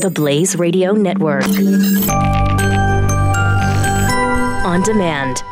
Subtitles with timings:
[0.00, 1.44] The Blaze Radio Network.
[4.64, 5.42] On demand.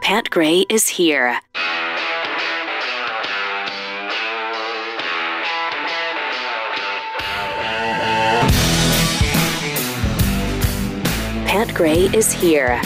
[0.00, 1.38] Pat Gray is here.
[11.44, 12.80] Pat Gray is here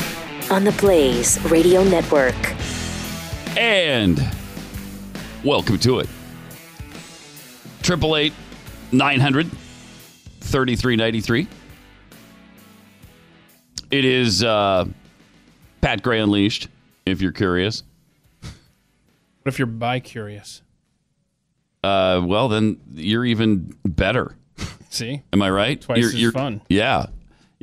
[0.51, 2.35] on the Blaze Radio Network.
[3.57, 4.21] And
[5.45, 6.09] welcome to it.
[7.83, 8.33] Triple eight
[10.51, 11.47] nine hundred thirty three ninety three.
[13.91, 14.87] It is uh,
[15.81, 16.69] Pat Gray Unleashed,
[17.07, 17.83] if you're curious.
[18.41, 20.63] What if you're bi curious?
[21.83, 24.37] Uh, well, then you're even better.
[24.91, 25.23] See?
[25.33, 25.81] Am I right?
[25.81, 26.61] Twice you're, as you're- fun.
[26.69, 27.07] Yeah,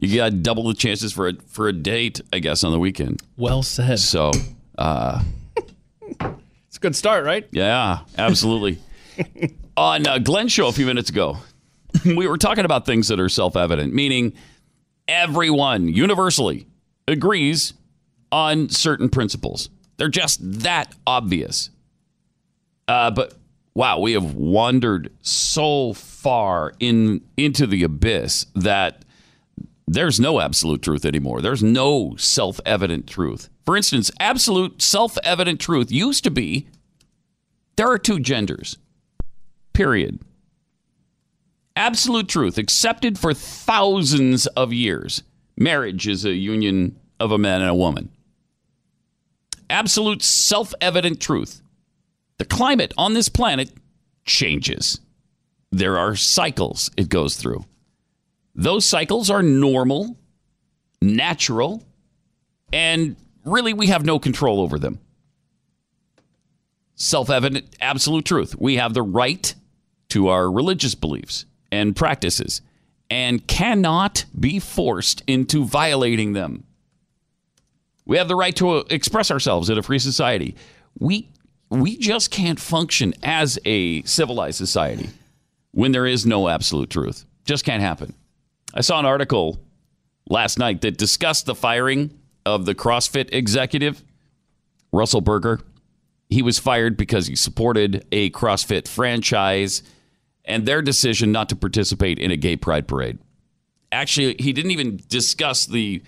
[0.01, 3.21] you got double the chances for a for a date, I guess, on the weekend.
[3.37, 3.99] Well said.
[3.99, 4.31] So,
[4.77, 5.23] uh,
[6.67, 7.47] It's a good start, right?
[7.51, 8.79] Yeah, absolutely.
[9.77, 11.37] On uh, Glenn's show a few minutes ago,
[12.05, 14.33] we were talking about things that are self evident, meaning
[15.07, 16.67] everyone universally
[17.07, 17.73] agrees
[18.31, 19.69] on certain principles.
[19.97, 21.69] They're just that obvious.
[22.87, 23.33] Uh, but
[23.73, 29.03] wow, we have wandered so far in into the abyss that
[29.87, 31.41] there's no absolute truth anymore.
[31.41, 33.49] There's no self evident truth.
[33.65, 36.67] For instance, absolute self evident truth used to be
[37.77, 38.77] there are two genders.
[39.73, 40.19] Period.
[41.77, 45.21] Absolute truth accepted for thousands of years.
[45.55, 48.09] Marriage is a union of a man and a woman.
[49.69, 51.61] Absolute self evident truth.
[52.39, 53.71] The climate on this planet
[54.25, 54.99] changes.
[55.71, 57.63] There are cycles it goes through.
[58.55, 60.17] Those cycles are normal,
[60.99, 61.83] natural,
[62.73, 64.97] and really we have no control over them.
[66.95, 68.55] Self evident, absolute truth.
[68.57, 69.53] We have the right
[70.09, 72.61] to our religious beliefs and practices
[73.09, 76.63] and cannot be forced into violating them.
[78.05, 80.55] We have the right to uh, express ourselves in a free society.
[80.99, 81.29] We,
[81.69, 85.09] we just can't function as a civilized society
[85.71, 87.25] when there is no absolute truth.
[87.45, 88.13] Just can't happen.
[88.73, 89.59] I saw an article
[90.29, 94.03] last night that discussed the firing of the CrossFit executive,
[94.91, 95.59] Russell Berger.
[96.29, 99.83] He was fired because he supported a CrossFit franchise
[100.47, 103.19] and their decision not to participate in a gay pride parade.
[103.91, 106.01] Actually, he didn't even discuss the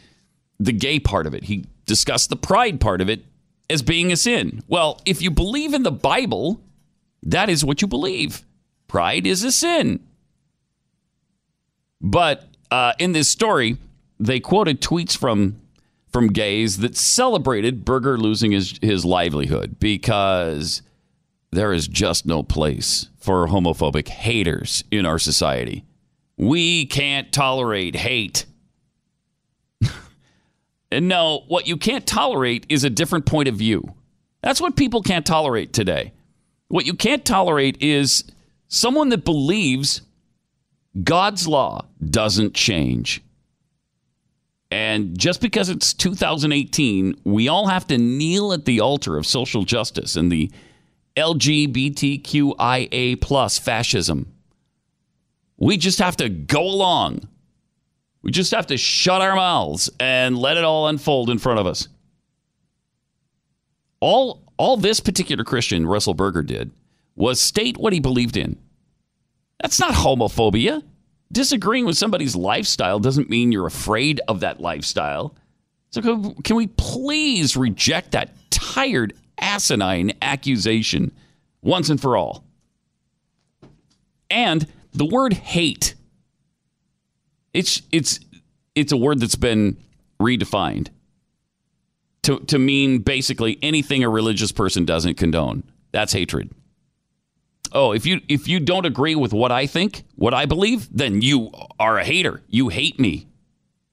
[0.60, 1.46] the gay part of it.
[1.46, 3.24] He discussed the pride part of it
[3.70, 4.62] as being a sin.
[4.68, 6.62] Well, if you believe in the Bible,
[7.24, 8.44] that is what you believe.
[8.88, 10.02] Pride is a sin.
[12.02, 13.78] But uh, in this story,
[14.20, 15.62] they quoted tweets from
[16.12, 20.82] from gays that celebrated Berger losing his, his livelihood because
[21.52, 25.84] there is just no place for homophobic haters in our society.
[26.38, 28.46] We can't tolerate hate.
[30.92, 33.94] and no, what you can't tolerate is a different point of view.
[34.42, 36.14] That's what people can't tolerate today.
[36.70, 38.24] What you can't tolerate is
[38.68, 40.02] someone that believes
[41.04, 43.22] God's law doesn't change.
[44.72, 49.64] And just because it's 2018, we all have to kneel at the altar of social
[49.64, 50.52] justice and the
[51.20, 54.34] LGBTQIA plus fascism.
[55.58, 57.28] We just have to go along.
[58.22, 61.68] We just have to shut our mouths and let it all unfold in front of
[61.68, 61.88] us.
[64.00, 66.72] All all this particular Christian, Russell Berger, did
[67.16, 68.58] was state what he believed in.
[69.62, 70.84] That's not homophobia.
[71.32, 75.36] Disagreeing with somebody's lifestyle doesn't mean you're afraid of that lifestyle.
[75.92, 81.12] So, can can we please reject that tired, asinine accusation
[81.62, 82.44] once and for all?
[84.30, 85.96] And the word hate,
[87.54, 88.20] it's, it's,
[88.76, 89.78] it's a word that's been
[90.22, 90.90] redefined
[92.24, 95.64] to, to mean basically anything a religious person doesn't condone.
[95.92, 96.52] That's hatred.
[97.72, 101.22] Oh, if you if you don't agree with what I think, what I believe, then
[101.22, 102.42] you are a hater.
[102.48, 103.28] You hate me.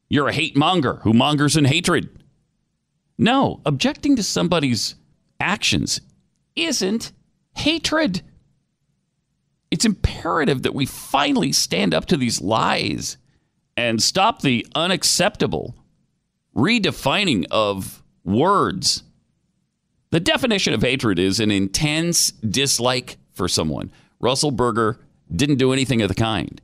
[0.09, 2.09] You're a hate monger who mongers in hatred.
[3.19, 4.95] No, objecting to somebody's
[5.41, 6.01] actions
[6.55, 7.13] isn't
[7.55, 8.23] hatred.
[9.71, 13.17] It's imperative that we finally stand up to these lies
[13.77, 15.75] and stop the unacceptable
[16.55, 19.03] redefining of words.
[20.11, 23.91] The definition of hatred is an intense dislike for someone.
[24.21, 24.99] Russell Berger
[25.35, 26.61] didn't do anything of the kind.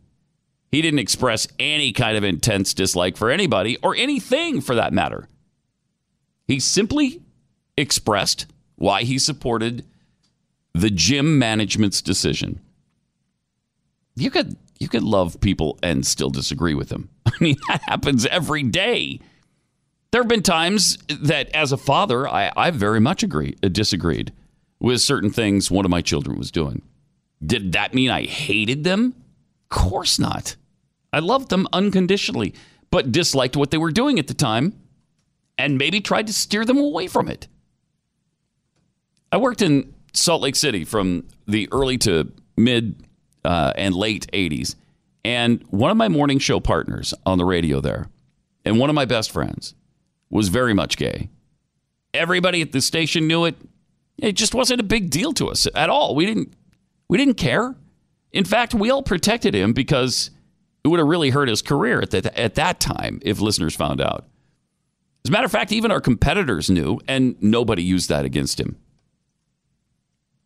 [0.70, 5.28] He didn't express any kind of intense dislike for anybody or anything for that matter.
[6.46, 7.20] He simply
[7.76, 8.46] expressed
[8.76, 9.84] why he supported
[10.74, 12.60] the gym management's decision.
[14.16, 17.08] You could you could love people and still disagree with them.
[17.26, 19.20] I mean, that happens every day.
[20.10, 24.32] There have been times that, as a father, I, I very much agree, uh, disagreed
[24.78, 26.82] with certain things one of my children was doing.
[27.44, 29.14] Did that mean I hated them?
[29.62, 30.56] Of course not.
[31.12, 32.52] I loved them unconditionally,
[32.90, 34.74] but disliked what they were doing at the time
[35.56, 37.46] and maybe tried to steer them away from it.
[39.32, 43.02] I worked in Salt Lake City from the early to mid
[43.44, 44.76] uh, and late 80s.
[45.24, 48.08] And one of my morning show partners on the radio there,
[48.64, 49.74] and one of my best friends,
[50.30, 51.30] was very much gay.
[52.12, 53.56] Everybody at the station knew it.
[54.18, 56.14] It just wasn't a big deal to us at all.
[56.14, 56.52] We didn't
[57.08, 57.74] we didn't care.
[58.32, 60.30] In fact, we all protected him because
[60.84, 64.00] it would have really hurt his career at that at that time if listeners found
[64.00, 64.26] out.
[65.24, 68.76] As a matter of fact, even our competitors knew, and nobody used that against him.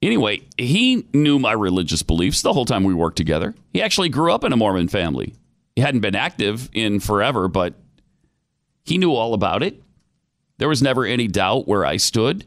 [0.03, 3.55] Anyway, he knew my religious beliefs the whole time we worked together.
[3.73, 5.35] He actually grew up in a Mormon family.
[5.75, 7.75] He hadn't been active in forever, but
[8.85, 9.83] he knew all about it.
[10.59, 12.45] There was never any doubt where I stood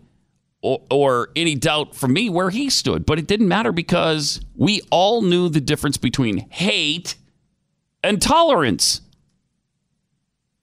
[0.61, 4.81] or, or, any doubt from me where he stood, but it didn't matter because we
[4.91, 7.15] all knew the difference between hate
[8.03, 9.01] and tolerance.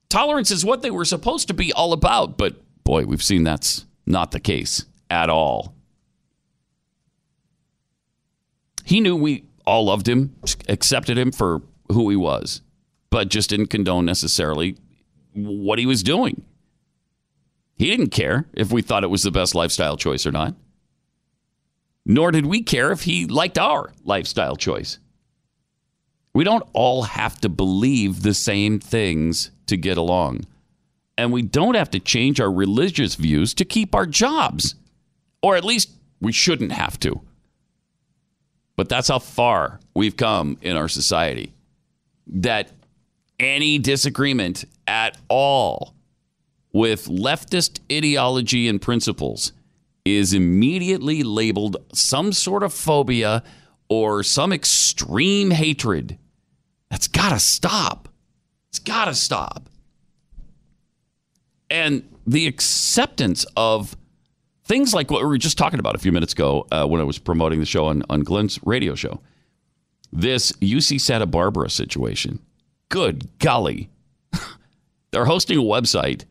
[0.08, 3.86] Tolerance is what they were supposed to be all about, but boy, we've seen that's
[4.04, 5.75] not the case at all.
[8.86, 10.36] He knew we all loved him,
[10.68, 11.60] accepted him for
[11.90, 12.62] who he was,
[13.10, 14.76] but just didn't condone necessarily
[15.34, 16.44] what he was doing.
[17.74, 20.54] He didn't care if we thought it was the best lifestyle choice or not.
[22.04, 25.00] Nor did we care if he liked our lifestyle choice.
[26.32, 30.46] We don't all have to believe the same things to get along.
[31.18, 34.76] And we don't have to change our religious views to keep our jobs.
[35.42, 35.90] Or at least
[36.20, 37.20] we shouldn't have to.
[38.76, 41.52] But that's how far we've come in our society.
[42.26, 42.70] That
[43.38, 45.94] any disagreement at all
[46.73, 49.52] with leftist ideology and principles
[50.05, 53.43] is immediately labeled some sort of phobia
[53.88, 56.19] or some extreme hatred.
[56.90, 58.08] That's got to stop.
[58.69, 59.69] It's got to stop.
[61.70, 63.96] And the acceptance of
[64.66, 67.04] things like what we were just talking about a few minutes ago uh, when I
[67.04, 69.20] was promoting the show on, on Glenn's radio show
[70.12, 72.38] this UC Santa Barbara situation.
[72.88, 73.90] Good golly.
[75.10, 76.24] They're hosting a website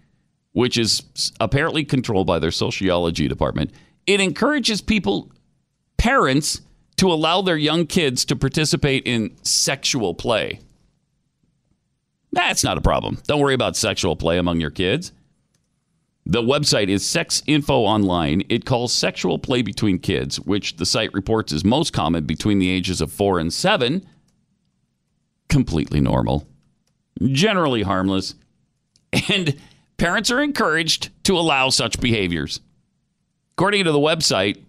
[0.56, 1.04] which is
[1.42, 3.74] apparently controlled by their sociology department.
[4.08, 5.30] It encourages people,
[5.98, 6.62] parents,
[6.96, 10.62] to allow their young kids to participate in sexual play.
[12.32, 13.22] That's not a problem.
[13.28, 15.12] Don't worry about sexual play among your kids.
[16.28, 18.42] The website is Sex Info Online.
[18.50, 22.70] It calls sexual play between kids, which the site reports is most common between the
[22.70, 24.08] ages of four and seven,
[25.50, 26.48] completely normal,
[27.22, 28.34] generally harmless,
[29.30, 29.56] and
[29.98, 32.60] parents are encouraged to allow such behaviors.
[33.54, 34.64] According to the website,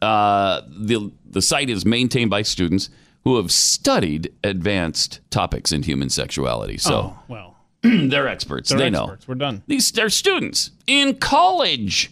[0.00, 2.90] uh, the, the site is maintained by students
[3.24, 6.78] who have studied advanced topics in human sexuality.
[6.78, 7.53] So Oh, well,
[8.10, 8.70] they're experts.
[8.70, 9.28] they're they experts.
[9.28, 9.32] know.
[9.32, 9.62] We're done.
[9.66, 12.10] These they're students in college.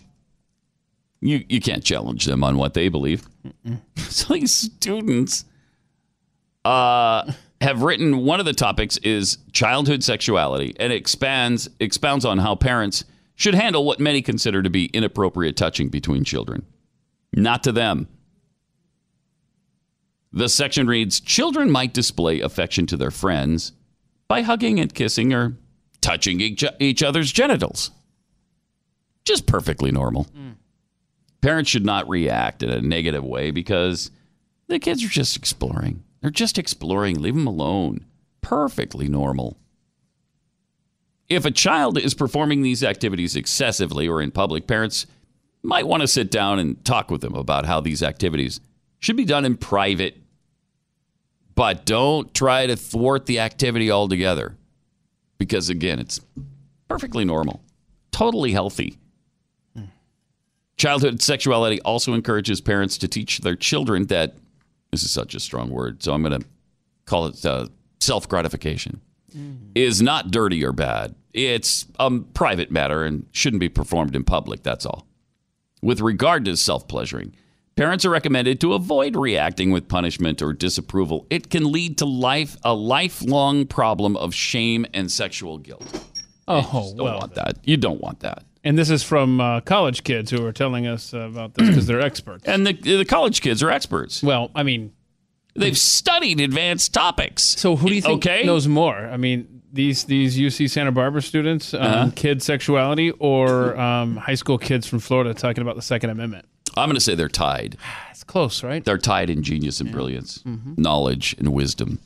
[1.21, 3.27] You you can't challenge them on what they believe.
[3.97, 5.47] So these students
[6.67, 7.33] uh,
[7.63, 12.55] have written one of the topics is childhood sexuality, and it expands expounds on how
[12.55, 13.05] parents
[13.35, 16.67] should handle what many consider to be inappropriate touching between children.
[17.33, 18.07] Not to them.
[20.33, 23.73] The section reads Children might display affection to their friends
[24.29, 25.57] by hugging and kissing or
[26.03, 27.93] touching each, each other's genitals.
[29.25, 30.27] Just perfectly normal.
[30.37, 30.57] Mm.
[31.41, 34.11] Parents should not react in a negative way because
[34.69, 36.03] the kids are just exploring.
[36.21, 37.21] They're just exploring.
[37.21, 38.05] Leave them alone.
[38.43, 39.57] Perfectly normal.
[41.29, 45.07] If a child is performing these activities excessively or in public, parents
[45.63, 48.61] might want to sit down and talk with them about how these activities
[48.99, 50.19] should be done in private.
[51.55, 54.57] But don't try to thwart the activity altogether
[55.43, 56.21] because, again, it's
[56.87, 57.65] perfectly normal,
[58.13, 58.97] totally healthy.
[60.77, 64.37] Childhood sexuality also encourages parents to teach their children that
[64.93, 66.47] this is such a strong word, so I'm going to
[67.07, 67.67] call it uh,
[68.01, 69.01] self gratification
[69.75, 71.17] is not dirty or bad.
[71.33, 74.63] It's a private matter and shouldn't be performed in public.
[74.63, 75.07] That's all.
[75.83, 77.35] With regard to self pleasuring,
[77.77, 81.27] parents are recommended to avoid reacting with punishment or disapproval.
[81.31, 86.05] It can lead to life a lifelong problem of shame and sexual guilt.
[86.49, 86.61] Oh,
[86.91, 87.19] you Don't well.
[87.19, 87.59] want that.
[87.65, 88.45] You don't want that.
[88.65, 91.87] And this is from uh, college kids who are telling us uh, about this because
[91.87, 92.45] they're experts.
[92.47, 94.23] And the the college kids are experts.
[94.23, 94.93] well, I mean,
[95.55, 97.43] They've studied advanced topics.
[97.43, 98.45] So who do you think okay?
[98.45, 98.97] knows more?
[98.97, 102.11] I mean, these these UC Santa Barbara students, um, Uh-huh.
[102.15, 106.47] kid sexuality, or um, high school kids from Florida talking about the Second Amendment?
[106.77, 107.77] I'm going to say they're tied.
[108.11, 108.85] It's close, right?
[108.85, 110.75] They're tied in genius and brilliance, mm-hmm.
[110.77, 111.99] knowledge and wisdom.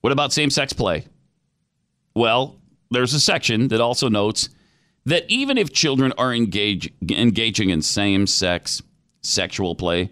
[0.00, 1.04] What about same sex play?
[2.14, 2.56] Well,
[2.90, 4.48] there's a section that also notes
[5.04, 8.80] that even if children are engage, engaging in same sex
[9.20, 10.10] sexual play,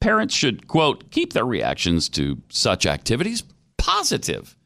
[0.00, 3.42] parents should, quote, keep their reactions to such activities
[3.78, 4.56] positive.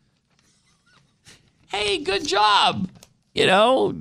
[1.69, 2.91] Hey, good job.
[3.35, 3.95] You know,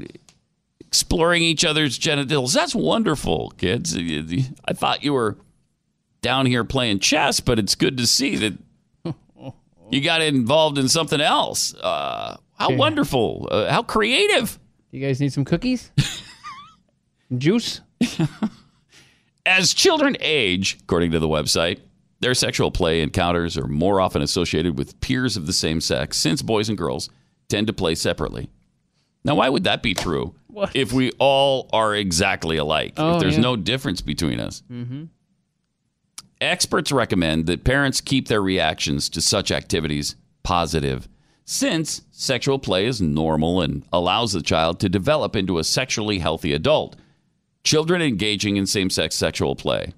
[0.89, 2.51] exploring each other's genitals.
[2.51, 3.95] That's wonderful, kids.
[3.95, 5.37] I thought you were
[6.23, 8.57] down here playing chess, but it's good to see that
[9.91, 11.75] you got involved in something else.
[11.75, 13.47] Uh, how wonderful.
[13.51, 14.57] Uh, how creative.
[14.89, 15.91] You guys need some cookies?
[17.37, 17.81] Juice?
[19.45, 21.81] As children age, according to the website,
[22.19, 26.41] their sexual play encounters are more often associated with peers of the same sex, since
[26.41, 27.11] boys and girls
[27.47, 28.49] tend to play separately.
[29.23, 30.75] Now, why would that be true What?
[30.75, 32.93] if we all are exactly alike?
[32.97, 33.41] Oh, if there's yeah.
[33.41, 34.63] no difference between us?
[34.69, 35.05] Mm-hmm.
[36.41, 41.07] Experts recommend that parents keep their reactions to such activities positive,
[41.45, 46.53] since sexual play is normal and allows the child to develop into a sexually healthy
[46.53, 46.95] adult.
[47.63, 49.93] Children engaging in same sex sexual play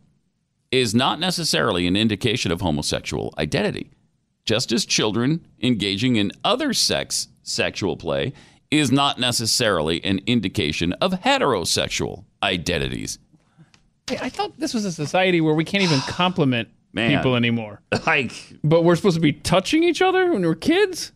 [0.71, 3.91] is not necessarily an indication of homosexual identity,
[4.45, 8.33] just as children engaging in other sex sexual play
[8.71, 13.19] is not necessarily an indication of heterosexual identities.
[14.07, 17.17] Hey, I thought this was a society where we can't even compliment Man.
[17.17, 17.81] people anymore.
[18.07, 18.31] Like,
[18.63, 21.11] But we're supposed to be touching each other when we're kids?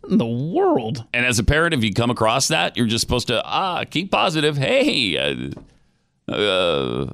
[0.00, 1.04] What in the world?
[1.12, 4.10] and as a parent, if you come across that, you're just supposed to ah keep
[4.12, 4.56] positive.
[4.56, 7.10] Hey, uh, uh,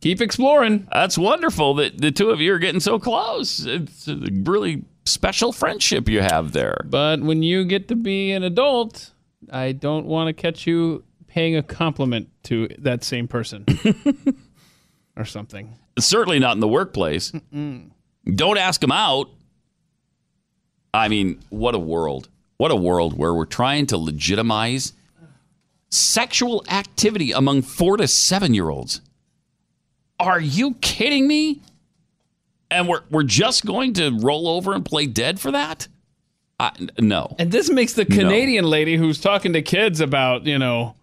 [0.00, 0.86] Keep exploring.
[0.92, 3.64] that's wonderful that the two of you are getting so close.
[3.66, 6.76] It's a really special friendship you have there.
[6.84, 9.10] But when you get to be an adult,
[9.52, 13.64] I don't want to catch you paying a compliment to that same person
[15.16, 15.76] or something.
[15.98, 17.32] certainly not in the workplace.
[18.34, 19.28] Don't ask them out.
[20.94, 22.28] I mean, what a world.
[22.56, 24.94] What a world where we're trying to legitimize
[25.90, 29.00] sexual activity among four to seven year olds.
[30.18, 31.60] Are you kidding me?
[32.70, 35.86] And we're, we're just going to roll over and play dead for that?
[36.58, 37.34] I, no.
[37.38, 40.94] And this makes the Canadian lady who's talking to kids about, you know,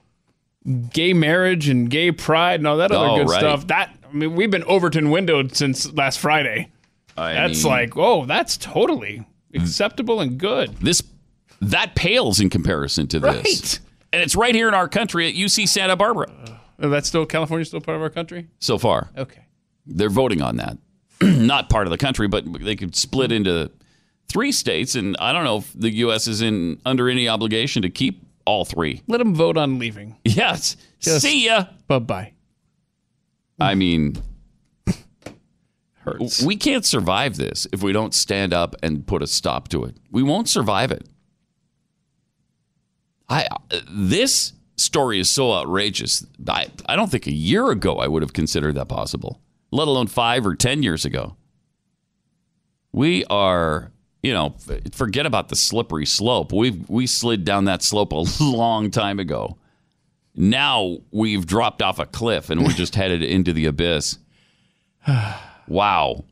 [0.91, 3.39] gay marriage and gay pride and all that other Oh, good right.
[3.39, 3.67] stuff.
[3.67, 6.69] That I mean, we've been Overton windowed since last Friday.
[7.15, 10.75] I That's mean, like, oh, that's totally acceptable and good.
[10.77, 11.03] this
[11.61, 13.33] that pales in comparison to this.
[13.45, 13.79] Right.
[14.11, 16.31] And it's right here in our country at UC Santa Barbara
[16.79, 18.47] Oh, that's still California still part of our country?
[18.59, 19.09] so far.
[19.17, 19.41] Okay.
[19.85, 20.77] they're voting on that.
[21.21, 23.69] Not part of the country, but they could split into
[24.33, 26.27] three states, and I don't know if the U.S.
[26.27, 29.01] is in under any obligation to keep all three.
[29.07, 30.17] Let them vote on leaving.
[30.25, 30.75] Yes.
[30.99, 31.65] Just- See ya.
[31.87, 32.33] Bye-bye.
[33.59, 34.17] I mean,
[35.93, 36.41] Hurts.
[36.43, 39.95] we can't survive this if we don't stand up and put a stop to it.
[40.11, 41.07] We won't survive it.
[43.29, 46.25] I uh, this story is so outrageous.
[46.47, 49.39] I I don't think a year ago I would have considered that possible,
[49.71, 51.37] let alone 5 or 10 years ago.
[52.91, 53.92] We are,
[54.23, 54.55] you know,
[54.93, 56.53] forget about the slippery slope.
[56.53, 59.57] We've we slid down that slope a long time ago.
[60.35, 64.17] Now we've dropped off a cliff and we're just headed into the abyss.
[65.65, 66.25] Wow.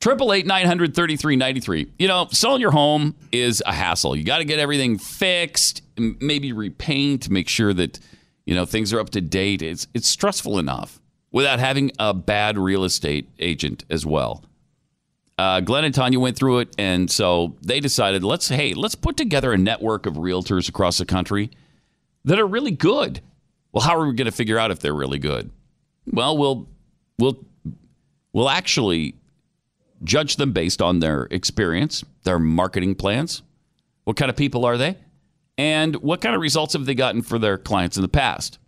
[0.00, 1.92] Triple eight nine hundred thirty three ninety three.
[1.98, 4.16] You know, selling your home is a hassle.
[4.16, 8.00] You got to get everything fixed, maybe repaint, make sure that
[8.46, 9.60] you know things are up to date.
[9.60, 10.98] It's it's stressful enough
[11.30, 14.44] without having a bad real estate agent as well.
[15.38, 19.16] Uh, Glenn and Tania went through it, and so they decided let's hey let's put
[19.16, 21.50] together a network of realtors across the country
[22.24, 23.20] that are really good.
[23.72, 25.50] Well, how are we going to figure out if they're really good?
[26.06, 26.68] Well, we'll
[27.18, 27.44] we'll
[28.32, 29.14] we'll actually
[30.02, 33.42] judge them based on their experience, their marketing plans.
[34.04, 34.96] What kind of people are they?
[35.56, 38.58] And what kind of results have they gotten for their clients in the past?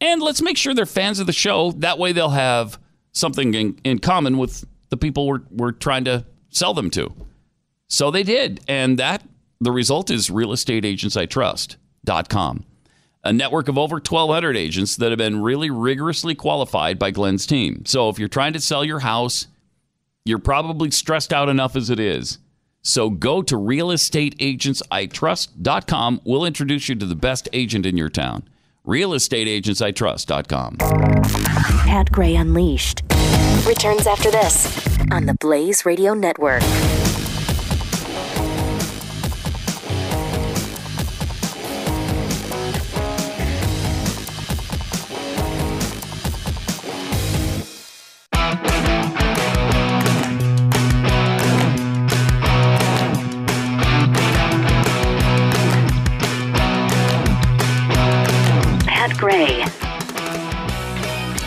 [0.00, 1.72] And let's make sure they're fans of the show.
[1.72, 2.78] That way they'll have
[3.12, 7.12] something in, in common with the people we're, we're trying to sell them to.
[7.88, 8.60] So they did.
[8.68, 9.22] And that
[9.60, 12.64] the result is realestateagentsitrust.com.
[13.24, 17.84] A network of over 1,200 agents that have been really rigorously qualified by Glenn's team.
[17.84, 19.48] So if you're trying to sell your house,
[20.24, 22.38] you're probably stressed out enough as it is.
[22.82, 26.20] So go to realestateagentsitrust.com.
[26.24, 28.48] We'll introduce you to the best agent in your town.
[28.86, 30.76] Realestateagentsitrust.com.
[30.76, 33.05] Pat Gray Unleashed.
[33.66, 34.66] Returns after this
[35.10, 36.62] on the Blaze Radio Network.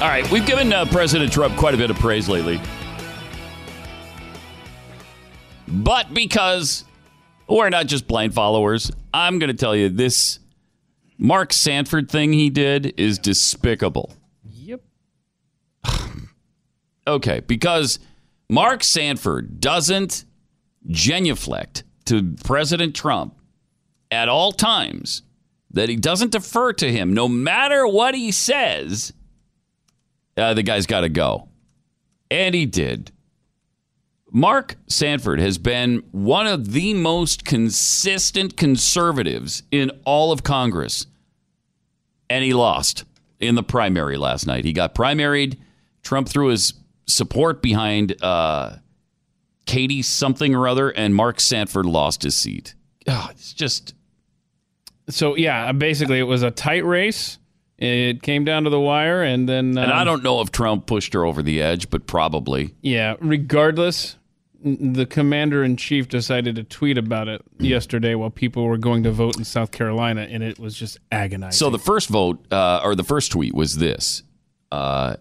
[0.09, 2.59] Right, we've given uh, President Trump quite a bit of praise lately.
[5.67, 6.83] But because
[7.47, 10.39] we're not just blind followers, I'm going to tell you this
[11.19, 14.13] Mark Sanford thing he did is despicable.
[14.43, 14.81] Yep.
[17.07, 17.97] Okay, because
[18.49, 20.25] Mark Sanford doesn't
[20.89, 23.35] genuflect to President Trump
[24.11, 25.23] at all times,
[25.71, 29.11] that he doesn't defer to him no matter what he says,
[30.39, 31.49] uh, the guy's got to go.
[32.31, 33.11] And he did.
[34.31, 41.07] Mark Sanford has been one of the most consistent conservatives in all of Congress.
[42.29, 43.05] And he lost
[43.39, 44.65] in the primary last night.
[44.65, 45.57] He got primaried.
[46.03, 46.75] Trump threw his
[47.07, 48.77] support behind uh,
[49.65, 52.75] Katie something or other, and Mark Sanford lost his seat.
[53.07, 53.95] Oh, it's just
[55.09, 57.39] So yeah, basically it was a tight race.
[57.79, 60.85] It came down to the wire, and then And um, I don't know if Trump
[60.85, 62.75] pushed her over the edge, but probably.
[62.81, 64.17] Yeah, regardless,
[64.61, 69.11] the commander in chief decided to tweet about it yesterday while people were going to
[69.11, 71.57] vote in South Carolina, and it was just agonizing.
[71.57, 74.23] So the first vote, uh, or the first tweet was this
[74.71, 75.15] uh,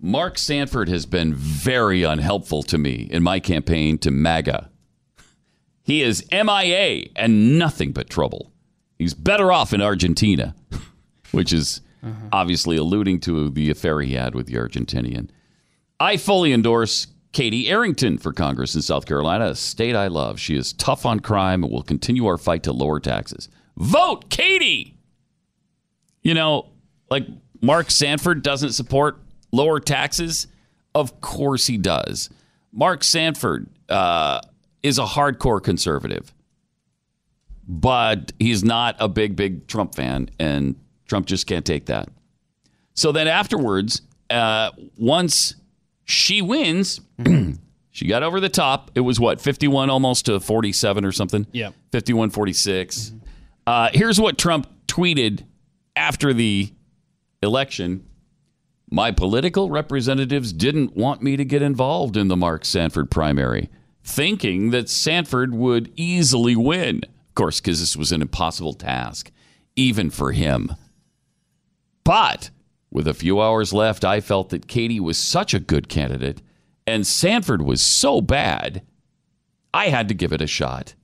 [0.00, 4.70] Mark Sanford has been very unhelpful to me in my campaign to MAGA.
[5.82, 8.50] He is MIA and nothing but trouble.
[8.98, 10.54] He's better off in Argentina,
[11.36, 11.80] which is
[12.32, 15.28] obviously alluding to the affair he had with the Argentinian.
[15.98, 20.38] I fully endorse Katie Arrington for Congress in South Carolina, a state I love.
[20.38, 23.48] She is tough on crime and will continue our fight to lower taxes.
[23.76, 24.96] Vote Katie!
[26.22, 26.70] You know,
[27.10, 27.26] like
[27.60, 29.18] Mark Sanford doesn't support
[29.52, 30.46] lower taxes.
[30.94, 32.30] Of course he does.
[32.72, 34.40] Mark Sanford uh,
[34.82, 36.32] is a hardcore conservative,
[37.66, 42.08] but he's not a big, big Trump fan, and Trump just can't take that.
[42.94, 45.54] So then afterwards, uh, once
[46.04, 47.00] she wins,
[47.90, 48.90] she got over the top.
[48.94, 51.46] It was what, 51 almost to 47 or something?
[51.52, 51.70] Yeah.
[51.92, 53.12] 51 46.
[53.66, 55.44] Uh, here's what Trump tweeted
[55.94, 56.72] after the
[57.42, 58.06] election.
[58.88, 63.68] My political representatives didn't want me to get involved in the Mark Sanford primary,
[64.04, 67.02] thinking that Sanford would easily win.
[67.04, 69.32] Of course, because this was an impossible task,
[69.74, 70.72] even for him.
[72.06, 72.50] But
[72.90, 76.40] with a few hours left, I felt that Katie was such a good candidate
[76.86, 78.82] and Sanford was so bad,
[79.74, 80.94] I had to give it a shot.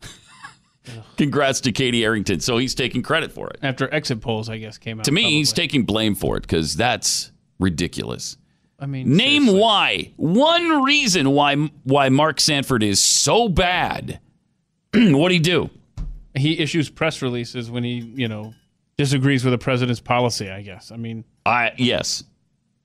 [1.16, 2.40] Congrats to Katie Arrington.
[2.40, 3.58] So he's taking credit for it.
[3.62, 5.04] after exit polls, I guess came out.
[5.06, 8.36] To me, he's taking blame for it because that's ridiculous.
[8.78, 9.60] I mean, Name seriously.
[9.60, 10.12] why.
[10.16, 14.20] One reason why why Mark Sanford is so bad.
[14.94, 15.70] What'd he do?
[16.36, 18.52] he issues press releases when he, you know,
[18.98, 20.50] disagrees with the president's policy.
[20.50, 20.90] I guess.
[20.90, 22.24] I mean, I yes.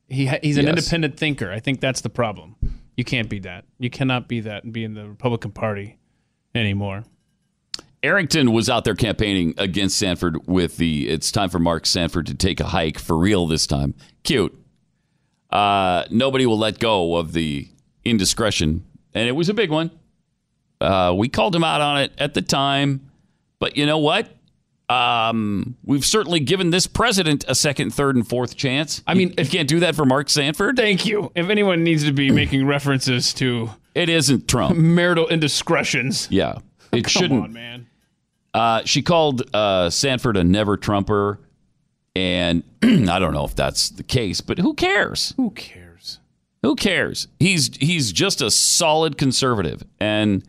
[0.09, 0.77] he ha- he's an Yes.
[0.77, 1.51] independent thinker.
[1.51, 2.55] I think that's the problem.
[2.97, 3.65] You can't be that.
[3.79, 5.97] You cannot be that and be in the Republican Party
[6.53, 7.03] anymore.
[8.03, 12.33] Arrington was out there campaigning against Sanford with the it's time for Mark Sanford to
[12.33, 13.93] take a hike for real this time.
[14.23, 14.57] Cute.
[15.51, 17.67] Uh, nobody will let go of the
[18.05, 19.91] indiscretion, and it was a big one.
[20.79, 23.11] Uh, we called him out on it at the time,
[23.59, 24.29] but you know what?
[24.91, 29.01] Um, we've certainly given this president a second, third, and fourth chance.
[29.07, 30.75] I mean, you, if- you can't do that for Mark Sanford.
[30.75, 31.31] Thank you.
[31.35, 34.77] If anyone needs to be making references to It isn't Trump.
[34.77, 36.59] marital indiscretions, Yeah,
[36.91, 37.43] it come shouldn't.
[37.43, 37.87] on, man.
[38.53, 41.39] Uh, she called uh, Sanford a never Trumper,
[42.15, 45.33] and I don't know if that's the case, but who cares?
[45.37, 46.19] Who cares?
[46.63, 47.27] Who cares?
[47.39, 50.43] He's he's just a solid conservative and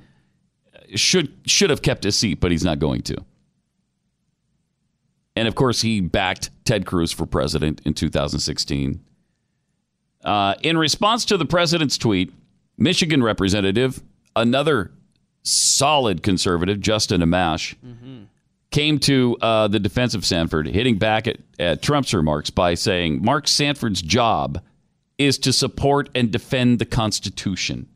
[0.96, 3.16] should should have kept his seat, but he's not going to.
[5.34, 9.00] And of course, he backed Ted Cruz for president in 2016.
[10.24, 12.32] Uh, in response to the president's tweet,
[12.76, 14.02] Michigan representative,
[14.36, 14.92] another
[15.42, 17.74] solid conservative, Justin Amash,
[18.70, 23.22] came to uh, the defense of Sanford, hitting back at, at Trump's remarks by saying
[23.22, 24.62] Mark Sanford's job
[25.18, 27.88] is to support and defend the Constitution.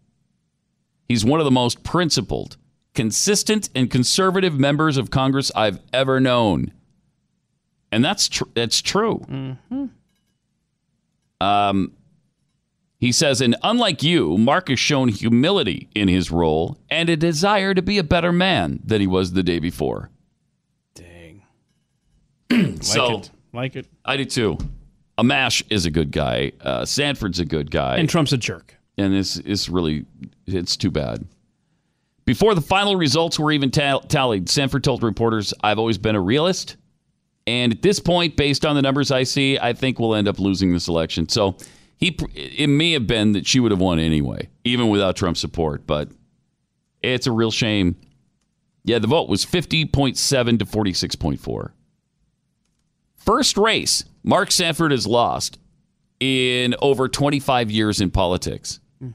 [1.09, 2.57] He's one of the most principled,
[2.94, 6.72] consistent, and conservative members of Congress I've ever known.
[7.92, 9.25] And that's tr- that's true.
[11.40, 11.92] Um,
[12.99, 17.75] He says, and unlike you, Mark has shown humility in his role and a desire
[17.75, 20.09] to be a better man than he was the day before.
[20.94, 21.42] Dang.
[22.81, 23.31] so like it.
[23.53, 23.87] Like it.
[24.05, 24.59] I do too.
[25.18, 26.53] Amash is a good guy.
[26.61, 27.96] Uh, Sanford's a good guy.
[27.96, 28.75] And Trump's a jerk.
[28.99, 30.07] and this is really
[30.46, 31.27] it's too bad.
[32.25, 36.20] Before the final results were even ta- tallied, Sanford told reporters, "I've always been a
[36.20, 36.77] realist,
[37.47, 40.39] and at this point, based on the numbers I see, I think we'll end up
[40.39, 41.57] losing this election." So
[41.97, 45.87] he, it may have been that she would have won anyway, even without Trump's support.
[45.87, 46.11] But
[47.03, 47.97] it's a real shame.
[48.85, 51.75] Yeah, the vote was fifty point seven to forty six point four.
[53.17, 55.59] First race, Mark Sanford has lost
[56.21, 58.81] in over 25 years in politics.
[59.01, 59.11] Hmm.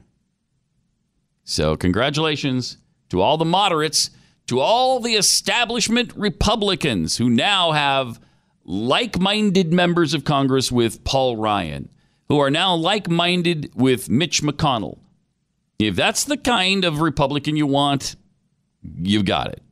[1.44, 2.76] So, congratulations
[3.08, 4.10] to all the moderates,
[4.46, 8.20] to all the establishment Republicans who now have
[8.64, 11.88] like minded members of Congress with Paul Ryan,
[12.28, 14.98] who are now like minded with Mitch McConnell.
[15.78, 18.16] If that's the kind of Republican you want,
[18.82, 19.62] you've got it.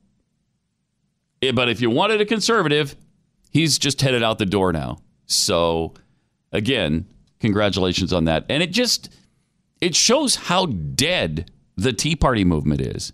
[1.42, 2.96] Eh, But if you wanted a conservative,
[3.50, 4.98] he's just headed out the door now.
[5.26, 5.94] So,
[6.52, 7.06] again,
[7.38, 8.44] congratulations on that.
[8.48, 9.08] And it just
[9.80, 13.12] it shows how dead the Tea Party movement is.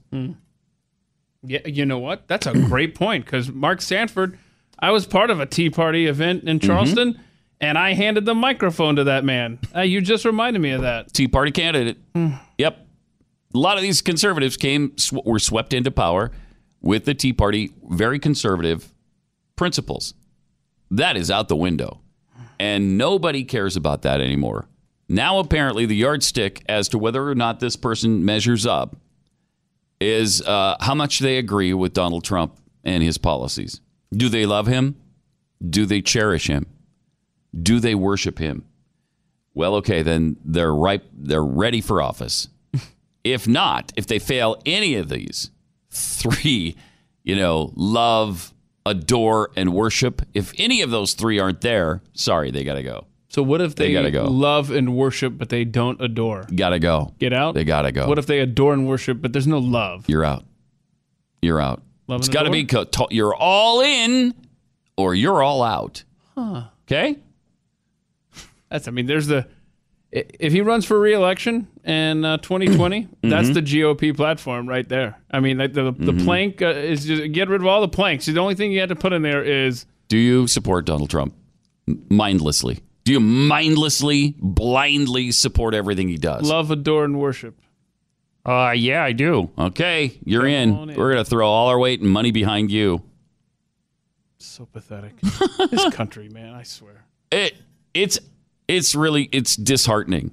[1.46, 2.26] Yeah, you know what?
[2.28, 4.38] That's a great point because Mark Sanford,
[4.78, 7.20] I was part of a Tea Party event in Charleston,
[7.60, 9.58] and I handed the microphone to that man.
[9.74, 11.12] Uh, you just reminded me of that.
[11.12, 11.98] Tea Party candidate.
[12.58, 12.86] Yep.
[13.54, 16.30] A lot of these conservatives came sw- were swept into power
[16.82, 18.92] with the Tea Party very conservative
[19.56, 20.14] principles.
[20.90, 22.00] That is out the window.
[22.58, 24.68] And nobody cares about that anymore.
[25.08, 28.96] Now apparently the yardstick as to whether or not this person measures up
[30.00, 33.80] is uh, how much they agree with Donald Trump and his policies.
[34.12, 34.96] Do they love him?
[35.68, 36.66] Do they cherish him?
[37.60, 38.64] Do they worship him?
[39.54, 41.04] Well, okay, then they're ripe.
[41.12, 42.48] They're ready for office.
[43.24, 45.50] if not, if they fail any of these
[45.90, 46.76] three,
[47.24, 48.52] you know, love,
[48.84, 53.06] adore, and worship, if any of those three aren't there, sorry, they got to go.
[53.28, 54.24] So what if they, gotta go.
[54.24, 56.44] love and worship, but they don't adore?
[56.54, 57.12] Got to go.
[57.18, 57.54] Get out.
[57.54, 58.06] They got to go.
[58.08, 60.04] What if they adore and worship, but there's no love?
[60.08, 60.44] You're out.
[61.42, 61.82] You're out.
[62.06, 64.32] Love it's got to be co- you're all in
[64.96, 66.04] or you're all out.
[66.38, 67.18] Okay?
[68.70, 68.86] That's.
[68.88, 69.46] I mean, there's the.
[70.12, 73.28] If he runs for re-election in uh, 2020, Mm-hmm.
[73.28, 75.18] that's the GOP platform right there.
[75.30, 78.24] I mean, like the the plank uh, is just get rid of all the planks.
[78.26, 81.34] The only thing you have to put in there is Do you support Donald Trump
[82.08, 82.78] mindlessly?
[83.06, 86.42] Do you mindlessly, blindly support everything he does?
[86.42, 87.56] love, adore, and worship.
[88.44, 89.48] Uh, yeah, I do.
[89.56, 90.74] Okay, you're in.
[90.74, 90.96] on in.
[90.96, 93.04] We're going to throw all our weight and money behind you.
[94.38, 95.20] So pathetic.
[95.70, 96.52] this country, man.
[96.54, 97.04] I swear.
[97.30, 97.54] It
[97.94, 98.18] it's
[98.66, 100.32] it's really it's disheartening.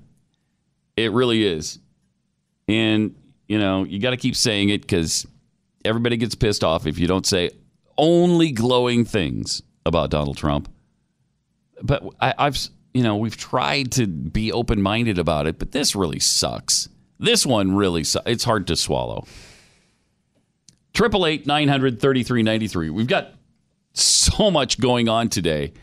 [0.97, 1.77] It really is.
[2.67, 3.13] And
[3.47, 5.27] you know, you got to keep saying it cuz
[5.85, 7.51] everybody gets pissed off if you don't say
[7.99, 10.72] only glowing things about Donald Trump.
[11.83, 12.57] But I, I've
[12.93, 16.89] you know, we've tried to be open-minded about it, but this really sucks.
[17.19, 19.25] This one really su- it's hard to swallow.
[20.93, 22.89] Triple eight nine hundred thirty three ninety three.
[22.89, 23.33] We've got
[23.93, 25.73] so much going on today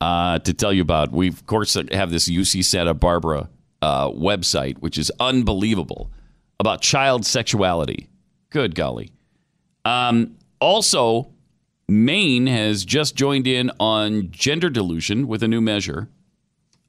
[0.00, 1.12] uh, to tell you about.
[1.12, 3.50] We, of course, have this UC Santa Barbara
[3.82, 6.10] uh, website, which is unbelievable
[6.58, 8.08] about child sexuality.
[8.50, 9.10] Good golly.
[9.84, 11.32] Um, also,
[11.88, 16.08] Maine has just joined in on gender delusion with a new measure.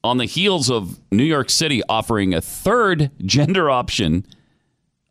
[0.03, 4.25] On the heels of New York City offering a third gender option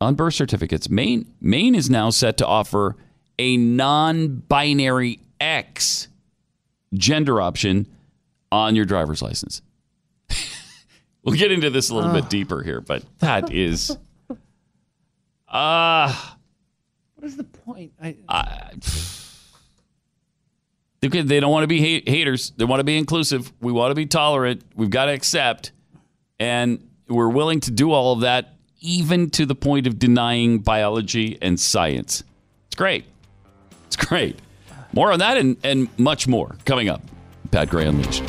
[0.00, 2.96] on birth certificates, Maine, Maine is now set to offer
[3.38, 6.08] a non binary X
[6.94, 7.86] gender option
[8.50, 9.60] on your driver's license.
[11.22, 13.96] we'll get into this a little bit deeper here, but that is.
[15.48, 16.14] Uh,
[17.16, 17.92] What is the point?
[18.00, 18.78] I, Okay,
[21.08, 22.52] they don't want to be hate- haters.
[22.56, 23.52] They want to be inclusive.
[23.60, 24.62] We want to be tolerant.
[24.74, 25.72] We've got to accept.
[26.38, 31.38] And we're willing to do all of that, even to the point of denying biology
[31.40, 32.22] and science.
[32.66, 33.04] It's great.
[33.86, 34.38] It's great.
[34.92, 37.02] More on that and, and much more coming up.
[37.50, 38.24] Pat Gray Unleashed.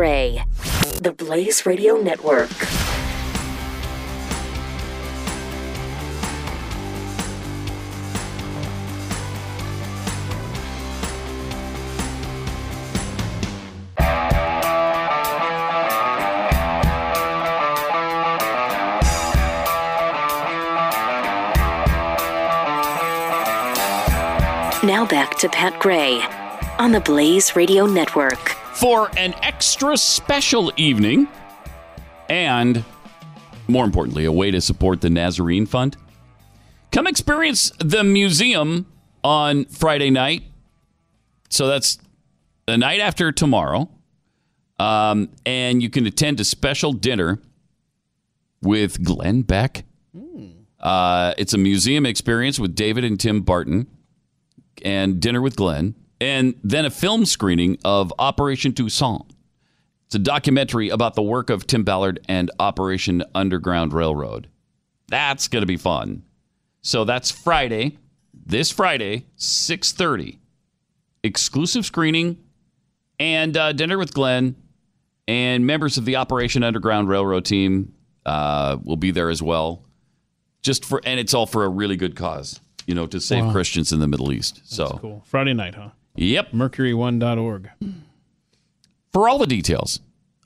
[0.00, 0.42] Gray,
[1.02, 2.48] the Blaze Radio Network.
[24.82, 26.22] Now back to Pat Gray
[26.78, 28.49] on the Blaze Radio Network.
[28.80, 31.28] For an extra special evening,
[32.30, 32.82] and
[33.68, 35.98] more importantly, a way to support the Nazarene Fund,
[36.90, 38.86] come experience the museum
[39.22, 40.44] on Friday night.
[41.50, 41.98] So that's
[42.64, 43.90] the night after tomorrow.
[44.78, 47.38] Um, and you can attend a special dinner
[48.62, 49.84] with Glenn Beck.
[50.80, 53.88] Uh, it's a museum experience with David and Tim Barton
[54.82, 59.22] and dinner with Glenn, and then a film screening of Operation Toussaint.
[60.06, 64.48] It's a documentary about the work of Tim Ballard and Operation Underground Railroad.
[65.08, 66.24] That's going to be fun.
[66.82, 67.98] So that's Friday,
[68.34, 70.38] this Friday, 6:30.
[71.22, 72.38] Exclusive screening
[73.18, 74.56] and uh, dinner with Glenn
[75.28, 77.92] and members of the Operation Underground Railroad team
[78.24, 79.84] uh, will be there as well.
[80.62, 83.52] Just for and it's all for a really good cause, you know, to save Wow.
[83.52, 84.62] Christians in the Middle East.
[84.64, 85.22] So, Cool.
[85.26, 85.90] Friday night, huh?
[86.20, 86.52] Yep.
[86.52, 87.70] Mercury1.org.
[89.12, 90.00] For all the details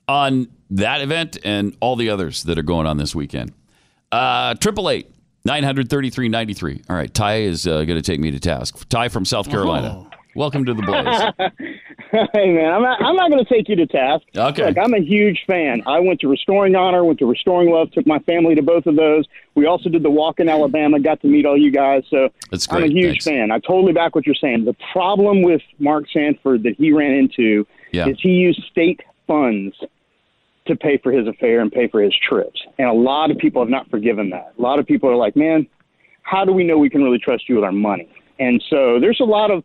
[0.07, 3.53] on that event and all the others that are going on this weekend,
[4.11, 5.11] uh, triple eight
[5.43, 6.81] nine hundred thirty three ninety three.
[6.89, 8.87] All right, Ty is uh, going to take me to task.
[8.89, 10.07] Ty from South Carolina.
[10.35, 11.49] Welcome to the Blaze.
[12.33, 14.25] hey man, I'm not, I'm not going to take you to task.
[14.35, 14.65] Okay.
[14.67, 15.81] Look, I'm a huge fan.
[15.87, 18.97] I went to Restoring Honor, went to Restoring Love, took my family to both of
[18.97, 19.23] those.
[19.55, 22.03] We also did the walk in Alabama, got to meet all you guys.
[22.09, 23.25] So That's I'm a huge Thanks.
[23.25, 23.51] fan.
[23.51, 24.65] I totally back what you're saying.
[24.65, 28.09] The problem with Mark Sanford that he ran into Yeah.
[28.09, 29.73] is he used state funds
[30.67, 32.59] to pay for his affair and pay for his trips.
[32.77, 34.53] And a lot of people have not forgiven that.
[34.59, 35.65] A lot of people are like, man,
[36.23, 38.09] how do we know we can really trust you with our money?
[38.37, 39.63] And so there's a lot of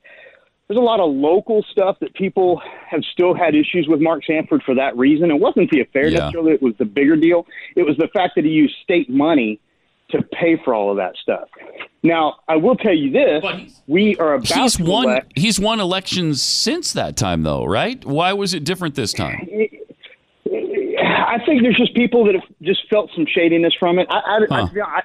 [0.70, 4.62] there's a lot of local stuff that people have still had issues with Mark Sanford
[4.62, 5.28] for that reason.
[5.32, 6.20] It wasn't the affair Yeah.
[6.20, 7.44] necessarily; it was the bigger deal.
[7.74, 9.58] It was the fact that he used state money
[10.12, 11.48] to pay for all of that stuff.
[12.04, 15.04] Now, I will tell you this: But we are about He's to won.
[15.06, 15.32] elect.
[15.34, 18.04] He's won elections since that time, though, right?
[18.04, 19.40] Why was it different this time?
[20.46, 24.06] I think there's just people that have just felt some shadiness from it.
[24.08, 24.68] I, I, Huh.
[24.72, 25.02] I, I,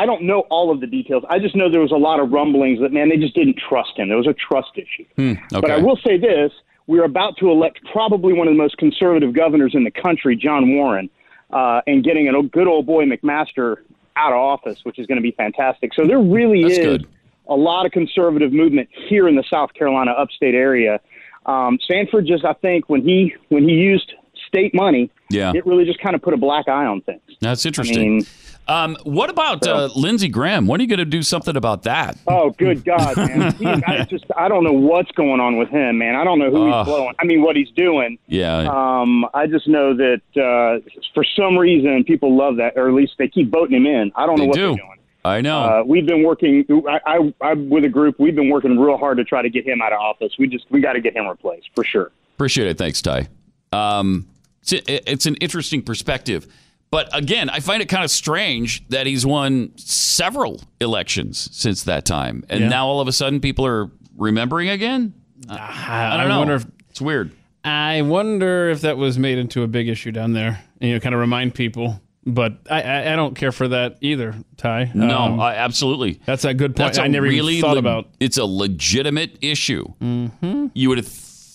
[0.00, 1.24] I don't know all of the details.
[1.28, 3.98] I just know there was a lot of rumblings that man, they just didn't trust
[3.98, 4.08] him.
[4.08, 5.04] There was a trust issue.
[5.16, 5.60] Hmm, okay.
[5.60, 6.52] But I will say this:
[6.86, 10.74] we're about to elect probably one of the most conservative governors in the country, John
[10.74, 11.10] Warren,
[11.50, 13.76] uh, and getting a good old boy McMaster
[14.16, 15.92] out of office, which is going to be fantastic.
[15.92, 17.06] So there really That's is good.
[17.48, 20.98] a lot of conservative movement here in the South Carolina upstate area.
[21.44, 24.14] Um, Sanford just, I think, when he when he used
[24.50, 25.52] state money, Yeah.
[25.54, 27.20] it really just kind of put a black eye on things.
[27.40, 28.16] That's I interesting.
[28.18, 28.26] mean,
[28.68, 30.66] um, what about uh, Lindsey Graham?
[30.66, 32.18] When are you going to do something about that?
[32.28, 33.52] oh, good God, man!
[33.58, 36.14] He, I just, I don't know what's going on with him, man.
[36.14, 36.86] I don't know who Ugh.
[36.86, 37.14] he's blowing.
[37.18, 38.18] I mean, what he's doing.
[38.28, 38.68] Yeah.
[38.68, 43.14] Um, I just know that uh, for some reason people love that, or at least
[43.18, 44.12] they keep voting him in.
[44.14, 44.60] I don't know what do.
[44.68, 44.96] they're doing.
[45.24, 45.58] I know.
[45.60, 46.64] Uh, we've been working.
[46.88, 48.20] I, I, I'm with a group.
[48.20, 50.32] We've been working real hard to try to get him out of office.
[50.38, 52.12] We just we got to get him replaced for sure.
[52.36, 52.78] Appreciate it.
[52.78, 53.28] Thanks, Ty.
[53.72, 54.26] Um,
[54.62, 56.46] it's, an interesting perspective.
[56.90, 62.04] But again, I find it kind of strange that he's won several elections since that
[62.04, 62.44] time.
[62.48, 62.68] And Yeah.
[62.68, 65.14] now all of a sudden people are remembering again?
[65.48, 66.38] I, I don't know.
[66.38, 67.30] wonder if it's weird.
[67.64, 70.62] I wonder if that was made into a big issue down there.
[70.80, 72.00] You know, kind of remind people.
[72.26, 74.90] But I, I, I don't care for that either, Ty.
[74.94, 76.20] No, Um, I, absolutely.
[76.26, 76.88] that's a good point.
[76.94, 78.08] That's I never really even thought le- about.
[78.20, 79.84] It's a legitimate issue.
[80.00, 80.66] Mm-hmm.
[80.74, 81.06] You would have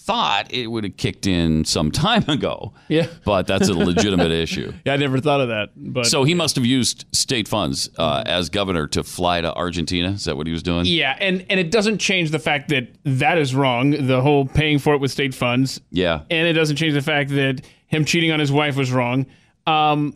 [0.06, 2.74] thought it would have kicked in some time ago.
[2.90, 3.08] Yeah.
[3.24, 4.72] But that's a legitimate issue.
[4.86, 5.70] Yeah, I never thought of that.
[5.76, 10.12] But So he must have used state funds uh, as governor to fly to Argentina.
[10.12, 10.86] Is that what he was doing?
[10.86, 14.78] Yeah, and, and it doesn't change the fact that that is wrong, the whole paying
[14.78, 15.82] for it with state funds.
[15.92, 16.22] Yeah.
[16.30, 19.26] And it doesn't change the fact that him cheating on his wife was wrong.
[19.66, 20.16] Um,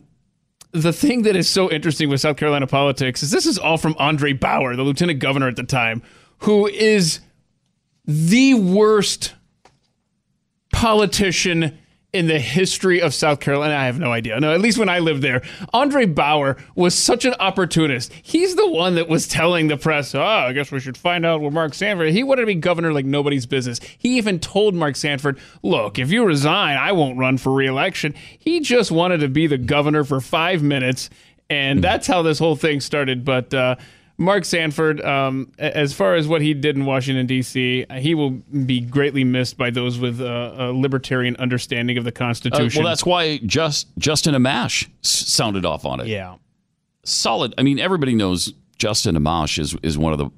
[0.72, 3.96] the thing that is so interesting with South Carolina politics is this is all from
[3.98, 6.02] Andre Bauer, the lieutenant governor at the time,
[6.38, 7.20] who is
[8.04, 9.34] the worst
[10.80, 11.76] politician
[12.14, 13.74] in the history of South Carolina.
[13.74, 14.40] I have no idea.
[14.40, 15.42] No, at least when I lived there.
[15.74, 18.10] Andre Bauer was such an opportunist.
[18.22, 21.42] He's the one that was telling the press, oh, I guess we should find out
[21.42, 22.12] where Mark Sanford.
[22.12, 23.78] He wanted to be governor like nobody's business.
[23.98, 28.14] He even told Mark Sanford, look, if you resign, I won't run for reelection.
[28.38, 31.10] He just wanted to be the governor for five minutes.
[31.50, 33.22] And that's how this whole thing started.
[33.22, 33.76] But uh,
[34.20, 38.30] Mark Sanford, um, as far as what he did in Washington, D.C., uh, he will
[38.66, 42.82] be greatly missed by those with uh, a libertarian understanding of the Uh, Constitution.
[42.84, 46.06] well, that's why just Justin Amash sounded off on it.
[46.06, 46.36] yeah.
[47.02, 47.54] Solid.
[47.56, 50.28] I mean, everybody knows Justin Amash is, is one of the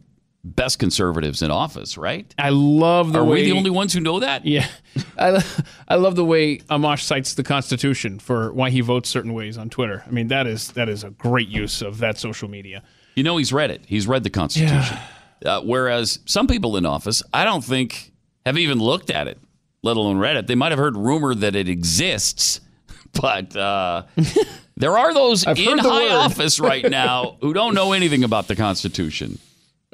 [0.44, 2.32] best conservatives in office, right?
[2.38, 3.24] I love the way.
[3.24, 3.42] Are way.
[3.42, 4.46] we the only ones who know that?
[4.46, 4.68] Yeah,
[5.18, 5.44] I,
[5.88, 9.70] I love the way Amash cites the Constitution for why he votes certain ways on
[9.70, 10.04] Twitter.
[10.06, 12.84] I mean, that is that is a great use of that social media.
[13.14, 13.82] You know, he's read it.
[13.86, 14.98] He's read the Constitution.
[15.44, 18.12] Uh, whereas some people in office, I don't think
[18.46, 19.38] have even looked at it,
[19.82, 20.46] let alone read it.
[20.46, 22.60] They might have heard rumor that it exists,
[23.20, 24.04] but uh,
[24.76, 26.12] there are those I've in high word.
[26.12, 29.38] office right now who don't know anything about the Constitution.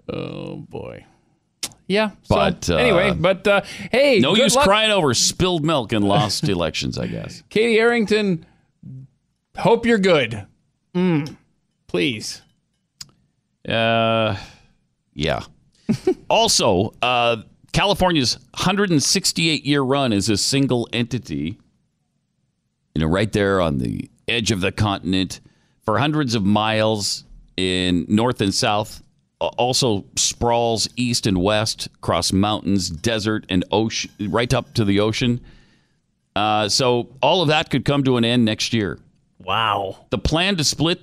[0.09, 1.05] Oh boy.
[1.87, 2.11] Yeah.
[2.25, 5.93] So, But, uh, anyway, but uh, hey, No good use luck, crying over spilled milk
[5.95, 7.43] and lost elections, I guess.
[7.49, 8.45] Katie Arrington.
[9.57, 10.47] Hope you're good.
[10.95, 11.35] Mm,
[11.87, 12.43] please.
[13.69, 14.37] Uh,
[15.15, 15.43] yeah.
[16.31, 17.39] also, uh,
[17.73, 21.59] California's 168 year run as a single entity,
[22.95, 25.41] you know, right there on the edge of the continent
[25.85, 27.25] for hundreds of miles
[27.57, 29.03] in north and south,
[29.41, 35.41] also sprawls east and west across mountains, desert, and ocean, right up to the ocean.
[36.35, 38.99] Uh, so all of that could come to an end next year.
[39.39, 40.07] Wow.
[40.11, 41.01] The plan to split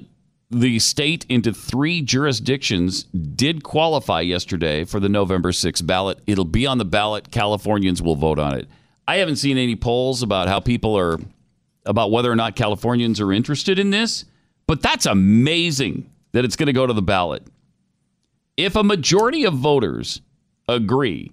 [0.51, 6.19] the state into three jurisdictions did qualify yesterday for the November 6th ballot.
[6.27, 7.31] It'll be on the ballot.
[7.31, 8.67] Californians will vote on it.
[9.07, 11.19] I haven't seen any polls about how people are,
[11.85, 14.25] about whether or not Californians are interested in this,
[14.67, 17.43] but that's amazing that it's going to go to the ballot.
[18.57, 20.21] If a majority of voters
[20.67, 21.31] agree,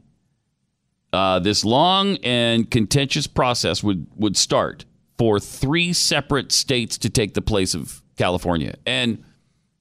[1.12, 4.84] uh, this long and contentious process would, would start
[5.18, 8.74] for three separate states to take the place of California.
[8.86, 9.24] And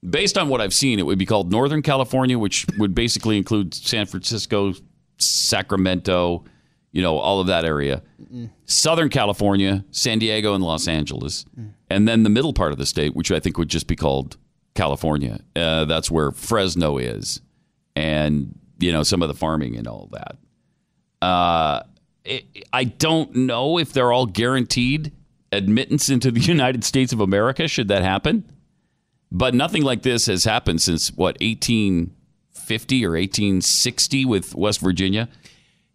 [0.08, 3.74] based on what I've seen, it would be called Northern California, which would basically include
[3.74, 4.74] San Francisco,
[5.18, 6.44] Sacramento,
[6.92, 8.04] you know, all of that area.
[8.66, 11.46] Southern California, San Diego, and Los Angeles.
[11.90, 14.38] And then the middle part of the state, which I think would just be called
[14.76, 15.42] California.
[15.56, 17.42] Uh, that's where Fresno is.
[17.96, 20.38] And, you know, some of the farming and all that.
[21.26, 21.84] Uh,
[22.24, 25.12] it, I don't know if they're all guaranteed
[25.52, 28.50] admittance into the United States of America should that happen.
[29.32, 35.30] But nothing like this has happened since what 1850 or 1860 with West Virginia.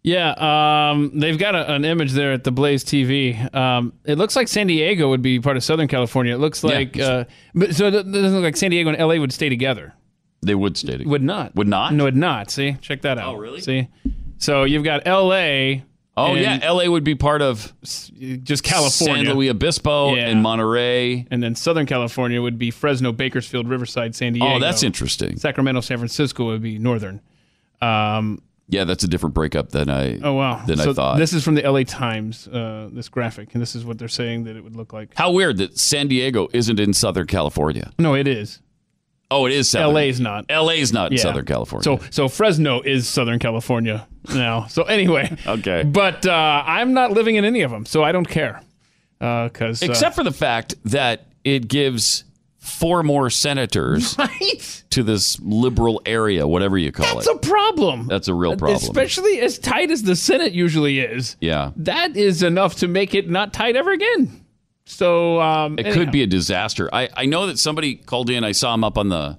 [0.03, 3.53] Yeah, um, they've got a, an image there at the Blaze TV.
[3.53, 6.33] Um, it looks like San Diego would be part of Southern California.
[6.33, 7.05] It looks like, Yeah.
[7.07, 9.93] uh, but so it doesn't look like San Diego and LA would stay together.
[10.41, 11.05] They would stay it.
[11.07, 11.55] Would not.
[11.55, 11.93] Would not?
[11.93, 12.49] No, would not.
[12.51, 13.35] See, check that out.
[13.35, 13.59] Oh, really?
[13.59, 13.89] See,
[14.37, 15.81] so you've got LA.
[16.19, 19.25] Oh and yeah, LA would be part of just California.
[19.27, 20.27] San Luis Obispo Yeah.
[20.29, 21.27] and Monterey.
[21.29, 24.55] and then Southern California would be Fresno, Bakersfield, Riverside, San Diego.
[24.55, 25.37] Oh, that's interesting.
[25.37, 27.21] Sacramento, San Francisco would be Northern.
[27.81, 30.65] Um, Yeah, that's a different breakup than I oh wow.
[30.65, 31.17] than so I thought.
[31.19, 32.47] This is from the LA Times.
[32.47, 35.11] Uh, this graphic, and this is what they're saying that it would look like.
[35.15, 37.91] How weird that San Diego isn't in Southern California.
[37.99, 38.59] No, it is.
[39.29, 39.93] Oh, it is Southern.
[39.93, 40.45] LA's not.
[40.49, 41.23] LA's not in Yeah.
[41.23, 41.83] Southern California.
[41.83, 44.67] So so Fresno is Southern California now.
[44.67, 45.83] So anyway, Okay.
[45.83, 48.61] But uh, I'm not living in any of them, so I don't care.
[49.19, 52.23] Because except for the fact that it gives
[52.59, 57.33] four more senators right, to this liberal area, whatever you call that's it.
[57.33, 58.07] That's a problem.
[58.07, 58.77] That's a real problem.
[58.77, 61.35] Especially as tight as the Senate usually is.
[61.41, 61.71] yeah.
[61.77, 64.43] That is enough to make it not tight ever again.
[64.89, 65.93] So um, It anyhow.
[66.01, 66.89] could be a disaster.
[66.93, 68.43] I, I know that somebody called in.
[68.43, 69.37] I saw him up on the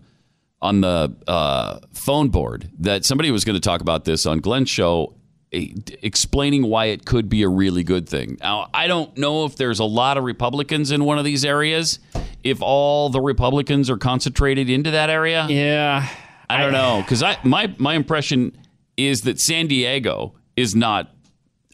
[0.61, 4.69] on the uh, phone board that somebody was going to talk about this on Glenn's
[4.69, 5.15] show,
[5.53, 5.69] eh,
[6.03, 8.37] explaining why it could be a really good thing.
[8.41, 12.01] Now, I don't know if there's a lot of Republicans in one of these areas.
[12.43, 16.09] If all the Republicans are concentrated into that area, Yeah.
[16.51, 18.57] I don't know because I my my impression
[18.97, 21.15] is that San Diego is not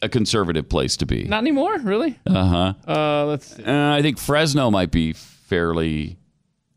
[0.01, 1.23] a conservative place to be.
[1.23, 2.19] Not anymore, really.
[2.25, 2.73] Uh-huh.
[2.87, 3.63] Uh, let's see.
[3.63, 6.17] Uh, I think Fresno might be fairly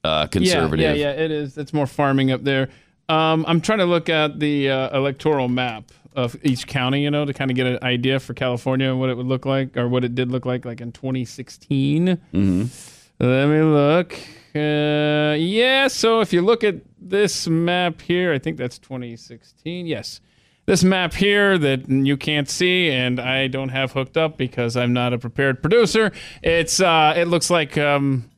[0.05, 0.81] uh, conservative.
[0.81, 1.59] Yeah, yeah, yeah, it is.
[1.59, 2.69] It's more farming up there.
[3.09, 7.25] Um, I'm trying to look at the uh, electoral map of each county, you know,
[7.25, 9.89] to kind of get an idea for California and what it would look like, or
[9.89, 12.07] what it did look like, like in 2016.
[12.07, 13.25] Mm-hmm.
[13.25, 14.15] Let me look.
[14.55, 19.87] Uh, yeah, so if you look at this map here, I think that's 2016.
[19.87, 20.21] Yes.
[20.69, 24.93] This map here that you can't see and I don't have hooked up because I'm
[24.93, 26.13] not a prepared producer.
[26.43, 28.29] It's uh, it looks like um,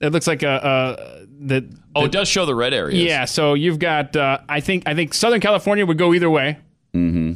[0.00, 1.64] it looks like a, a that
[1.94, 2.98] Oh, it does show the red areas.
[2.98, 6.56] yeah, so you've got uh, I think I think Southern California would go either way.
[6.94, 7.34] Mm-hmm.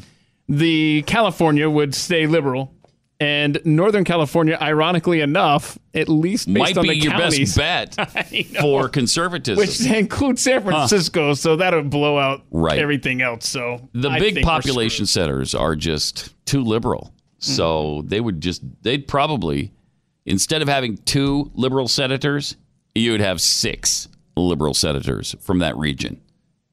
[0.49, 2.73] The California would stay liberal,
[3.21, 7.97] and Northern California, ironically enough, at least based might on be the your counties, best
[7.97, 8.61] bet know.
[8.61, 9.59] for conservatism.
[9.59, 12.79] which includes San Francisco, so that would blow out Right.
[12.79, 13.49] everything else.
[13.49, 17.13] So the I big population centers are just too liberal.
[17.41, 17.45] Mm.
[17.45, 19.73] So they would just they'd probably
[20.27, 22.55] instead of having two liberal senators,
[22.95, 26.21] you would have six liberal senators from that region.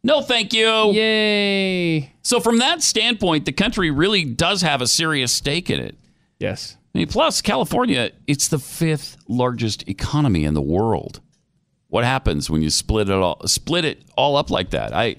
[0.03, 0.91] No, thank you.
[0.91, 2.13] Yay!
[2.21, 5.95] So from that standpoint, the country really does have a serious stake in it.
[6.39, 6.77] Yes.
[6.93, 11.21] I mean, plus California, it's the fifth largest economy in the world.
[11.87, 14.93] What happens when you split it all split it all up like that?
[14.93, 15.17] I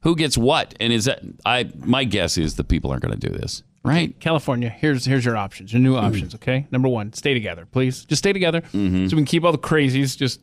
[0.00, 0.74] Who gets what?
[0.80, 1.70] And is that I?
[1.76, 4.18] My guess is the people aren't going to do this, right?
[4.20, 6.02] California, here's here's your options, your new mm.
[6.02, 6.34] options.
[6.34, 8.04] Okay, number one, stay together, please.
[8.04, 9.06] Just stay together, mm-hmm.
[9.06, 10.40] so we can keep all the crazies just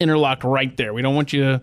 [0.00, 0.94] interlocked right there.
[0.94, 1.60] We don't want you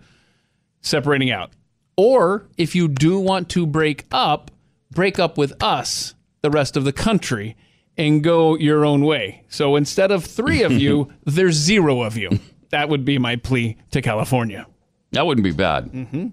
[0.80, 1.50] separating out.
[1.96, 4.50] Or if you do want to break up,
[4.90, 7.56] break up with us, the rest of the country,
[7.96, 9.44] and go your own way.
[9.48, 12.30] So instead of three of you, there's zero of you.
[12.70, 14.66] That would be my plea to California.
[15.12, 15.92] That wouldn't be bad.
[15.92, 16.28] Mm-hmm.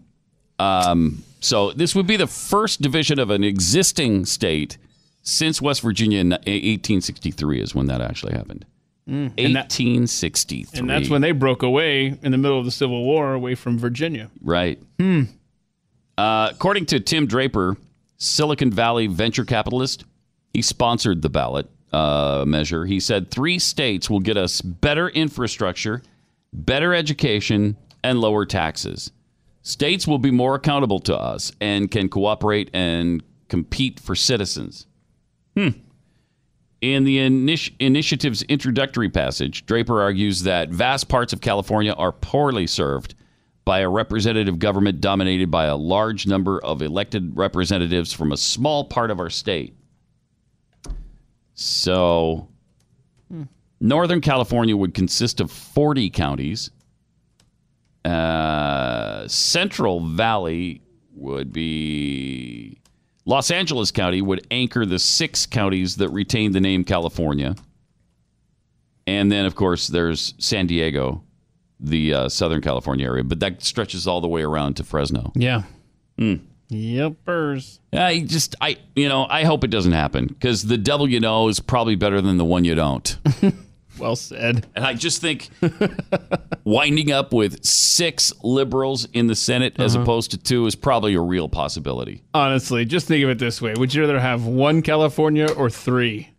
[0.60, 4.78] Um, so this would be the first division of an existing state
[5.22, 8.66] since West Virginia in 1863 is when that actually happened.
[9.08, 9.34] Mm.
[9.38, 10.80] And that- 1863.
[10.80, 13.78] And that's when they broke away in the middle of the Civil War away from
[13.78, 14.30] Virginia.
[14.42, 14.80] Right.
[16.18, 17.78] Uh, according to Tim Draper,
[18.18, 20.04] Silicon Valley venture capitalist,
[20.54, 22.86] he sponsored the ballot uh, measure.
[22.86, 26.02] He said three states will get us better infrastructure,
[26.54, 29.12] better education, and lower taxes.
[29.62, 34.88] States will be more accountable to us and can cooperate and compete for citizens.
[36.82, 42.68] In the initi- initiative's introductory passage, Draper argues that vast parts of California are poorly
[42.68, 43.16] served
[43.66, 48.86] by a representative government dominated by a large number of elected representatives from a small
[48.86, 49.76] part of our state.
[51.62, 52.48] So,
[53.82, 56.72] Northern California would consist of 40 counties.
[58.06, 60.82] Uh, Central Valley
[61.14, 62.80] would be
[63.26, 67.56] Los Angeles County would anchor the six counties that retain the name California.
[69.06, 71.26] And then, of course, there's San Diego,
[71.78, 75.34] the uh, Southern California area, but that stretches all the way around to Fresno.
[75.36, 75.64] Yeah.
[76.72, 77.80] Yepers.
[77.94, 81.48] I just, I, you know, I hope it doesn't happen because the devil you know
[81.48, 83.18] is probably better than the one you don't.
[84.00, 84.66] Well said.
[84.76, 85.50] And I just think
[86.64, 91.22] winding up with six liberals in the Senate as opposed to two is probably a
[91.22, 92.24] real possibility.
[92.34, 96.30] Honestly, just think of it this way: Would you rather have one California or three?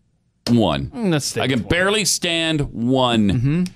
[0.48, 0.86] One.
[0.86, 1.68] Mm, I can one.
[1.68, 3.66] barely stand one.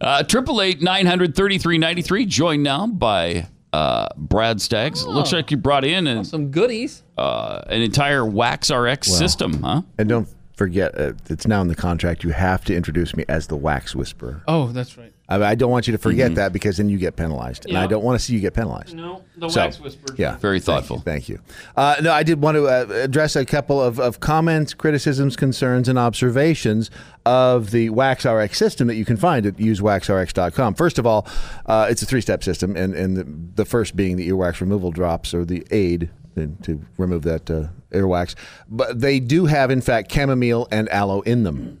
[0.00, 2.26] Uh, Triple eight nine hundred thirty three ninety three.
[2.26, 5.04] Joined now by uh, Brad Staggs.
[5.06, 7.02] Looks like you brought in an, some goodies.
[7.18, 9.82] uh, an entire Wax RX system, huh?
[9.98, 12.24] And don't forget, uh, it's now in the contract.
[12.24, 14.42] You have to introduce me as the wax whisperer.
[14.46, 15.11] Oh, that's right.
[15.32, 17.86] I, I don't want you to forget that because then you get penalized, and I
[17.86, 18.94] don't want to see you get penalized.
[18.94, 20.14] No, the So, wax whisperer.
[20.18, 20.98] Yeah, Very thoughtful.
[21.00, 21.40] Thank you.
[21.76, 25.88] Uh, no, I did want to uh, address a couple of, of comments, criticisms, concerns,
[25.88, 26.90] and observations
[27.24, 30.74] of the Wax RX system that you can find at usewaxrx.com.
[30.74, 31.26] First of all,
[31.66, 33.24] uh, it's a three step system, and, and the,
[33.62, 37.68] the first being the earwax removal drops or the aid to, to remove that uh,
[37.90, 38.34] earwax.
[38.68, 41.80] But they do have, in fact, chamomile and aloe in them.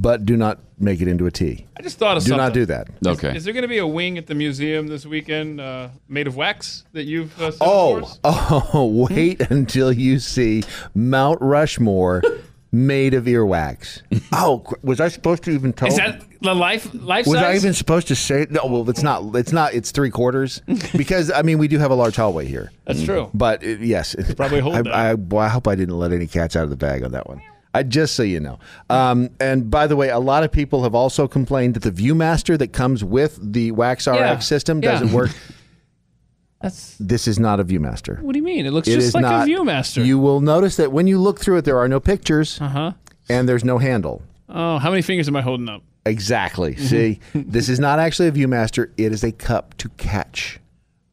[0.00, 1.66] But do not make it into a tea.
[1.76, 2.52] I just thought of something.
[2.52, 2.82] Do something.
[2.82, 3.18] not do that.
[3.24, 3.36] Okay.
[3.36, 6.36] Is there going to be a wing at the museum this weekend uh, made of
[6.36, 10.62] wax that you've uh, sent Oh, oh, wait until you see
[10.94, 12.22] Mount Rushmore
[12.72, 14.02] made of earwax.
[14.32, 15.88] Oh, was I supposed to even tell?
[15.88, 18.46] Is that the life life was I even supposed to say?
[18.50, 19.34] No, well, it's not.
[19.34, 19.74] It's not.
[19.74, 20.62] It's three quarters
[20.96, 22.70] because I mean we do have a large hallway here.
[22.84, 23.30] That's true.
[23.34, 24.94] But it, yes, Probably hold I, that.
[24.94, 27.28] I, boy, I hope I didn't let any cats out of the bag on that
[27.28, 27.42] one.
[27.74, 28.58] I just so you know.
[28.90, 32.58] Um, and by the way, a lot of people have also complained that the ViewMaster
[32.58, 34.38] that comes with the Wax RX Yeah.
[34.38, 35.30] system doesn't work.
[36.60, 38.20] That's This is not a ViewMaster.
[38.20, 38.66] what do you mean?
[38.66, 39.46] It looks It just like not.
[39.48, 40.04] a ViewMaster.
[40.04, 42.92] You will notice that when you look through it, there are no pictures uh huh.
[43.28, 44.22] and there's no handle.
[44.48, 45.82] Oh, how many fingers am I holding up?
[46.04, 46.74] Exactly.
[46.74, 46.84] Mm-hmm.
[46.86, 48.90] See, this is not actually a ViewMaster.
[48.96, 50.58] It is a cup to catch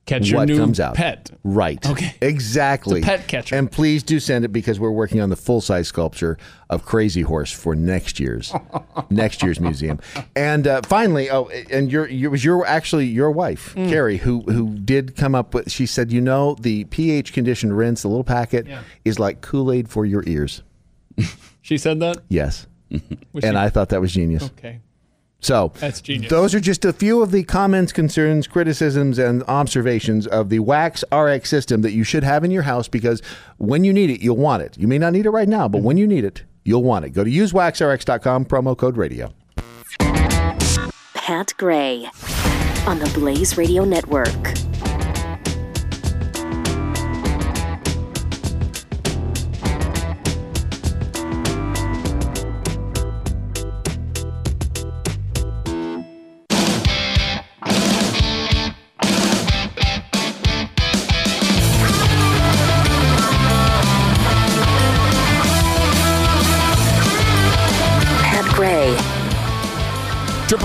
[0.05, 0.93] Catch your what new comes out.
[0.95, 1.31] pet.
[1.43, 1.83] Right.
[1.89, 2.13] Okay.
[2.21, 2.99] Exactly.
[2.99, 3.55] It's a pet catcher.
[3.55, 6.37] And please do send it because we're working on the full size sculpture
[6.69, 8.53] of Crazy Horse for next year's
[9.09, 9.99] next year's museum.
[10.35, 13.89] And uh, finally, oh, and your your was your actually your wife Mm.
[13.89, 15.71] Carrie who who did come up with.
[15.71, 18.81] She said, you know, the pH conditioned rinse, the little packet, Yeah.
[19.05, 20.61] is like Kool Aid for your ears.
[21.63, 22.17] She said that.
[22.29, 22.67] Yes.
[22.91, 23.01] And
[23.41, 24.43] she- I thought that was genius.
[24.43, 24.81] okay.
[25.45, 26.31] So That's genius.
[26.31, 31.03] Those are just a few of the comments, concerns, criticisms, and observations of the Wax
[31.13, 33.21] RX system that you should have in your house because
[33.57, 34.75] when you need it, you'll want it.
[34.75, 37.09] You may not need it right now, but when you need it, you'll want it.
[37.11, 39.31] Go to usewaxrx.com, promo code radio.
[41.13, 42.07] Pat Gray
[42.87, 44.74] on the Blaze Radio Network.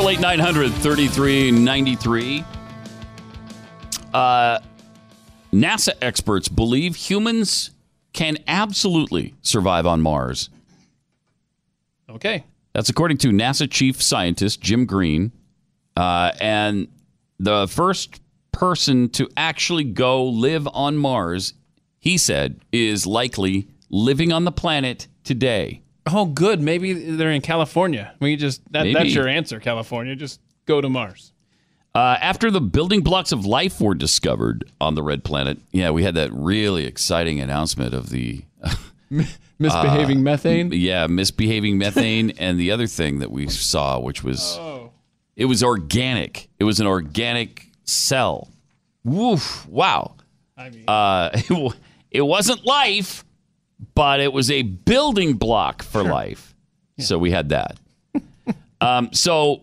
[0.00, 2.42] triple eight nine hundred thirty three ninety three.
[2.42, 4.14] 3393.
[4.14, 4.58] Uh,
[5.52, 7.70] NASA experts believe humans
[8.14, 10.48] can absolutely survive on Mars.
[12.08, 12.44] Okay.
[12.72, 15.32] That's according to NASA chief scientist Jim Green.
[15.94, 16.88] Uh, and
[17.38, 18.22] the first
[18.52, 21.52] person to actually go live on Mars,
[21.98, 25.82] he said, is likely living on the planet today.
[26.06, 26.60] Oh, good.
[26.60, 28.14] Maybe they're in California.
[28.20, 28.94] We just that, Maybe.
[28.94, 30.16] that's your answer, California.
[30.16, 31.32] Just go to Mars.
[31.94, 36.02] Uh, after the building blocks of life were discovered on the red planet, yeah, we
[36.04, 38.42] had that really exciting announcement of the
[39.58, 40.70] Misbehaving methane.
[40.72, 44.58] yeah misbehaving methane and the other thing that we saw, which was
[45.36, 46.48] it was organic.
[46.58, 48.48] It was an organic cell.
[49.04, 49.66] Woof!
[49.68, 50.14] Wow.
[50.56, 51.74] I mean, Uh, it,
[52.10, 53.24] it wasn't life,
[53.94, 56.54] but it was a building block for life.
[56.98, 57.78] So we had that.
[58.80, 59.62] um, so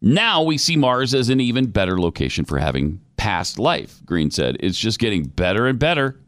[0.00, 4.56] now we see Mars as an even better location for having past life, Green said.
[4.60, 6.18] It's just getting better and better.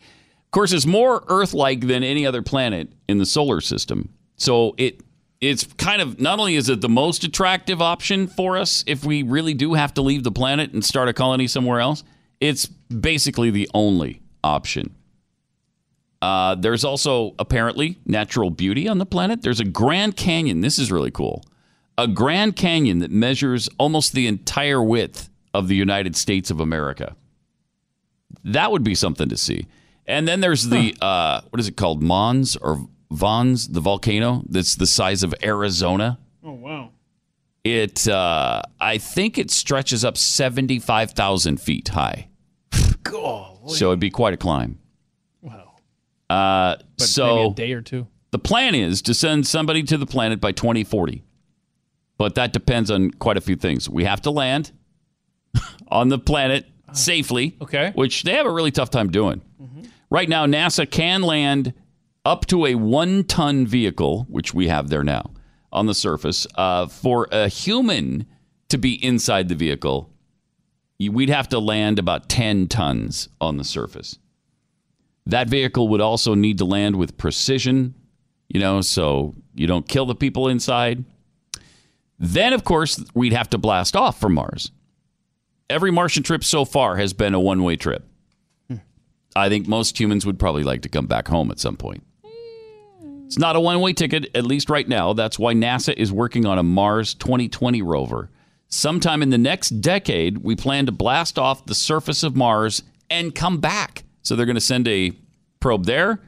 [0.00, 4.10] Of course, it's more Earth like than any other planet in the solar system.
[4.36, 5.00] So it
[5.40, 9.22] it's kind of not only is it the most attractive option for us if we
[9.22, 12.04] really do have to leave the planet and start a colony somewhere else,
[12.40, 14.94] it's basically the only option.
[16.22, 19.42] Uh, there's also apparently natural beauty on the planet.
[19.42, 20.60] There's a Grand Canyon.
[20.60, 21.44] This is really cool.
[21.98, 27.16] A Grand Canyon that measures almost the entire width of the United States of America.
[28.44, 29.66] That would be something to see.
[30.06, 34.74] And then there's the uh, what is it called, Mons or Vons, the volcano that's
[34.76, 36.18] the size of Arizona.
[36.44, 36.90] oh wow.
[37.64, 42.28] It, uh, I think it stretches up seventy-five thousand feet high.
[43.66, 44.78] So it'd be quite a climb.
[46.28, 48.06] Uh, But so maybe a day or two.
[48.30, 51.22] the plan is to send somebody to the planet by 2040.
[52.18, 53.88] But that depends on quite a few things.
[53.90, 54.72] We have to land
[55.88, 57.92] on the planet safely, Okay.
[57.94, 59.42] which they have a really tough time doing.
[60.08, 61.74] Right now, NASA can land
[62.24, 65.30] up to a one ton vehicle, which we have there now
[65.72, 66.46] on the surface.
[66.54, 68.24] Uh, for a human
[68.68, 70.10] to be inside the vehicle,
[70.98, 74.18] we'd have to land about 10 tons on the surface.
[75.26, 77.94] That vehicle would also need to land with precision,
[78.48, 81.04] you know, so you don't kill the people inside.
[82.18, 84.70] Then, of course, we'd have to blast off from Mars.
[85.68, 88.06] Every Martian trip so far has been a one way trip.
[88.68, 88.76] Hmm.
[89.34, 92.04] I think most humans would probably like to come back home at some point.
[93.26, 95.12] It's not a one way ticket, at least right now.
[95.12, 98.30] That's why NASA is working on a Mars 2020 rover.
[98.68, 103.34] Sometime in the next decade, we plan to blast off the surface of Mars and
[103.34, 104.04] come back.
[104.26, 105.12] So they're going to send a
[105.60, 106.20] probe there,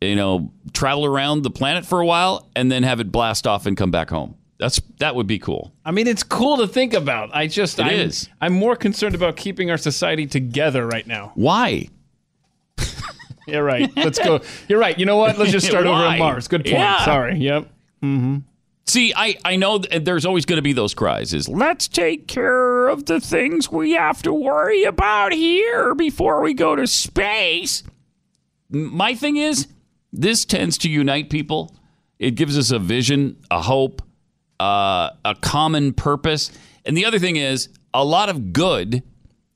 [0.00, 3.66] you know, travel around the planet for a while, and then have it blast off
[3.66, 4.36] and come back home.
[4.58, 5.72] That's that would be cool.
[5.84, 7.30] I mean, it's cool to think about.
[7.34, 8.28] I just, It I'm, is.
[8.40, 11.32] I'm more concerned about keeping our society together right now.
[11.34, 11.88] Why?
[13.44, 13.90] Yeah, right.
[13.96, 14.40] Let's go.
[14.68, 14.96] You're right.
[14.96, 15.36] You know what?
[15.36, 16.46] Let's just start over on Mars.
[16.46, 16.74] Good point.
[16.74, 17.04] Yeah.
[17.04, 17.38] Sorry.
[17.38, 17.64] Yep.
[18.00, 18.36] Mm-hmm.
[18.84, 22.26] See, I, I know th- there's always going to be those cries is let's take
[22.26, 27.84] care of the things we have to worry about here before we go to space.
[28.70, 29.68] My thing is
[30.12, 31.74] this tends to unite people.
[32.18, 34.02] It gives us a vision, a hope,
[34.60, 36.50] uh, a common purpose.
[36.84, 39.02] And the other thing is a lot of good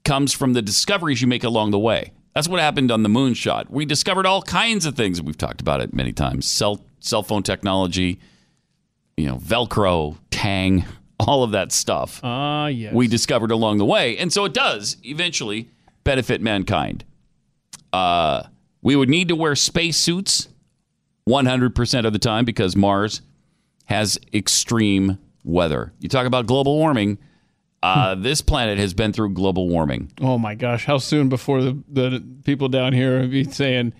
[0.04, 2.12] comes from the discoveries you make along the way.
[2.34, 3.70] That's what happened on the moonshot.
[3.70, 5.20] We discovered all kinds of things.
[5.22, 6.46] We've talked about it many times.
[6.46, 8.20] Cell cell phone technology,
[9.16, 10.84] you know, Velcro, Tang,
[11.18, 12.92] all of that stuff Ah, yes.
[12.92, 14.16] we discovered along the way.
[14.18, 15.68] And so it does eventually
[16.04, 17.04] benefit mankind.
[17.92, 18.42] Uh,
[18.82, 20.48] we would need to wear spacesuits
[21.28, 23.22] 100% of the time because Mars
[23.86, 25.92] has extreme weather.
[26.00, 27.18] You talk about global warming.
[27.82, 30.10] Uh, this planet has been through global warming.
[30.20, 33.92] Oh my gosh, how soon before the, the people down here would be saying,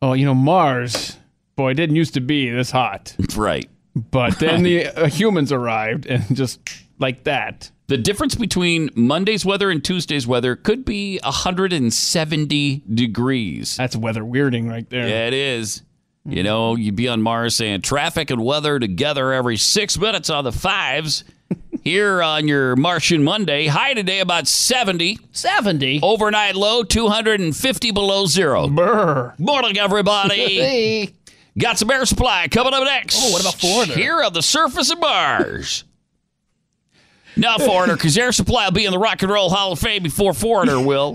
[0.00, 1.18] "Oh, you know, Mars,
[1.56, 3.68] boy, it didn't used to be this hot." Right.
[3.94, 6.60] But then the uh, humans arrived, and just
[6.98, 7.70] like that.
[7.88, 13.76] The difference between Monday's weather and Tuesday's weather could be 170 degrees.
[13.76, 15.08] That's weather weirding right there.
[15.08, 15.82] Yeah, it is.
[16.24, 20.44] You know, you'd be on Mars saying traffic and weather together every six minutes on
[20.44, 21.24] the fives.
[21.82, 25.18] Here on your Martian Monday, high today about 70.
[25.32, 25.98] Seventy.
[26.02, 28.68] Overnight low 250 below zero.
[28.68, 29.34] Brr.
[29.38, 31.14] Morning, everybody.
[31.58, 33.16] Got some air supply coming up next.
[33.20, 33.94] Oh, what about Foreigner?
[33.94, 35.84] Here on the surface of Mars.
[37.36, 40.02] Not Foreigner, because air supply will be in the Rock and Roll Hall of Fame
[40.02, 41.14] before Foreigner will.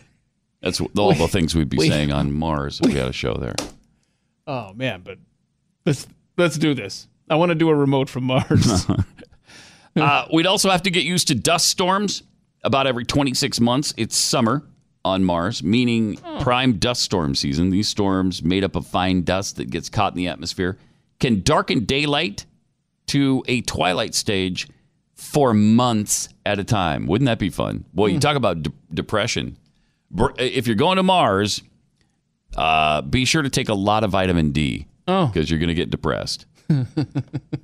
[0.60, 3.54] That's all the things we'd be saying on Mars if we had a show there.
[4.46, 5.18] Oh man, but
[5.84, 6.06] let's
[6.36, 7.08] let's do this.
[7.28, 8.86] I want to do a remote from Mars.
[9.94, 12.22] Uh, we'd also have to get used to dust storms
[12.64, 13.92] about every 26 months.
[13.98, 14.62] It's summer.
[15.04, 17.70] On Mars, meaning prime dust storm season.
[17.70, 20.78] These storms, made up of fine dust that gets caught in the atmosphere,
[21.20, 22.46] can darken daylight
[23.08, 24.68] to a twilight stage
[25.14, 27.06] for months at a time.
[27.06, 27.84] Wouldn't that be fun?
[27.92, 29.56] Boy, you talk about de- depression.
[30.38, 31.62] If you're going to Mars,
[32.56, 35.26] uh, be sure to take a lot of vitamin D Oh.
[35.26, 36.46] because you're going to get depressed.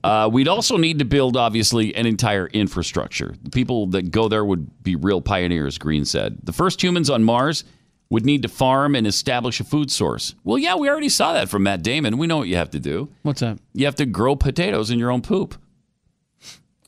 [0.05, 3.35] Uh, we'd also need to build, obviously, an entire infrastructure.
[3.43, 6.39] The people that go there would be real pioneers, Green said.
[6.43, 7.65] The first humans on Mars
[8.11, 10.35] would need to farm and establish a food source.
[10.45, 12.17] Well, yeah, we already saw that from Matt Damon.
[12.19, 13.11] We know what you have to do.
[13.23, 13.59] What's that?
[13.75, 15.55] You have to grow potatoes in your own poop.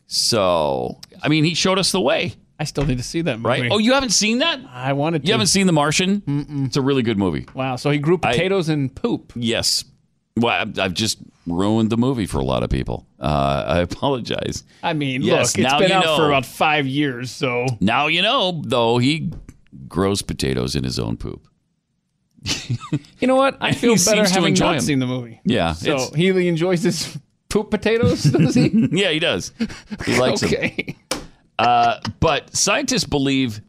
[0.06, 3.62] So, I mean, he showed us the way, I still need to see that movie.
[3.62, 3.70] right?
[3.72, 4.60] Oh, you haven't seen that?
[4.68, 5.26] I wanted to.
[5.28, 6.22] You haven't seen The Martian?
[6.66, 7.46] It's a really good movie.
[7.54, 7.76] Wow.
[7.76, 9.32] So he grew potatoes and poop.
[9.36, 9.84] Yes.
[10.36, 13.06] Well, I've- just ruined the movie for a lot of people.
[13.18, 14.64] Uh, I apologize.
[14.82, 16.16] I mean, Yes, look, it's been out know.
[16.16, 19.32] for about five years, so Now you know, though, he
[19.88, 21.46] grows potatoes in his own poop.
[23.18, 23.56] you know what?
[23.60, 24.80] I feel better having not him.
[24.80, 25.40] seen the movie.
[25.44, 25.72] Yeah.
[25.74, 27.18] So he really enjoys his
[27.48, 28.68] poop potatoes, does he?
[28.92, 29.52] yeah, he does.
[30.06, 30.48] He likes them.
[30.50, 30.96] okay.
[31.58, 33.60] Uh, but scientists believe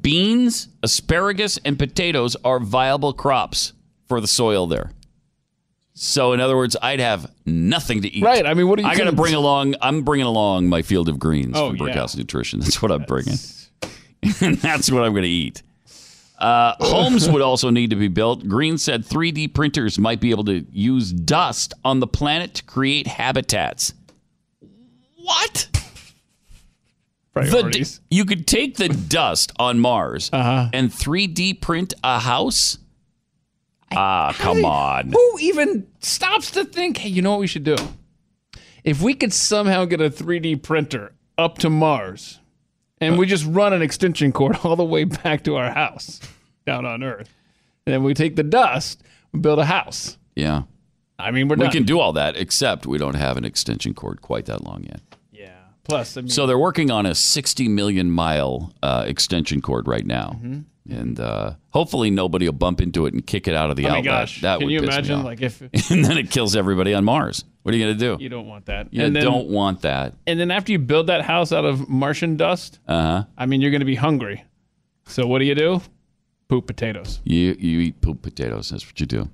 [0.00, 3.72] beans, asparagus, and potatoes are viable crops
[4.08, 4.90] for the soil there.
[6.02, 8.24] So, in other words, I'd have nothing to eat.
[8.24, 8.46] Right.
[8.46, 9.74] I mean, what are you I got to gonna- bring along.
[9.82, 11.94] I'm bringing along my field of greens Oh, from yeah.
[11.94, 12.60] Brickhouse Nutrition.
[12.60, 13.34] That's what I'm bringing,
[14.40, 15.62] and that's what I'm going to eat.
[16.38, 18.48] Uh, homes would also need to be built.
[18.48, 23.06] Green said 3D printers might be able to use dust on the planet to create
[23.06, 23.92] habitats.
[25.22, 25.68] What?
[27.34, 28.00] The d- Priorities.
[28.10, 30.70] you could take the dust on Mars Uh-huh.
[30.72, 32.78] and 3D print a house.
[33.92, 35.10] Ah, come on.
[35.12, 37.76] Who even stops to think, hey, you know what we should do?
[38.84, 42.38] If we could somehow get a 3D printer up to Mars
[43.00, 46.20] and we just run an extension cord all the way back to our house
[46.66, 47.28] down on Earth,
[47.86, 50.18] and then we take the dust and build a house.
[50.36, 50.62] Yeah,
[51.18, 51.72] I mean, we're we done.
[51.72, 55.00] can do all that, except we don't have an extension cord quite that long yet.
[55.32, 55.56] yeah.
[55.84, 60.06] Plus, I mean, So they're working on a 60 million mile uh, extension cord right
[60.06, 60.60] now, Mm-hmm.
[60.88, 63.90] And uh, hopefully nobody will bump into it and kick it out of the oh
[63.90, 64.04] my outlet.
[64.04, 65.22] gosh, that can would you imagine?
[65.22, 65.60] Like if
[65.90, 67.44] and then it kills everybody on Mars.
[67.62, 68.22] What are you going to do?
[68.22, 70.14] you don't want that, You and then don't want that.
[70.26, 73.24] and then after you build that house out of Martian dust, Uh huh.
[73.36, 74.44] I mean, you're going to be hungry.
[75.06, 75.82] So what do you do?
[76.48, 77.20] Poop potatoes.
[77.24, 78.70] You you eat poop potatoes.
[78.70, 79.28] That's what you do.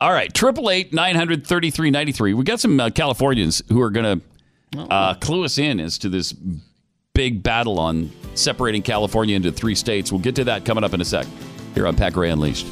[0.00, 2.32] All right, triple eight nine hundred thirty three ninety three.
[2.34, 6.08] We got some uh, Californians who are going to uh, clue us in as to
[6.08, 6.34] this
[7.14, 10.12] big battle on separating California into three states.
[10.12, 11.26] We'll get to that coming up in a sec
[11.74, 12.66] here on Gray Unleashed.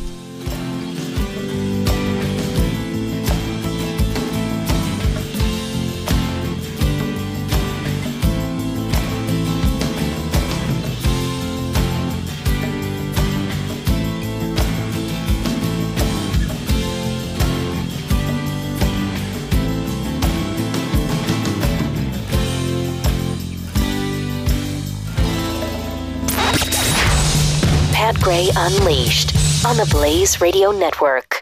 [28.68, 29.32] Unleashed
[29.64, 31.40] on the Blaze Radio Network.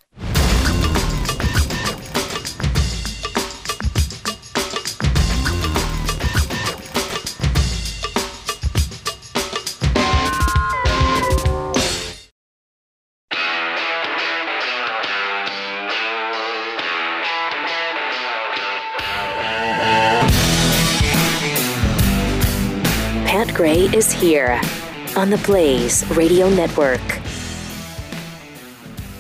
[23.55, 24.61] Gray is here
[25.17, 27.01] on the Blaze Radio Network.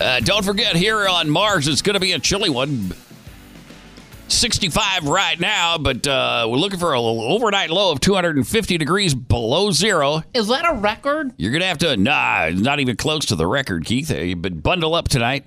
[0.01, 2.93] Uh, don't forget, here on Mars, it's going to be a chilly one.
[4.27, 9.71] 65 right now, but uh, we're looking for an overnight low of 250 degrees below
[9.71, 10.23] zero.
[10.35, 11.33] Is that a record?
[11.37, 14.11] You're going to have to, nah, it's not even close to the record, Keith.
[14.11, 15.45] Uh, But bundle up tonight.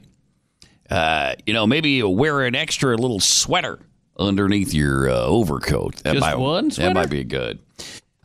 [0.90, 3.80] Uh, you know, maybe wear an extra little sweater
[4.18, 5.98] underneath your uh, overcoat.
[5.98, 7.60] That Just might, one That might be good.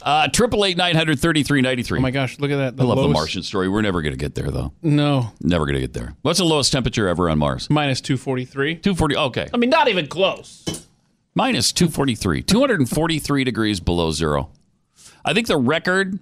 [0.05, 1.99] Uh, Triple eight nine hundred thirty three ninety three.
[1.99, 2.83] Oh my gosh, look at that.
[2.83, 3.69] I love the Martian story.
[3.69, 4.73] We're never going to get there, though.
[4.83, 6.15] No, Never going to get there.
[6.23, 7.71] What's the lowest temperature ever on Mars?
[7.71, 8.77] minus 243.
[8.77, 9.17] 240.
[9.17, 9.49] Okay.
[9.55, 10.65] I mean, not even close.
[11.35, 12.43] Minus 243.
[12.43, 14.51] 243 degrees below zero.
[15.25, 16.19] I think the record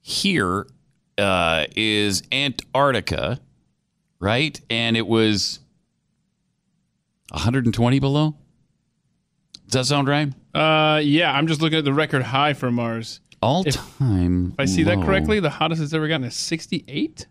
[0.00, 0.66] here
[1.16, 3.40] uh, is Antarctica,
[4.18, 4.60] right?
[4.68, 5.60] And it was
[7.30, 8.34] 120 below.
[9.68, 10.32] Does that sound right?
[10.54, 13.20] Uh, yeah, I'm just looking at the record high for Mars.
[13.42, 14.52] All If- time.
[14.52, 17.26] If I see that correctly, the hottest it's ever gotten is 68.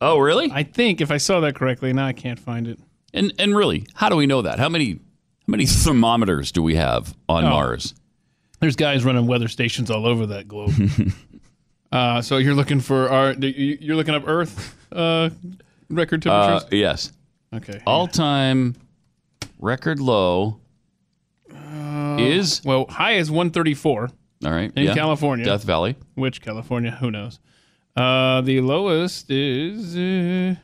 [0.00, 0.50] Oh, really?
[0.52, 2.78] I think if I saw that correctly, now I can't find it.
[3.12, 4.58] And and really, how do we know that?
[4.58, 4.98] How many how
[5.48, 7.50] many thermometers do we have on Oh.
[7.50, 7.94] Mars?
[8.60, 10.72] There's guys running weather stations all over that globe.
[11.92, 15.28] Uh, so you're looking for our you- you're looking up Earth uh,
[15.88, 16.68] record Uh, temperatures.
[16.78, 17.12] yes.
[17.52, 17.82] okay.
[17.84, 18.76] All time
[19.58, 20.60] record low
[22.20, 24.10] is well, high is 134
[24.44, 24.94] all right in yeah.
[24.94, 25.44] California.
[25.44, 25.96] Death Valley.
[26.14, 26.92] Which California?
[26.92, 27.38] Who knows?
[27.96, 30.54] Uh, the lowest is uh,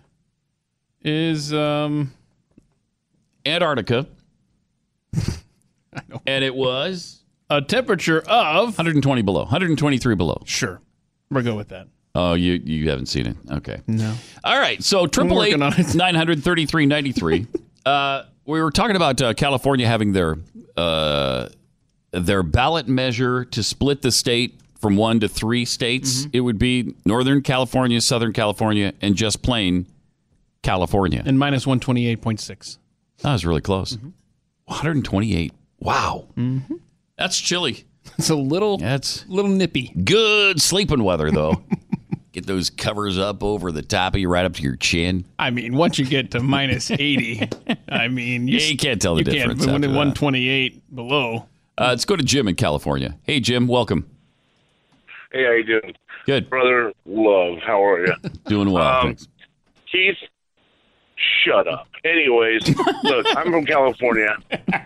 [1.02, 2.12] is um
[3.44, 4.06] Antarctica.
[6.26, 10.42] And it was a temperature of 120 below, 123 below.
[10.44, 10.82] sure.
[11.30, 11.88] We'll go with that.
[12.14, 13.36] Oh, you you haven't seen it.
[13.50, 13.80] Okay.
[13.86, 14.14] No.
[14.44, 14.82] All right.
[14.82, 15.94] So triple eight working on it.
[15.94, 17.46] nine hundred thirty three ninety three.
[17.84, 20.38] Uh, we were talking about uh, California having their
[20.76, 21.48] uh,
[22.12, 26.20] their ballot measure to split the state from one to three states.
[26.22, 26.30] Mm-hmm.
[26.32, 29.86] It would be Northern California, Southern California, and just plain
[30.62, 31.22] California.
[31.24, 32.78] And minus 128.6.
[33.22, 33.96] That was really close.
[33.96, 34.10] Mm-hmm.
[34.66, 35.52] One hundred twenty eight.
[35.78, 36.26] Wow.
[37.16, 37.84] That's chilly.
[38.18, 39.92] It's a little That's little nippy.
[40.04, 41.62] good sleeping weather though.
[42.36, 45.24] Get those covers up over the top of you, right up to your chin.
[45.38, 47.48] I mean, once you get to minus 80,
[47.88, 51.46] I mean, you, Yeah, you can't tell the you difference Can't, when it's 128 below.
[51.78, 53.16] Uh, let's go to Jim in California.
[53.22, 54.06] Hey, Jim, welcome.
[55.32, 55.94] Hey, how you doing,
[56.26, 56.50] Good.
[56.50, 56.92] brother?
[57.06, 58.12] Love, how are you?
[58.48, 58.86] Doing well.
[58.86, 59.28] Um, thanks.
[59.90, 60.16] Keith,
[61.44, 61.88] shut up.
[62.04, 62.68] Anyways,
[63.04, 64.36] look, I'm from California.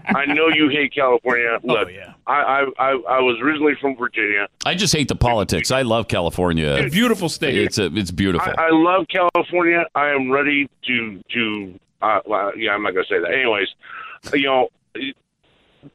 [0.07, 1.59] I know you hate California.
[1.63, 2.15] Look, Oh, yeah.
[2.27, 4.47] I, I, I, I was originally from Virginia.
[4.65, 5.71] I just hate the politics.
[5.71, 6.77] I love California.
[6.87, 7.57] A beautiful state.
[7.57, 8.53] It's a, it's beautiful.
[8.57, 9.85] I, I love California.
[9.95, 11.79] I am ready to to.
[12.03, 13.31] Uh, well, yeah, I'm not gonna say that.
[13.33, 13.69] Anyways,
[14.33, 14.69] you know,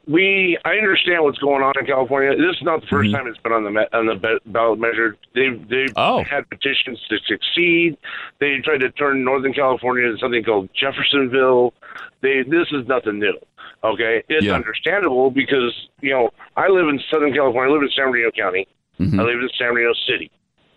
[0.06, 2.30] we I understand what's going on in California.
[2.36, 5.16] This is not the 1st time it's been on the me- on the ballot measure.
[5.34, 6.22] They've they've Oh.
[6.24, 7.96] had petitions to succeed.
[8.40, 11.72] They tried to turn Northern California into something called Jeffersonville.
[12.20, 13.38] They this is nothing new.
[13.84, 14.54] Okay, it's Yeah.
[14.54, 17.70] understandable because you know I live in Southern California.
[17.70, 18.66] I live in San Bernardino County.
[19.00, 19.20] Mhm.
[19.20, 20.30] I live in San Bernardino City.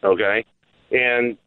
[0.03, 0.45] Okay,
[0.91, 1.38] and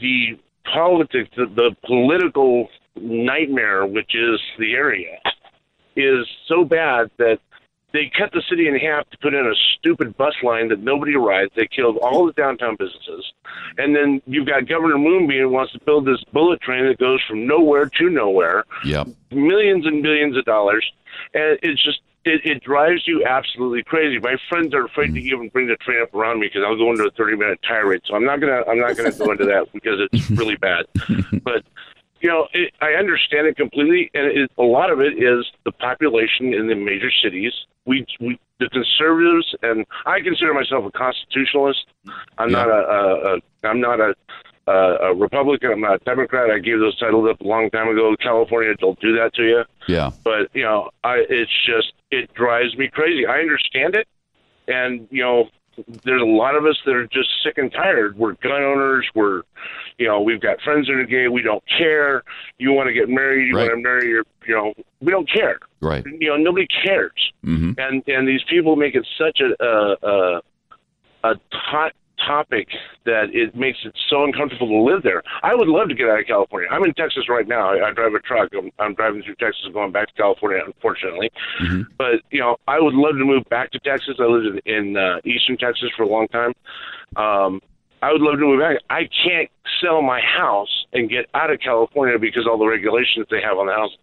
[0.00, 5.18] the politics, the, the political nightmare, which is the area,
[5.96, 7.38] is so bad that
[7.92, 11.16] they cut the city in half to put in a stupid bus line that nobody
[11.16, 11.50] rides.
[11.56, 13.32] They killed all the downtown businesses,
[13.78, 17.20] and then you've got Governor Moonbeam who wants to build this bullet train that goes
[17.26, 19.08] from nowhere to nowhere, Yep.
[19.30, 20.84] millions and billions of dollars,
[21.32, 24.18] and it's just it, it drives you absolutely crazy.
[24.18, 25.32] My friends are afraid to mm.
[25.32, 28.02] even bring the train up around me because I'll go into a thirty minute tirade.
[28.04, 30.86] So I'm not gonna I'm not gonna go into that because it's really bad.
[31.44, 31.64] But
[32.20, 35.72] you know, it, I understand it completely, and it, a lot of it is the
[35.72, 37.52] population in the major cities.
[37.84, 41.86] We, we the conservatives, and I consider myself a constitutionalist.
[42.38, 42.64] I'm Yeah.
[42.64, 44.14] not a, a, a I'm not a
[44.68, 45.70] uh, a Republican.
[45.70, 46.50] I'm not a Democrat.
[46.50, 48.16] I gave those titles up a long time ago.
[48.20, 49.64] California don't do that to you.
[49.86, 50.10] Yeah.
[50.24, 53.26] But you know, I it's just it drives me crazy.
[53.26, 54.08] I understand it,
[54.66, 55.48] and you know,
[56.04, 58.16] there's a lot of us that are just sick and tired.
[58.18, 59.06] We're gun owners.
[59.14, 59.42] We're,
[59.98, 61.28] you know, we've got friends that are gay.
[61.28, 62.22] We don't care.
[62.58, 63.48] You want to get married.
[63.48, 63.68] You Right.
[63.68, 65.58] want to marry your, you know, we don't care.
[65.80, 66.04] Right.
[66.06, 67.12] You know, nobody cares
[67.42, 70.42] hmm and and these people make it such a a, a,
[71.24, 71.92] a hot
[72.26, 72.68] topic
[73.04, 75.22] that it makes it so uncomfortable to live there.
[75.42, 76.68] I would love to get out of California.
[76.70, 77.70] I'm in Texas right now.
[77.72, 78.50] I, I drive a truck.
[78.56, 81.30] I'm, I'm driving through Texas, going back to California, unfortunately.
[81.62, 81.86] Mhm.
[81.96, 84.16] But you know, I would love to move back to Texas.
[84.18, 86.52] I lived in, in uh, Eastern Texas for a long time.
[87.16, 87.60] Um,
[88.02, 88.76] I would love to move back.
[88.90, 89.48] I can't
[89.80, 93.66] sell my house and get out of California because all the regulations they have on
[93.66, 93.96] the house.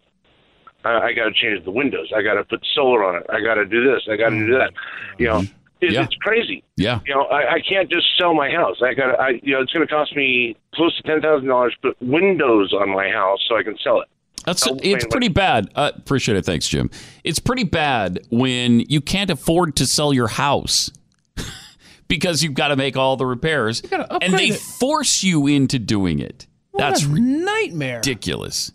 [0.84, 2.12] I, I got to change the windows.
[2.14, 3.26] I got to put solar on it.
[3.30, 4.02] I got to do this.
[4.10, 4.72] I got to do that.
[5.18, 5.42] You know,
[5.84, 6.04] it, Yeah.
[6.04, 6.64] it's crazy.
[6.76, 7.00] Yeah.
[7.06, 8.76] You know, I, I can't just sell my house.
[8.82, 9.20] I got to.
[9.20, 12.02] I you know, it's going to cost me close to ten thousand dollars to put
[12.02, 14.08] windows on my house so I can sell it.
[14.44, 15.70] That's Oh, it's wait, pretty bad.
[15.74, 16.44] Uh, appreciate it.
[16.44, 16.90] Thanks, Jim.
[17.22, 20.90] It's pretty bad when you can't afford to sell your house
[22.08, 23.80] because you've got to make all the repairs,
[24.20, 24.58] and they it.
[24.58, 26.46] force you into doing it.
[26.76, 27.96] That's a nightmare.
[27.96, 28.72] ridiculous.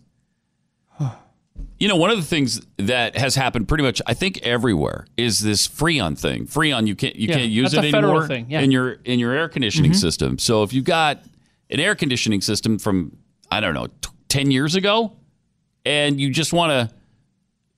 [1.79, 5.39] You know, one of the things that has happened pretty much, I think, everywhere is
[5.39, 6.45] this Freon thing.
[6.45, 8.57] Freon, you can't you Yeah, can't use it anymore thing, yeah.
[8.57, 8.63] Mm-hmm.
[8.65, 10.37] in your in your air conditioning system.
[10.37, 11.23] So if you've got
[11.69, 13.15] an air conditioning system from
[13.49, 15.13] I don't know t- ten years ago,
[15.85, 16.95] and you just want to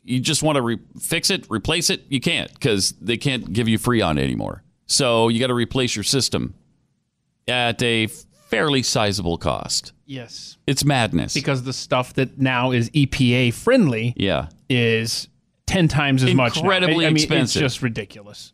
[0.03, 3.67] you just want to re- fix it, replace it, you can't because they can't give
[3.67, 4.63] you Freon anymore.
[4.87, 6.55] So you got to replace your system
[7.47, 9.93] at a fairly sizable cost.
[10.11, 10.57] Yes.
[10.67, 11.33] It's madness.
[11.33, 14.49] Because the stuff that now is EPA friendly yeah.
[14.69, 15.29] is
[15.67, 16.57] 10 times as much.
[16.57, 17.61] Incredibly I, I mean, expensive.
[17.63, 18.51] It's just ridiculous.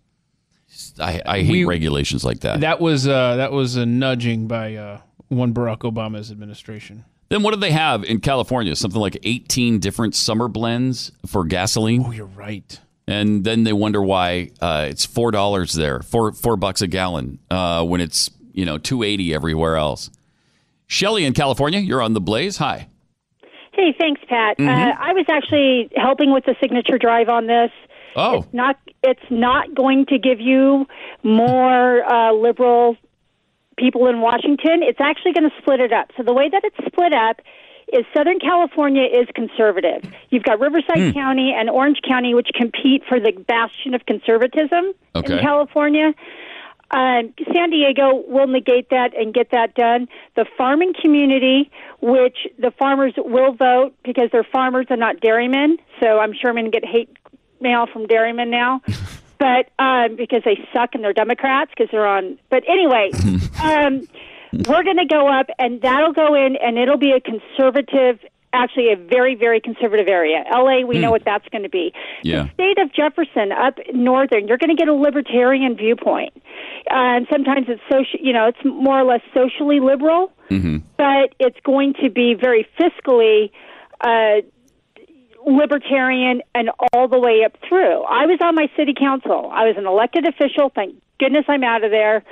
[1.00, 2.62] I, I hate We- regulations like that.
[2.62, 7.06] That was uh, that was a nudging by uh, one Barack Obama's administration.
[7.30, 8.76] Then what do they have in California?
[8.76, 12.04] Something like 18 different summer blends for gasoline.
[12.06, 12.80] Oh, you're right.
[13.08, 17.40] and then they wonder why uh, it's four dollars there, four four bucks a gallon,
[17.50, 20.12] uh, when it's you know two eighty everywhere else.
[20.88, 22.58] Shelly in California, you're on the Blaze.
[22.58, 22.88] Hi.
[23.74, 24.58] Hey, thanks, Pat.
[24.58, 24.68] Mm-hmm.
[24.70, 27.70] Uh, I was actually helping with the signature drive on this.
[28.16, 28.80] Oh, It's not.
[29.04, 30.88] It's not going to give you
[31.24, 32.98] more uh, liberal
[33.78, 34.82] people in Washington.
[34.82, 36.08] It's actually going to split it up.
[36.18, 37.42] So the way that it's split up
[37.94, 40.12] is Southern California is conservative.
[40.32, 45.34] You've got Riverside County and Orange County, which compete for the bastion of conservatism Okay.
[45.38, 46.14] in California.
[46.90, 50.08] Um, San Diego will negate that and get that done.
[50.36, 51.70] The farming community,
[52.02, 55.78] which the farmers will vote because they're farmers and not dairymen.
[56.00, 57.10] So I'm sure I'm going to get hate
[57.60, 58.82] mail from dairymen now.
[59.40, 62.40] but um, because they suck and they're Democrats because they're on.
[62.50, 63.12] But anyway,
[63.62, 64.08] um,
[64.54, 68.20] we're going to go up and that'll go in and it'll be a conservative.
[68.54, 70.44] Actually, a very, very conservative area.
[70.52, 71.94] LA, we know what that's going to be.
[72.24, 72.44] Yeah.
[72.44, 76.34] The state of Jefferson up northern, you're going to get a libertarian viewpoint.
[76.90, 80.32] Uh, and sometimes it's social, you know, it's more or less socially liberal,
[80.98, 83.52] but it's going to be very fiscally
[84.02, 84.42] uh,
[85.46, 88.04] libertarian and all the way up through.
[88.04, 89.50] I was on my city council.
[89.52, 90.72] I was an elected official.
[90.74, 92.24] Thank goodness I'm out of there.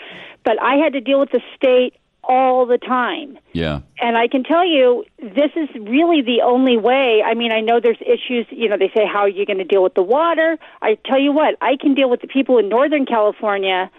[0.43, 1.95] But I had to deal with the state
[2.27, 3.37] all the time.
[3.53, 3.81] yeah.
[3.99, 7.23] And I can tell you, this is really the only way.
[7.25, 8.45] I mean, I know there's issues.
[8.49, 10.57] You know, they say, how are you going to deal with the water?
[10.81, 13.89] I tell you what, I can deal with the people in Northern California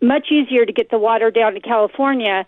[0.00, 2.44] much easier to get the water down to California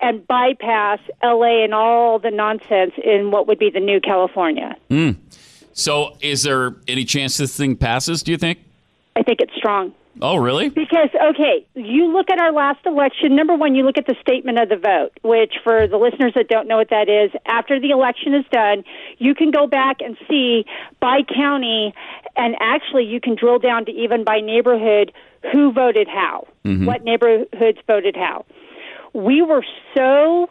[0.00, 4.76] and bypass LA and all the nonsense in what would be the new California.
[4.88, 5.10] Hmm.
[5.72, 8.22] So, is there any chance this thing passes?
[8.22, 8.58] Do you think?
[9.14, 9.94] I think it's strong.
[10.20, 10.68] Oh, really?
[10.68, 13.36] Because, okay, you look at our last election.
[13.36, 16.48] Number one, you look at the statement of the vote, which, for the listeners that
[16.48, 18.84] don't know what that is, after the election is done,
[19.18, 20.64] you can go back and see
[21.00, 21.94] by county,
[22.36, 25.12] and actually you can drill down to even by neighborhood
[25.52, 26.86] who voted how, mm-hmm.
[26.86, 28.44] what neighborhoods voted how.
[29.14, 29.64] We were
[29.96, 30.50] so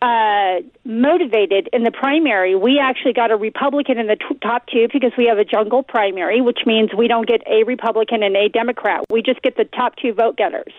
[0.00, 2.54] uh, motivated in the primary.
[2.54, 5.82] We actually got a Republican in the t- top two because we have a jungle
[5.82, 9.04] primary, which means we don't get a Republican and a Democrat.
[9.10, 10.72] We just get the top two vote getters.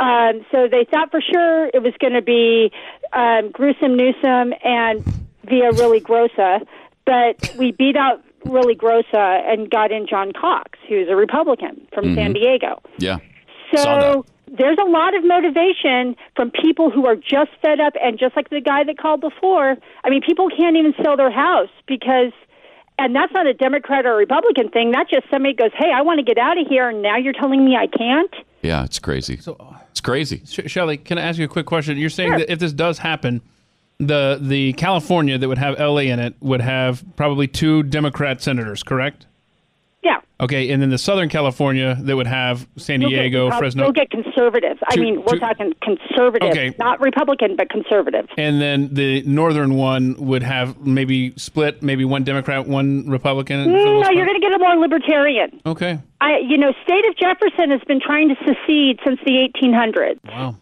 [0.00, 2.70] Um, so they thought for sure it was going to be
[3.12, 5.04] um, Gruesome Newsom and
[5.44, 6.64] Via Really Grossa,
[7.04, 12.14] but we beat out Really Grossa and got in John Cox, who's a Republican from
[12.14, 12.80] San Diego.
[12.98, 13.18] Yeah.
[13.74, 18.18] Saw So there's a lot of motivation from people who are just fed up, and
[18.18, 21.70] just like the guy that called before, I mean, people can't even sell their house
[21.86, 22.32] because,
[22.98, 24.90] and that's not a Democrat or Republican thing.
[24.92, 27.32] That's just somebody goes, "Hey, I want to get out of here," and now you're
[27.32, 28.34] telling me I can't.
[28.62, 29.38] Yeah, it's crazy.
[29.38, 29.56] so,
[29.90, 30.42] it's crazy.
[30.46, 31.96] Sh- Shelley, can I ask you a quick question?
[31.98, 32.38] You're saying Sure.
[32.38, 33.40] that if this does happen,
[33.98, 38.82] the the California that would have LA in it would have probably two Democrat senators,
[38.82, 39.26] correct?
[40.02, 40.16] Yeah.
[40.40, 43.92] Okay, and then the Southern California that would have San You'll get- Diego, Fresno, You'll
[43.92, 44.80] get conservatives.
[44.88, 46.74] I Two- mean, we're two- talking conservative, Okay.
[46.78, 48.26] not Republican, but conservative.
[48.36, 53.64] and then the northern one would have maybe split, maybe one Democrat, one Republican.
[53.64, 55.60] for No, you're going to get a more libertarian.
[55.66, 55.98] Okay.
[56.20, 60.18] I, you know, state of Jefferson has been trying to secede since the 1800s.
[60.28, 60.56] Wow.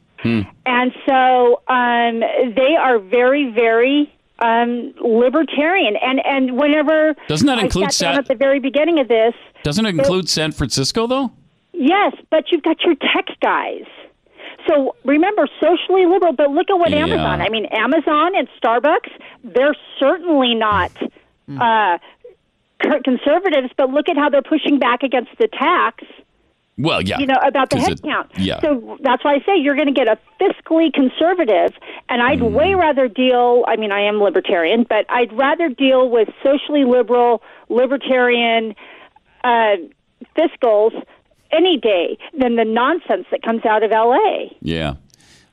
[0.67, 2.21] And so um,
[2.55, 5.97] they are very, very um, libertarian.
[5.97, 9.09] And and whenever Doesn't that I include sat down Sa- at the very beginning of
[9.09, 11.31] this, Doesn't it include San Francisco though?
[11.73, 13.85] yes, but you've got your tech guys.
[14.69, 16.33] So remember, socially liberal.
[16.35, 16.99] But look at what Yeah.
[17.07, 17.41] Amazon.
[17.41, 19.11] I mean, Amazon and Starbucks.
[19.43, 20.93] They're certainly not.
[21.49, 21.99] Uh,
[23.05, 26.05] conservatives, but look at how they're pushing back against the tax.
[26.83, 27.19] Well, yeah.
[27.19, 28.31] you know, about the headcount.
[28.37, 28.61] yeah.
[28.61, 31.73] So that's why I say you're going to get a fiscally conservative,
[32.09, 32.53] and I'd Mm.
[32.53, 33.65] way rather deal.
[33.69, 38.75] I mean, I am libertarian, but I'd rather deal with socially liberal, libertarian
[39.45, 39.77] uh,
[40.37, 40.93] fiscals
[41.53, 44.57] any day than the nonsense that comes out of L.A.
[44.63, 44.95] Yeah.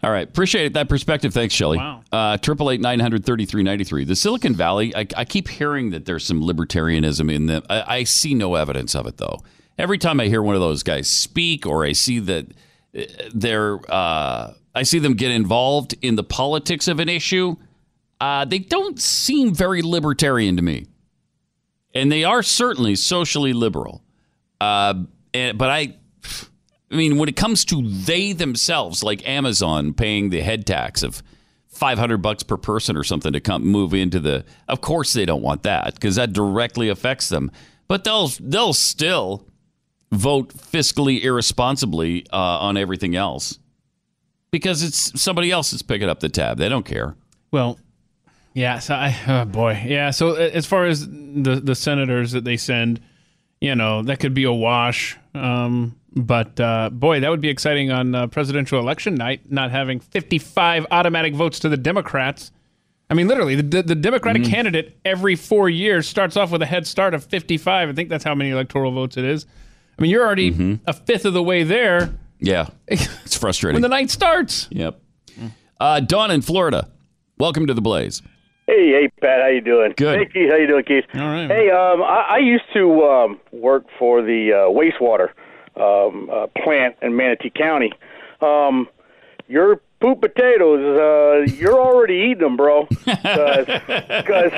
[0.04, 0.28] All right.
[0.28, 1.34] Appreciate that perspective.
[1.34, 1.78] Thanks, Shelley.
[1.80, 2.04] Wow.
[2.12, 4.06] Uh, Triple eight nine hundred thirty three ninety three.
[4.06, 4.96] The Silicon Valley.
[4.96, 7.64] I, I keep hearing that there's some libertarianism in them.
[7.70, 9.40] I, I see no evidence of it though.
[9.78, 12.48] Every time I hear one of those guys speak, or I see that
[12.98, 13.04] uh,
[13.34, 17.56] they're, uh, I see them get involved in the politics of an issue.
[18.20, 20.88] Uh, they don't seem very libertarian to me,
[21.94, 24.04] and they are certainly socially liberal.
[24.60, 25.04] Uh,
[25.34, 25.96] and, but I,
[26.92, 31.22] I mean, when it comes to they themselves, like Amazon paying the head tax of
[31.68, 35.26] five hundred bucks per person or something to come move into the, of course they
[35.26, 37.52] don't want that because that directly affects them.
[37.88, 39.46] But they'll they'll still
[40.12, 43.60] vote fiscally irresponsibly uh, on everything else
[44.52, 46.58] because it's somebody else that's picking up the tab.
[46.58, 47.16] They don't care.
[47.52, 47.80] Well,
[48.54, 48.80] yeah.
[48.80, 50.12] So I, oh boy, yeah.
[50.12, 53.02] So as far as the the senators that they send,
[53.62, 55.18] you know, that could be a wash.
[55.34, 60.00] Um, but uh, boy, that would be exciting on uh, presidential election night, not having
[60.00, 62.52] 55 automatic votes to the Democrats.
[63.10, 66.86] I mean, literally, the, the Democratic candidate every four years starts off with a head
[66.86, 67.90] start of 55.
[67.90, 69.46] I think that's how many electoral votes it is.
[69.98, 73.76] I mean, you're already a fifth of the way there Yeah, it's frustrating.
[73.76, 74.68] when the night starts.
[74.72, 75.00] yep.
[75.80, 76.90] Uh, Dawn in Florida.
[77.40, 78.22] Welcome to the Blaze.
[78.66, 79.94] Hey, hey, Pat, how you doing?
[79.96, 80.18] Good.
[80.20, 81.06] Hey, Keith, how you doing, Keith?
[81.14, 81.48] All right.
[81.48, 85.30] Hey, um, I, I used to um, work for the uh, wastewater
[85.80, 87.92] um, uh, plant in Manatee County.
[88.42, 88.88] Um,
[89.48, 92.88] your poop potatoes, uh, you're already eating them, bro.
[93.06, 94.52] Because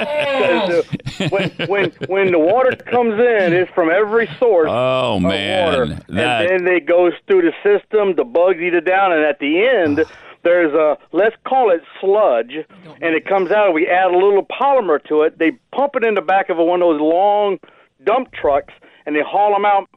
[1.31, 4.69] when when when the water comes in, it's from every source.
[4.69, 5.85] Oh of man, water.
[6.09, 8.15] that and then it goes through the system.
[8.15, 10.05] The bugs eat it down, and at the end,
[10.43, 12.53] there's a let's call it sludge,
[13.01, 13.73] and it comes out.
[13.73, 15.37] We add a little polymer to it.
[15.37, 17.59] They pump it in the back of a, one of those long
[18.03, 18.73] dump trucks,
[19.05, 19.89] and they haul them out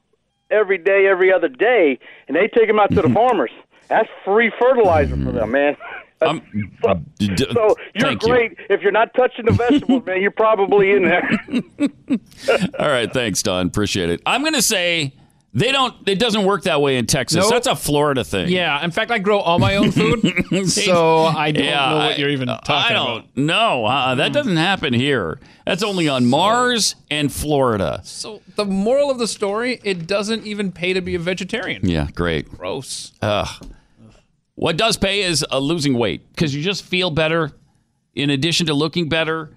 [0.50, 3.50] every day, every other day, and they take them out to the farmers.
[3.88, 5.50] That's free fertilizer for them, mm-hmm.
[5.52, 5.76] man.
[6.22, 6.42] I'm-
[6.82, 8.28] so, uh, d- d- so you're thank you.
[8.28, 8.56] great.
[8.70, 11.28] If you're not touching the vegetables, man, you're probably in there.
[12.78, 13.66] All right, thanks, Don.
[13.66, 14.22] Appreciate it.
[14.24, 15.12] I'm going to say
[15.54, 15.94] they don't.
[16.08, 17.38] It doesn't work that way in Texas.
[17.42, 17.50] Nope.
[17.50, 18.48] That's a Florida thing.
[18.48, 20.22] Yeah, in fact, I grow all my own food,
[20.68, 23.36] so I don't Yeah, know what you're even talking I don't about.
[23.36, 23.84] know.
[23.84, 25.38] Uh, that doesn't happen here.
[25.66, 28.00] That's only on Mars and Florida.
[28.04, 31.86] So the moral of the story: it doesn't even pay to be a vegetarian.
[31.88, 32.48] Yeah, great.
[32.50, 33.12] Gross.
[34.54, 37.52] What does pay is uh, losing weight because you just feel better
[38.14, 39.50] in addition to looking better.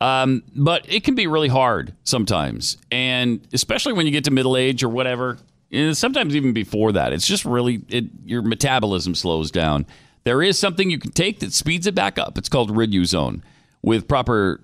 [0.00, 2.76] Um, but it can be really hard sometimes.
[2.90, 5.38] And especially when you get to middle age or whatever,
[5.72, 9.86] eh, sometimes even before that, it's just really, it, your metabolism slows down.
[10.24, 12.38] There is something you can take that speeds it back up.
[12.38, 13.42] It's called Riduzone.
[13.82, 14.60] With proper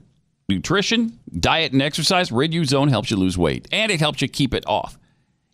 [0.49, 4.65] nutrition, diet, and exercise, Riduzone helps you lose weight and it helps you keep it
[4.67, 4.99] off.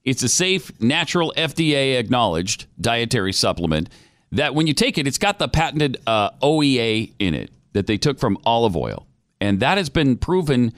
[0.05, 3.89] It's a safe, natural, FDA acknowledged dietary supplement
[4.33, 7.99] that when you take it, it's got the patented uh, OEA in it that they
[7.99, 9.05] took from olive oil.
[9.41, 10.72] And that has been proven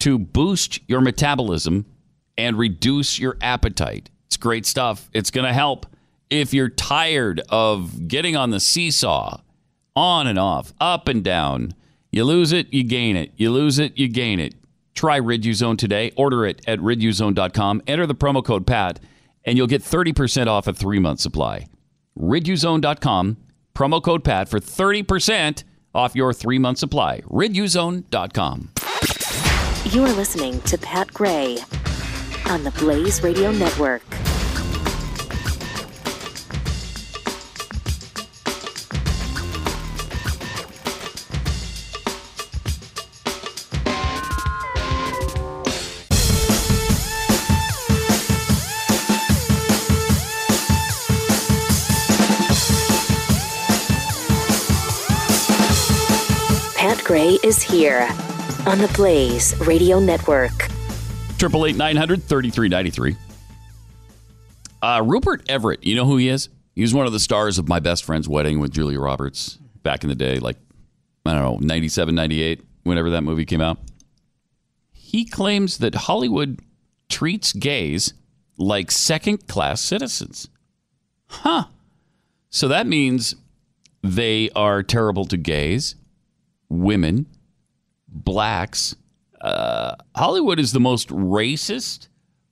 [0.00, 1.86] to boost your metabolism
[2.36, 4.10] and reduce your appetite.
[4.26, 5.08] It's great stuff.
[5.12, 5.86] It's going to help
[6.30, 9.40] if you're tired of getting on the seesaw,
[9.94, 11.74] on and off, up and down.
[12.10, 13.32] You lose it, you gain it.
[13.36, 14.54] You lose it, you gain it.
[14.94, 16.12] Try Riduzone today.
[16.16, 17.82] Order it at riduzone.com.
[17.86, 19.00] Enter the promo code PAT,
[19.44, 21.66] and you'll get 30% off a three month supply.
[22.18, 23.36] Riduzone.com,
[23.74, 25.64] promo code PAT for 30%
[25.94, 27.20] off your three month supply.
[27.22, 28.70] Riduzone.com.
[29.90, 31.58] You are listening to Pat Gray
[32.46, 34.02] on the Blaze Radio Network.
[57.04, 58.08] Gray is here
[58.66, 60.68] on the Blaze Radio Network.
[61.36, 63.14] Triple eight nine hundred thirty three ninety three.
[64.80, 66.48] Uh, Rupert Everett, you know who he is?
[66.74, 70.02] He was one of the stars of My Best Friend's Wedding with Julia Roberts back
[70.02, 70.56] in the day, like,
[71.26, 73.78] I don't know, 97, 98, whenever that movie came out.
[74.92, 76.60] He claims that Hollywood
[77.08, 78.14] treats gays
[78.58, 80.48] like second class citizens.
[81.28, 81.64] Huh.
[82.50, 83.36] So that means
[84.02, 85.96] they are terrible to gays,
[86.74, 87.26] women,
[88.08, 88.96] blacks,
[89.40, 92.08] uh, Hollywood is the most racist,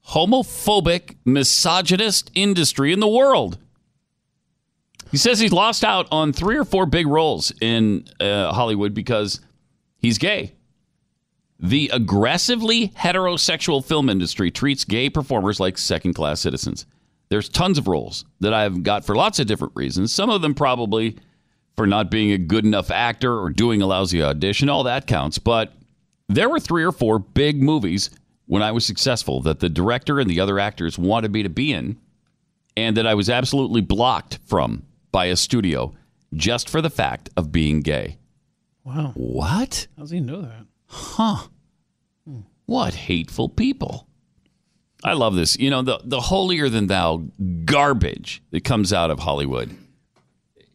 [0.09, 3.59] homophobic, misogynist industry in the world.
[5.11, 9.41] He says he's lost out on three or four big roles in uh, Hollywood because
[9.99, 10.53] he's gay.
[11.61, 16.87] The aggressively heterosexual film industry treats gay performers like second class citizens.
[17.29, 20.13] There's tons of roles that I've got for lots of different reasons.
[20.13, 21.17] Some of them probably
[21.77, 24.69] for not being a good enough actor or doing a lousy audition.
[24.69, 25.39] All that counts.
[25.39, 25.73] But
[26.29, 28.11] there were three or four big movies
[28.47, 31.73] when I was successful that the director and the other actors wanted me to be
[31.73, 31.99] in,
[32.77, 35.95] and that I was absolutely blocked from by a studio
[36.35, 38.19] just for the fact of being gay.
[38.85, 39.13] Wow.
[39.15, 39.87] What?
[39.97, 40.67] How does he know that?
[40.87, 41.49] Huh.
[42.27, 42.41] Hmm.
[42.67, 44.07] What hateful people.
[45.05, 45.59] I love this.
[45.59, 47.25] You know, the, the holier than thou
[47.65, 49.77] garbage that comes out of Hollywood.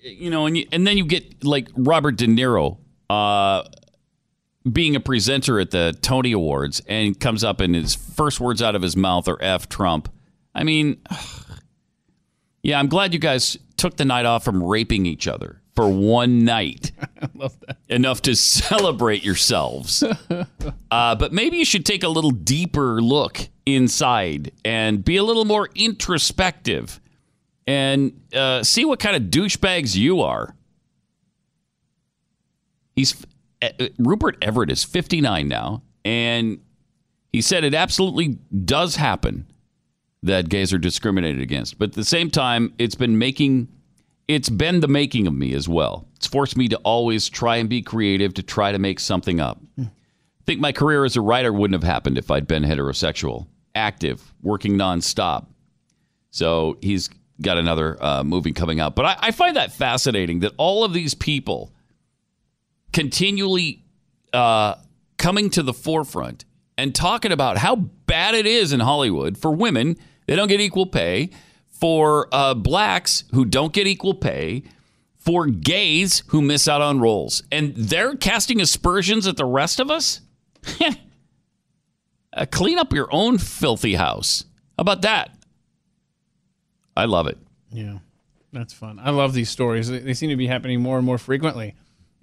[0.07, 2.77] You know, and, you, and then you get like Robert De Niro
[3.09, 3.63] uh,
[4.71, 8.75] being a presenter at the Tony Awards and comes up and his first words out
[8.75, 10.11] of his mouth are F Trump.
[10.55, 11.01] I mean,
[12.63, 16.43] yeah, I'm glad you guys took the night off from raping each other for one
[16.43, 16.91] night.
[17.21, 17.77] I love that.
[17.87, 20.03] enough to celebrate yourselves.
[20.89, 25.43] Uh, but maybe you should take a little deeper look inside and be a little
[25.43, 27.01] more introspective
[27.67, 30.55] and uh, see what kind of douchebags you are.
[32.95, 33.25] He's
[33.61, 36.59] uh, Rupert Everett is 59 now, and
[37.31, 39.45] he said it absolutely does happen
[40.23, 41.77] that gays are discriminated against.
[41.77, 43.67] But at the same time, it's been making
[44.27, 46.07] it's been the making of me as well.
[46.15, 49.61] It's forced me to always try and be creative to try to make something up.
[49.79, 49.89] I
[50.45, 54.73] think my career as a writer wouldn't have happened if I'd been heterosexual, active, working
[54.73, 55.45] nonstop.
[56.31, 57.09] So he's
[57.41, 58.95] got another uh, movie coming out.
[58.95, 61.73] But I, I find that fascinating that all of these people
[62.93, 63.83] continually
[64.33, 64.75] uh,
[65.17, 66.45] coming to the forefront
[66.77, 69.97] and talking about how bad it is in Hollywood for women.
[70.25, 71.31] They don't get equal pay.
[71.69, 74.63] For uh, blacks who don't get equal pay.
[75.17, 77.43] For gays who miss out on roles.
[77.51, 80.21] And they're casting aspersions at the rest of us?
[82.33, 84.45] uh, clean up your own filthy house.
[84.77, 85.36] How about that?
[86.97, 87.37] I love it.
[87.71, 87.99] Yeah,
[88.51, 88.99] that's fun.
[88.99, 89.89] I love these stories.
[89.89, 91.75] They seem to be happening more and more frequently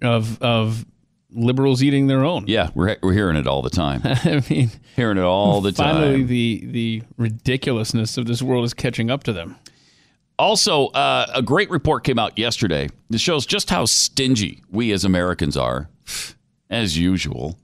[0.02, 0.84] of of
[1.30, 2.44] liberals eating their own.
[2.46, 4.02] Yeah, we're, we're hearing it all the time.
[4.04, 5.94] I mean, hearing it all the time.
[5.94, 9.56] finally the the ridiculousness of this world is catching up to them.
[10.38, 15.04] Also, uh, a great report came out yesterday that shows just how stingy we as
[15.04, 15.88] Americans are,
[16.68, 17.56] as usual.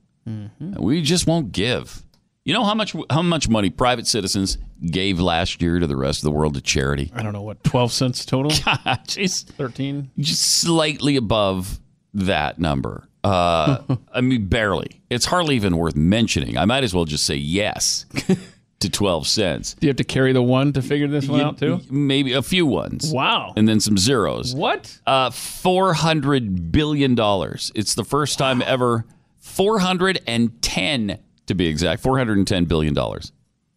[0.79, 2.05] We just won't give.
[2.45, 4.57] You know how much how much money private citizens
[4.91, 7.13] gave last year to the rest of the world to charity?
[7.15, 10.11] I don't know what twelve cents total, Jeez, thirteen.
[10.19, 11.79] just slightly above
[12.15, 13.07] that number.
[13.23, 13.83] Uh,
[14.15, 15.03] I mean, barely.
[15.11, 16.57] It's hardly even worth mentioning.
[16.57, 18.07] I might as well just say yes
[18.81, 19.75] to twelve cents.
[19.75, 21.81] Do you have to carry the one to figure this one out too?
[21.91, 23.13] Maybe a few ones.
[23.13, 23.53] Wow.
[23.55, 24.55] And then some zeros.
[24.55, 24.99] What?
[25.07, 27.71] Uh, four hundred billion dollars.
[27.75, 29.05] It's the first time ever.
[29.41, 31.19] Four hundred and ten,
[31.51, 32.03] to be exact.
[32.03, 33.31] Four hundred and ten billion dollars.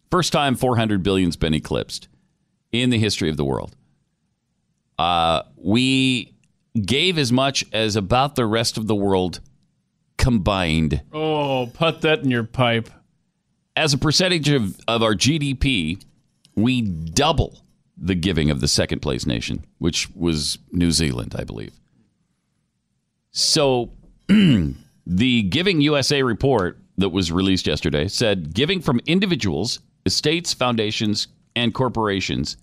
[0.10, 2.08] First time four hundred billion's been eclipsed
[2.72, 3.76] in the history of the world.
[4.98, 6.34] Uh, we
[6.86, 9.40] gave as much as about the rest of the world
[10.18, 12.90] combined Oh, put that in your pipe.
[13.76, 16.02] as a percentage of, of our GDP,
[16.56, 17.64] we double
[17.98, 21.74] the giving of the second place nation, which was New Zealand, I believe.
[23.32, 23.92] So
[24.28, 31.74] the Giving USA report that was released yesterday said giving from individuals, estates, foundations, and
[31.74, 32.58] corporations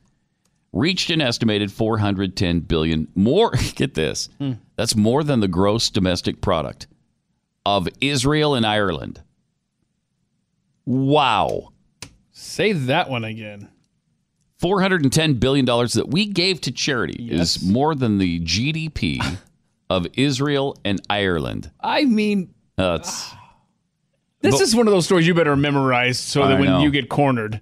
[0.72, 4.52] reached an estimated 410 billion more get this hmm.
[4.76, 6.86] that's more than the gross domestic product
[7.66, 9.20] of Israel and Ireland
[10.86, 11.72] wow
[12.40, 13.68] Say that one again.
[14.62, 17.56] $410 billion that we gave to charity Yes.
[17.56, 19.38] is more than the GDP
[19.90, 21.70] of Israel and Ireland.
[21.80, 23.39] I mean, That's ah.
[24.40, 26.82] This But- is one of those stories you better memorize so that I when know.
[26.82, 27.60] you get cornered,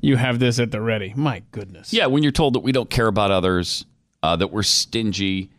[0.00, 1.12] you have this at the ready.
[1.16, 1.92] My goodness.
[1.92, 3.84] yeah, when you're told that we don't care about others,
[4.22, 5.50] uh, that we're stingy,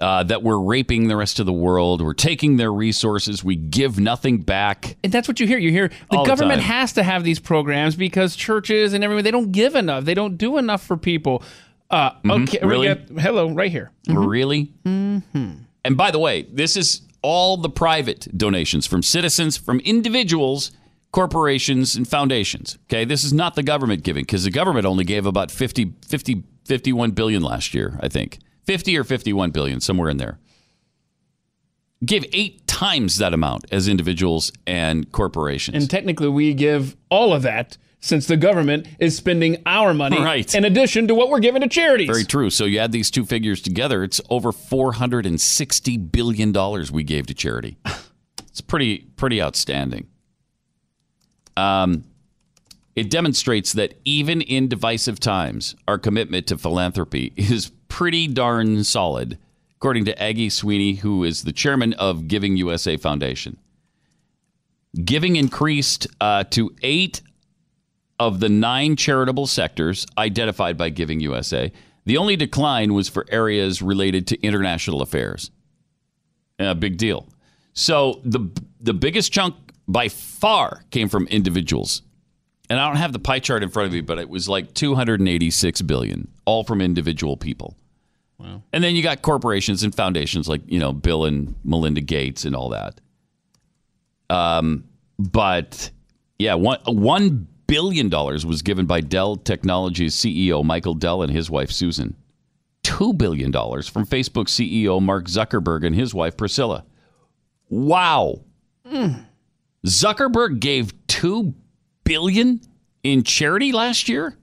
[0.00, 3.98] uh, that we're raping the rest of the world, we're taking their resources, we give
[4.00, 4.96] nothing back.
[5.04, 5.58] And that's what you hear.
[5.58, 6.70] You hear the All government time.
[6.70, 10.04] has to have these programs because churches and everyone they don't give enough.
[10.04, 11.42] They don't do enough for people.
[11.90, 12.88] Uh, okay, Really?
[12.88, 13.92] got- hello, right here.
[14.08, 14.72] Really?
[14.84, 15.50] Mm-hmm.
[15.84, 20.70] And by the way, this is all the private donations from citizens, from individuals,
[21.10, 22.76] corporations, and foundations.
[22.84, 26.44] Okay, this is not the government giving because the government only gave about 50, 50,
[26.66, 28.40] 51 billion last year, I think.
[28.66, 30.38] 50 or 51 billion, somewhere in there.
[32.04, 35.78] Give eight times that amount as individuals and corporations.
[35.78, 40.54] And technically, we give all of that since the government is spending our money Right.
[40.54, 42.06] in addition to what we're giving to charities.
[42.06, 42.50] Very true.
[42.50, 46.92] So you add these two figures together, it's over four hundred and sixty billion dollars
[46.92, 47.78] we gave to charity.
[48.50, 50.06] It's pretty pretty outstanding.
[51.56, 52.04] Um,
[52.94, 59.38] it demonstrates that even in divisive times, our commitment to philanthropy is pretty darn solid,
[59.74, 63.56] according to Aggie Sweeney, who is the chairman of Giving USA Foundation.
[65.04, 67.22] Giving increased uh, to eight
[68.18, 71.72] of the nine charitable sectors identified by Giving USA,
[72.04, 75.50] the only decline was for areas related to international affairs.
[76.58, 77.28] A big deal.
[77.72, 78.48] So the
[78.80, 79.54] the biggest chunk
[79.88, 82.02] by far came from individuals.
[82.70, 84.72] And I don't have the pie chart in front of me, but it was like
[84.72, 87.76] 286 billion, all from individual people.
[88.38, 88.62] Wow.
[88.72, 92.56] And then you got corporations and foundations like, you know, Bill and Melinda Gates and
[92.56, 93.00] all that.
[94.30, 94.84] Um,
[95.18, 95.90] but
[96.38, 101.50] yeah, one one billion dollars was given by Dell Technologies CEO Michael Dell and his
[101.50, 102.16] wife Susan.
[102.84, 106.84] $2 billion from Facebook CEO Mark Zuckerberg and his wife Priscilla.
[107.68, 108.42] Wow.
[109.86, 111.54] Zuckerberg gave 2
[112.04, 112.60] billion
[113.02, 114.36] in charity last year?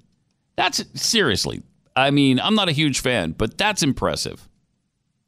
[0.55, 1.61] That's seriously.
[1.95, 4.47] I mean, I'm not a huge fan, but that's impressive.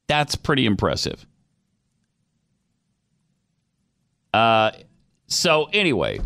[0.07, 1.25] That's pretty impressive.
[4.33, 4.71] Uh,
[5.27, 6.19] so anyway,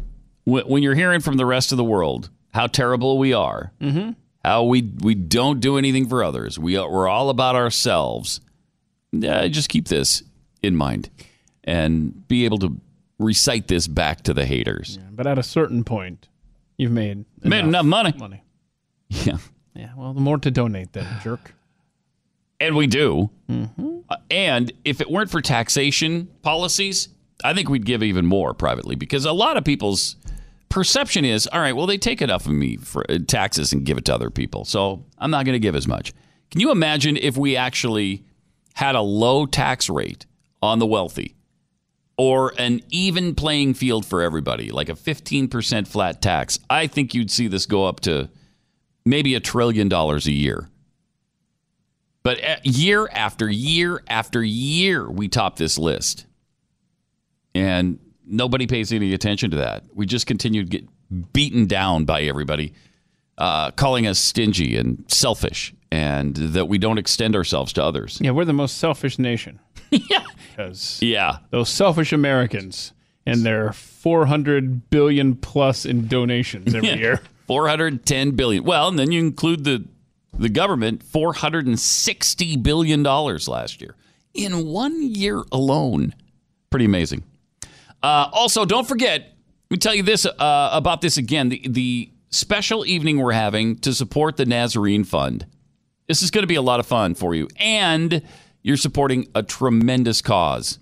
[0.47, 3.71] when, you're hearing from the rest of the world how terrible we are,
[4.43, 8.41] how we we don't do anything for others, we are, we're all about ourselves.
[9.13, 10.23] Uh, just keep this
[10.63, 11.09] in mind
[11.63, 12.77] and be able to
[13.19, 14.99] recite this back to the haters.
[15.11, 16.27] But at a certain point,
[16.77, 18.13] you've made Made enough money.
[18.17, 18.43] money.
[19.09, 19.37] Yeah.
[19.73, 21.53] Yeah, well, the more to donate, then jerk.
[22.59, 23.29] And we do.
[23.49, 27.09] Uh, and if it weren't for taxation policies,
[27.43, 30.15] I think we'd give even more privately because a lot of people's
[30.69, 33.97] perception is all right, well, they take enough of me for uh, taxes and give
[33.97, 34.65] it to other people.
[34.65, 36.13] So I'm not going to give as much.
[36.51, 38.23] Can you imagine if we actually
[38.73, 40.25] had a low tax rate
[40.61, 41.35] on the wealthy
[42.17, 46.59] or an even playing field for everybody, like a 15% flat tax?
[46.69, 48.29] I think you'd see this go up to
[49.05, 50.69] maybe a trillion dollars a year.
[52.23, 56.25] But uh, year after year after year, we top this list.
[57.55, 59.83] And nobody pays any attention to that.
[59.93, 60.87] We just continue to get
[61.33, 62.73] beaten down by everybody,
[63.37, 68.19] uh, calling us stingy and selfish, and that we don't extend ourselves to others.
[68.21, 69.59] Yeah, we're the most selfish nation.
[69.91, 70.23] yeah.
[70.51, 71.37] Because Yeah.
[71.51, 72.93] those selfish Americans
[73.25, 76.95] and their 400 billion plus in donations every Yeah.
[76.95, 77.21] year.
[77.47, 78.63] 410 billion.
[78.65, 79.85] Well, and then you include the
[80.37, 83.95] the government 460 billion dollars last year
[84.33, 86.13] in one year alone.
[86.69, 87.23] Pretty amazing.
[88.01, 89.21] Uh, also, don't forget.
[89.21, 91.49] Let me tell you this uh, about this again.
[91.49, 95.45] The the special evening we're having to support the Nazarene Fund.
[96.07, 98.21] This is going to be a lot of fun for you, and
[98.61, 100.79] you're supporting a tremendous cause.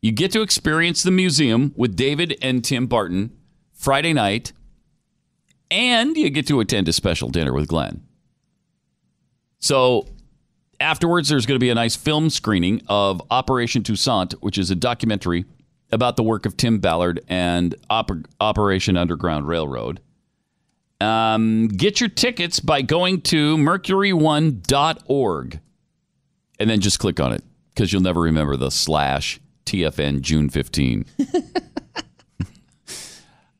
[0.00, 3.36] You get to experience the museum with David and Tim Barton
[3.72, 4.52] Friday night
[5.70, 8.02] and you get to attend a special dinner with Glenn.
[9.58, 10.06] So
[10.80, 14.74] afterwards, there's going to be a nice film screening of Operation Toussaint, which is a
[14.74, 15.44] documentary
[15.90, 20.00] about the work of Tim Ballard and Oper- Operation Underground Railroad.
[21.00, 25.60] Um, get your tickets by going to mercury1.org
[26.58, 27.42] and then just click on it
[27.74, 31.04] because you'll never remember the slash TFN June 15.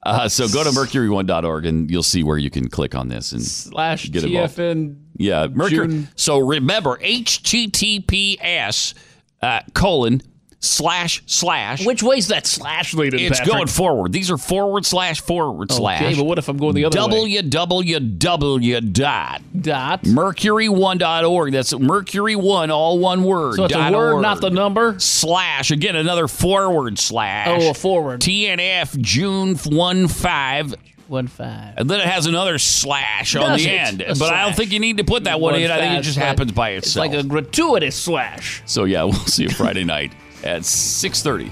[0.05, 3.43] Uh, so go to mercury1.org and you'll see where you can click on this and
[3.43, 4.57] Slash Get involved.
[4.57, 4.97] TFN.
[5.17, 5.89] yeah, Mercury.
[5.89, 6.09] June.
[6.17, 8.95] So remember HTTPS
[9.43, 10.23] uh, colon
[10.61, 11.85] slash slash.
[11.87, 13.21] Which way's that slash leading?
[13.21, 13.55] it's Patrick?
[13.57, 14.13] going forward.
[14.13, 16.03] These are forward slash forward slash.
[16.03, 17.43] Okay, but what if I'm going the other way?
[17.43, 20.07] www dot Dot.
[20.07, 21.53] mercury one dot org.
[21.53, 23.57] That's mercury one, all one word.
[23.57, 24.23] So it's a word, org.
[24.23, 24.99] not the number.
[24.99, 25.97] slash again.
[25.97, 27.63] Another forward slash.
[27.63, 28.21] Oh, a forward.
[28.21, 30.75] TNF June one five.
[31.07, 31.75] One five.
[31.79, 33.69] And then it has another slash on the it?
[33.69, 34.01] end.
[34.03, 35.71] A But I don't think you need to put that one, in.
[35.71, 37.07] I think it just happens by itself.
[37.07, 38.63] It's like a gratuitous slash.
[38.67, 40.13] so yeah, we'll see you Friday night
[40.49, 41.51] at 6:30.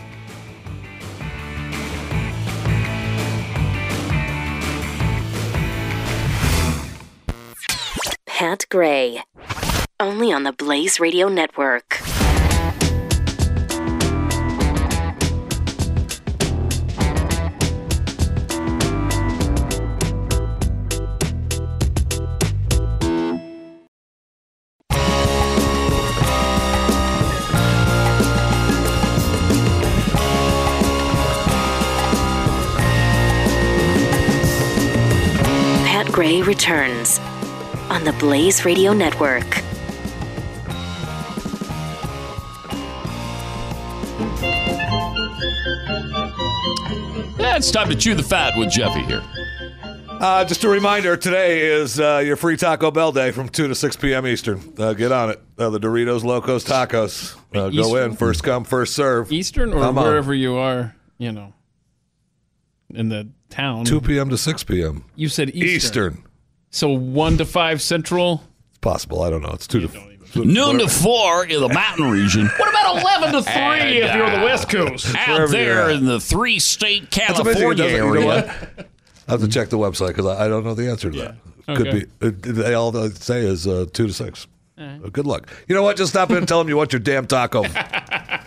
[8.26, 9.22] Pat Gray.
[9.98, 12.00] Only on the Blaze Radio Network.
[36.26, 37.20] Gray returns
[37.88, 39.46] on the Blaze Radio Network.
[47.38, 49.22] Yeah, it's time to chew the fat with Jeffy here.
[50.08, 53.76] Uh, just a reminder: today is uh, your free Taco Bell day from two to
[53.76, 54.26] six p.m.
[54.26, 54.74] Eastern.
[54.76, 55.40] Uh, get on it.
[55.56, 57.36] Uh, the Doritos Locos Tacos.
[57.54, 59.30] Uh, go in first come first serve.
[59.30, 60.04] Eastern or Come on.
[60.04, 61.52] wherever you are, you know,
[62.92, 63.84] in the town.
[63.84, 64.28] Two p.m.
[64.30, 65.04] to six p.m.
[65.14, 65.64] You said Eastern.
[66.14, 66.24] Eastern.
[66.70, 68.42] So one to five Central.
[68.70, 69.22] It's possible.
[69.22, 69.50] I don't know.
[69.52, 72.46] It's two to Noon to four in the mountain region.
[72.58, 75.14] What about eleven to three And, if you're on the West Coast?
[75.16, 77.62] Out there in the three state That's amazing.
[77.62, 78.54] It California doesn't- you know area.
[78.76, 78.86] what?
[79.28, 81.34] I have to check the website because I, I don't know the answer to that.
[81.76, 82.04] Could Okay.
[82.20, 82.28] be.
[82.52, 84.46] They all they say is uh, two to six.
[84.78, 85.48] Uh, good luck.
[85.68, 85.96] You know what?
[85.96, 87.62] Just stop in and tell them you want your damn taco.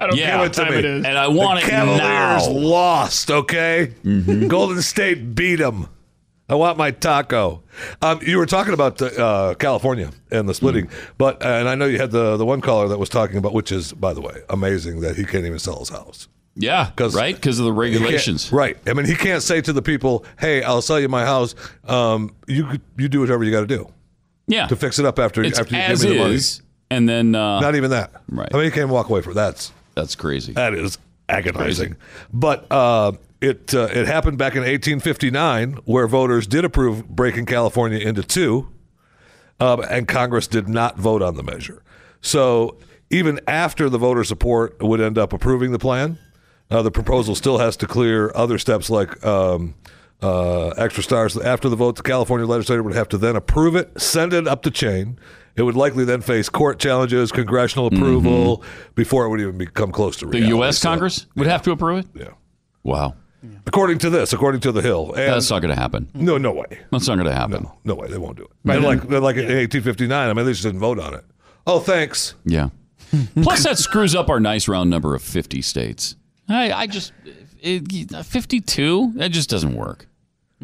[0.00, 0.30] I don't Yeah.
[0.30, 0.78] care what Give it to time me.
[0.78, 1.04] it is.
[1.04, 2.52] And I want the it Cavaliers now.
[2.52, 3.30] lost.
[3.30, 3.92] Okay.
[4.48, 5.88] Golden State beat them.
[6.50, 7.62] I want my taco.
[8.00, 10.92] Um, you were talking about uh, California and the splitting, Mm.
[11.18, 13.70] but and I know you had the the one caller that was talking about, which
[13.70, 16.26] is by the way amazing that he can't even sell his house.
[16.60, 18.50] Yeah, 'Cause right because of the regulations.
[18.50, 18.78] right?
[18.86, 21.54] I mean, he can't say to the people, "Hey, I'll sell you my house.
[21.86, 22.66] Um, you
[22.96, 23.86] you do whatever you got to do
[24.46, 26.38] Yeah, to fix it up after it's after you give me the money."
[26.90, 28.10] and then uh, Not even that.
[28.30, 28.48] Right.
[28.52, 30.52] I mean, he can't walk away from that's that's crazy.
[30.52, 30.98] that is
[31.28, 31.96] agonizing.
[32.32, 37.98] But uh, it uh, it happened back in 1859, where voters did approve breaking California
[37.98, 38.68] into two,
[39.60, 41.82] um, and Congress did not vote on the measure.
[42.20, 42.78] So
[43.10, 46.18] even after the voter support would end up approving the plan,
[46.70, 49.24] uh, the proposal still has to clear other steps like.
[49.24, 49.74] Um,
[50.20, 54.00] uh, extra stars after the vote, the California legislature would have to then approve it,
[54.00, 55.16] send it up the chain.
[55.58, 58.62] It would likely then face court challenges, congressional approval
[58.94, 60.40] before it would even become close to Mm-hmm.
[60.40, 60.48] the.
[60.48, 60.78] U.S.
[60.78, 62.06] So- Congress would have to approve it.
[62.14, 62.28] yeah.
[62.84, 63.14] Wow,
[63.66, 66.08] According to this, according to the Hill, and that's not going to happen.
[66.14, 67.64] no, no way, That's not going to happen.
[67.64, 68.50] no, no way, they won't do it.
[68.64, 70.30] They're like, they're like in 1859.
[70.30, 71.24] I mean, they just didn't vote on it.
[71.66, 72.34] Oh, thanks.
[72.46, 72.70] Yeah.
[73.42, 76.16] Plus, that screws up our nice round number of 50 states.
[76.48, 77.12] I, I just,
[77.60, 80.06] it, 52, that just doesn't work.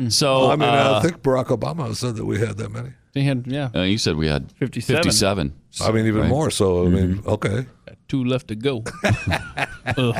[0.08, 2.90] So, I mean, uh, I think Barack Obama said that we had that many.
[3.14, 5.02] They had yeah, uh, you said we had 57.
[5.04, 5.52] 57.
[5.80, 6.28] I mean, even Right.
[6.30, 6.50] more.
[6.50, 7.28] So, I mean, Mm-hmm.
[7.30, 7.66] okay.
[8.08, 8.82] two left to go.
[9.96, 10.16] Ugh.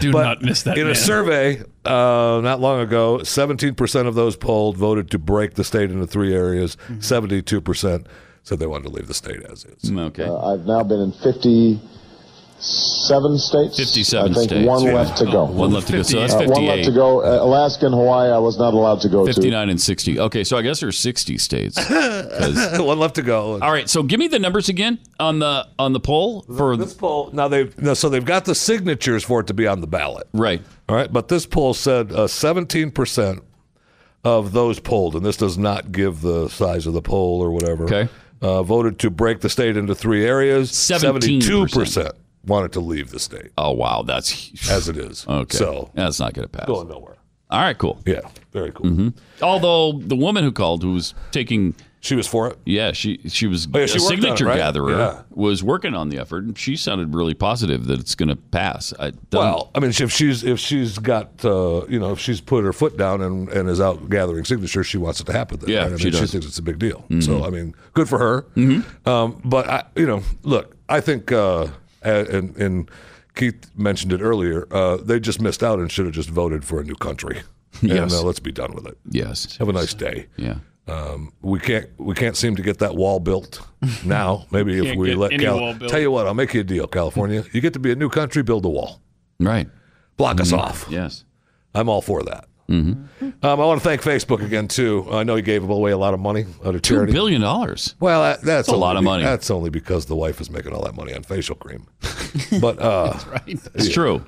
[0.00, 0.76] Do not miss that.
[0.78, 0.92] In man.
[0.92, 5.90] a survey uh, not long ago, 17% of those polled voted to break the state
[5.90, 6.76] into three areas.
[6.88, 6.98] Mm-hmm.
[7.00, 8.06] 72%
[8.42, 9.90] said they wanted to leave the state as is.
[9.90, 10.24] Okay.
[10.24, 11.12] Uh, I've now been in
[12.60, 13.76] 57 states.
[13.76, 14.66] 57 I think states.
[14.66, 14.92] one Yeah.
[14.94, 15.44] left to go.
[15.44, 16.02] One left to go.
[16.02, 16.54] So that's Uh, 58.
[16.54, 17.20] one left to go.
[17.24, 19.32] Uh, Alaska and Hawaii, I was not allowed to go to.
[19.32, 20.18] 59 and 60.
[20.18, 21.78] Okay, so I guess there's 60 states.
[22.78, 23.58] One left to go.
[23.62, 26.94] all right, so give me the numbers again on the on the poll for This
[26.94, 29.86] poll now they've no, so they've got the signatures for it to be on the
[29.86, 30.26] ballot.
[30.32, 30.60] right.
[30.88, 33.42] All right, but this poll said uh, seventeen percent
[34.24, 37.84] of those polled, and this does not give the size of the poll or whatever.
[37.84, 38.08] Okay.
[38.42, 40.70] uh, voted to break the state into three areas.
[40.72, 41.00] 17%.
[41.00, 42.12] Seventy-two percent
[42.48, 45.26] wanted to leave the state Oh wow, that's as it is.
[45.28, 45.56] okay.
[45.56, 46.66] so that's not going to pass.
[46.66, 47.14] going nowhere.
[47.50, 47.98] All right, cool.
[48.04, 48.20] Yeah,
[48.52, 48.86] very cool.
[48.90, 49.08] Mm-hmm.
[49.42, 52.58] Although the woman who called, who was taking, She was for it.
[52.66, 54.56] yeah, she she was Oh, yeah, a she worked on it, signature right?
[54.58, 55.22] gatherer, Yeah.
[55.30, 58.92] was working on the effort, and she sounded really positive that it's going to pass.
[59.00, 62.64] I Well, I mean, if she's if she's got uh, you know if she's put
[62.64, 65.58] her foot down and, and is out gathering signatures, she wants it to happen.
[65.60, 65.86] Then, Yeah, right?
[65.86, 66.20] I mean, she does.
[66.20, 66.26] Mm-hmm.
[66.32, 67.02] thinks it's a big deal.
[67.20, 68.44] So I mean, good for her.
[69.06, 71.68] Um, but I, you know, look, I think uh,
[72.02, 72.90] and and
[73.34, 74.66] Keith mentioned it earlier.
[74.72, 77.42] Uh, they just missed out and should have just voted for a new country.
[77.82, 78.12] And Yes.
[78.14, 78.96] uh, let's be done with it.
[79.10, 80.26] yes, Have a nice day.
[80.36, 80.56] yeah.
[80.88, 83.60] Um, we can't we can't seem to get that wall built
[84.04, 84.46] now.
[84.50, 87.44] Maybe if we let Cal- tell you what, I'll make you a deal, California.
[87.52, 89.02] You get to be a new country, build a wall,
[89.38, 89.68] Right.
[90.16, 90.86] block us off.
[90.90, 91.24] Yes.
[91.74, 92.47] I'm all for that.
[92.70, 93.24] Mm-hmm.
[93.24, 95.06] Um, I want to thank Facebook again too.
[95.10, 97.12] I know he gave away a lot of money out of Two charity.
[97.12, 97.94] billion dollars.
[97.98, 99.24] Well, that, that's a lot of be- money.
[99.24, 101.86] That's only because the wife is making all that money on facial cream.
[102.60, 103.58] but uh, right.
[103.74, 104.22] It's true.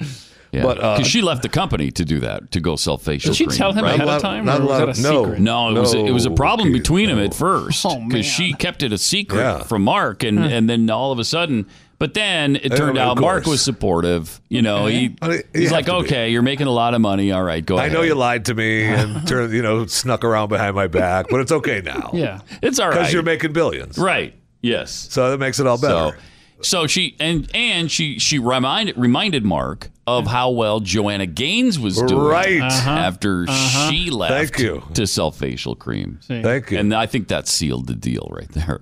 [0.52, 0.62] Yeah.
[0.64, 3.36] But, uh, because she left the company to do that to go sell facial Did
[3.36, 3.56] she cream.
[3.58, 3.94] tell him right?
[3.94, 5.24] ahead of time, not or was that a no.
[5.24, 5.40] secret?
[5.40, 8.52] No, it was it was a problem Keith, between them at first Oh, because she
[8.54, 9.62] kept it a secret Yeah.
[9.62, 11.66] from Mark, and and then all of a sudden,
[12.00, 14.40] but then it turned of out Mark was supportive.
[14.48, 15.98] You know, he I you he's like, to be.
[15.98, 17.30] okay, you're making a lot of money.
[17.30, 17.90] All right, go I ahead.
[17.92, 21.26] I know you lied to me and turned, you know, snuck around behind my back,
[21.30, 22.10] but it's okay now.
[22.14, 22.40] Yeah.
[22.62, 24.34] It's all because you're making billions, right.
[24.62, 24.90] Yes.
[24.90, 26.16] so that makes it all better.
[26.62, 31.78] So, so she and and she she reminded reminded Mark of how well Joanna Gaines
[31.78, 32.60] was doing Right.
[32.62, 34.82] after she left Thank you.
[34.94, 36.18] to sell facial cream.
[36.22, 36.78] Thank you.
[36.78, 38.80] And I think that sealed the deal right there.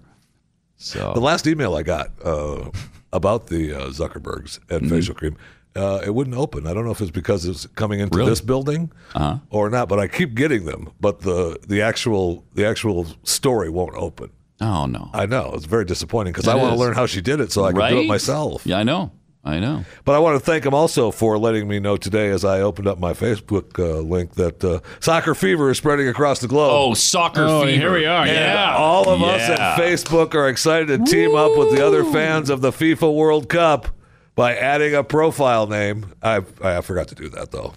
[0.76, 2.70] So The last email I got uh,
[3.12, 4.90] about the uh, Zuckerbergs and Mm-hmm.
[4.90, 5.36] facial cream,
[5.76, 6.66] uh, it wouldn't open.
[6.66, 8.30] I don't know if it's because it's coming into Really?
[8.30, 9.38] this building Uh-huh.
[9.50, 10.90] or not, but I keep getting them.
[11.00, 14.30] But the the actual the actual story won't open.
[14.60, 15.08] oh no.
[15.12, 17.64] I know it's very disappointing because I want to learn how she did it so
[17.64, 18.66] I can do it myself.
[18.66, 19.12] Yeah, I know.
[19.48, 19.84] I know.
[20.04, 22.86] But I want to thank him also for letting me know today as I opened
[22.86, 26.70] up my Facebook uh, link that uh, soccer fever is spreading across the globe.
[26.72, 27.80] Oh, soccer Oh, fever.
[27.80, 28.24] here we are.
[28.26, 28.74] And Yeah.
[28.76, 32.60] all of us at Facebook are excited to team up with the other fans of
[32.60, 33.88] the FIFA World Cup
[34.34, 36.12] by adding a profile name.
[36.22, 37.72] I I forgot to do that though.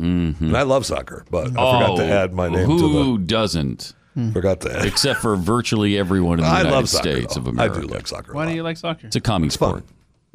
[0.00, 2.02] And I love soccer, but I forgot to?
[2.04, 3.94] Oh, add my name Who doesn't?
[4.32, 4.84] Forgot to add.
[4.84, 7.08] Except for virtually everyone in the I United love soccer.
[7.12, 7.42] States though.
[7.42, 7.78] of America.
[7.78, 8.32] I do like soccer.
[8.32, 9.06] Why do you like soccer?
[9.06, 9.52] It's a commie fun.
[9.52, 9.84] sport.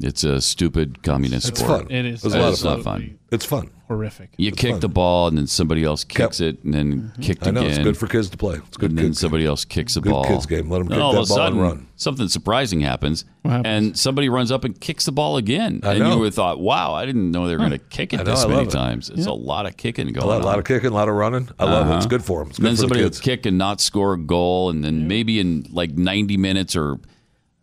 [0.00, 1.82] It's a stupid communist It's sport.
[1.82, 1.90] fun.
[1.90, 3.18] It is It's a lot of It's not absolutely fun.
[3.30, 3.70] It's fun.
[3.88, 4.30] horrific.
[4.36, 7.22] You kick the ball and then somebody else kicks it and then mm-hmm.
[7.22, 7.70] kicked I know again.
[7.72, 8.56] it's good for kids to play.
[8.66, 8.90] It's good.
[8.90, 10.24] and then kids somebody else kicks the Good ball.
[10.24, 10.68] kids game.
[10.68, 11.86] Let 'em kick all that of a ball and run.
[11.96, 13.66] Something surprising happens, happens?
[13.66, 15.80] and somebody runs up and kicks the ball again.
[15.84, 16.12] I and know.
[16.12, 18.22] you would have thought, "Wow, I didn't know they were going to kick it I
[18.24, 18.70] know, this many it.
[18.70, 20.42] times." It's a lot of kicking going A lot, on.
[20.42, 21.48] a lot of kicking, a lot of running.
[21.58, 21.90] I love it.
[21.96, 22.08] It's uh-huh.
[22.08, 22.50] good for them.
[22.50, 23.18] It's And good then for the somebody kids.
[23.18, 26.98] would kick and not score a goal, and then maybe in like 90 minutes or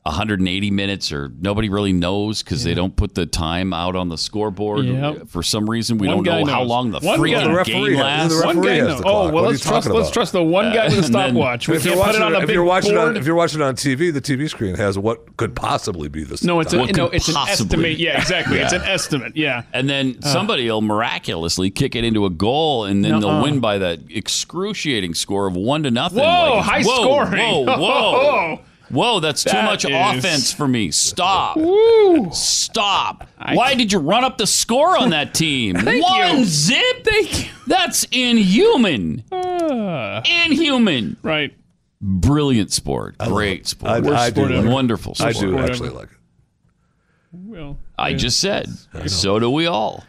[0.03, 4.18] 180 minutes, or nobody really knows because they don't put the time out on the
[4.18, 5.28] scoreboard Yep.
[5.28, 5.99] for some reason.
[5.99, 8.30] We One don't know guy how long the One guy- freaking The referee game has-
[8.32, 8.99] the referee One guy has knows.
[9.02, 11.30] the Oh well, let's trust let's trust the one guy uh, with a And then-
[11.30, 11.69] stopwatch.
[11.69, 14.22] If you're watching it on if you're watching on if you're watching on TV, the
[14.22, 17.99] TV screen has what could possibly be the no, it's a, no, it's an estimate.
[17.99, 18.57] Yeah, exactly.
[18.60, 19.38] It's an estimate.
[19.38, 19.64] Yeah.
[19.72, 20.28] And then uh.
[20.34, 23.19] somebody will miraculously kick it into a goal, and then Nuh-uh.
[23.19, 26.19] they'll win by that excruciating score of one to nothing.
[26.23, 27.65] Whoa, Like, high whoa, scoring.
[27.68, 28.60] Whoa, whoa,
[28.92, 29.20] whoa!
[29.20, 30.92] That's too much is- offense for me.
[30.92, 31.58] Stop.
[31.58, 32.30] Woo.
[32.34, 33.28] Stop.
[33.38, 35.76] I- Why did you run up the score on that team?
[35.80, 36.46] Thank One you.
[36.46, 37.04] zip.
[37.06, 37.52] Thank you.
[37.68, 39.24] That's inhuman.
[39.32, 41.18] Ah, Inhuman.
[41.24, 41.54] right.
[42.02, 43.16] Brilliant sport.
[43.20, 43.92] Great sport.
[43.92, 44.08] I, I do.
[44.32, 44.68] sport Like ever.
[44.68, 44.72] it.
[44.72, 45.52] Wonderful I sport.
[45.52, 46.18] do actually like it.
[47.32, 48.68] Well, I just said.
[49.08, 50.04] So do we all.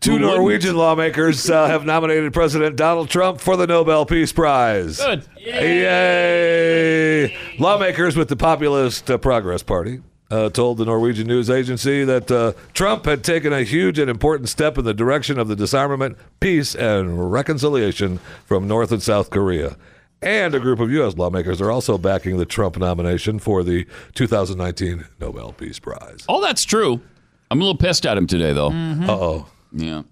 [0.00, 0.26] It was that.
[0.28, 0.36] Two?
[0.36, 4.98] Norwegian lawmakers uh, have nominated President Donald Trump for the Nobel Peace Prize.
[4.98, 5.24] Good.
[5.38, 7.36] Yay!
[7.58, 10.00] Lawmakers with the Populist uh, Progress Party
[10.30, 14.48] uh, told the Norwegian news agency that uh, Trump had taken a huge and important
[14.48, 19.76] step in the direction of the disarmament, peace, and reconciliation from North and South Korea.
[20.20, 21.16] And a group of U.S.
[21.16, 26.24] lawmakers are also backing the Trump nomination for the 2019 Nobel Peace Prize.
[26.28, 27.00] Oh, that's true.
[27.50, 28.68] I'm a little pissed at him today, though.
[28.70, 29.46] Uh oh.
[29.72, 30.02] Yeah.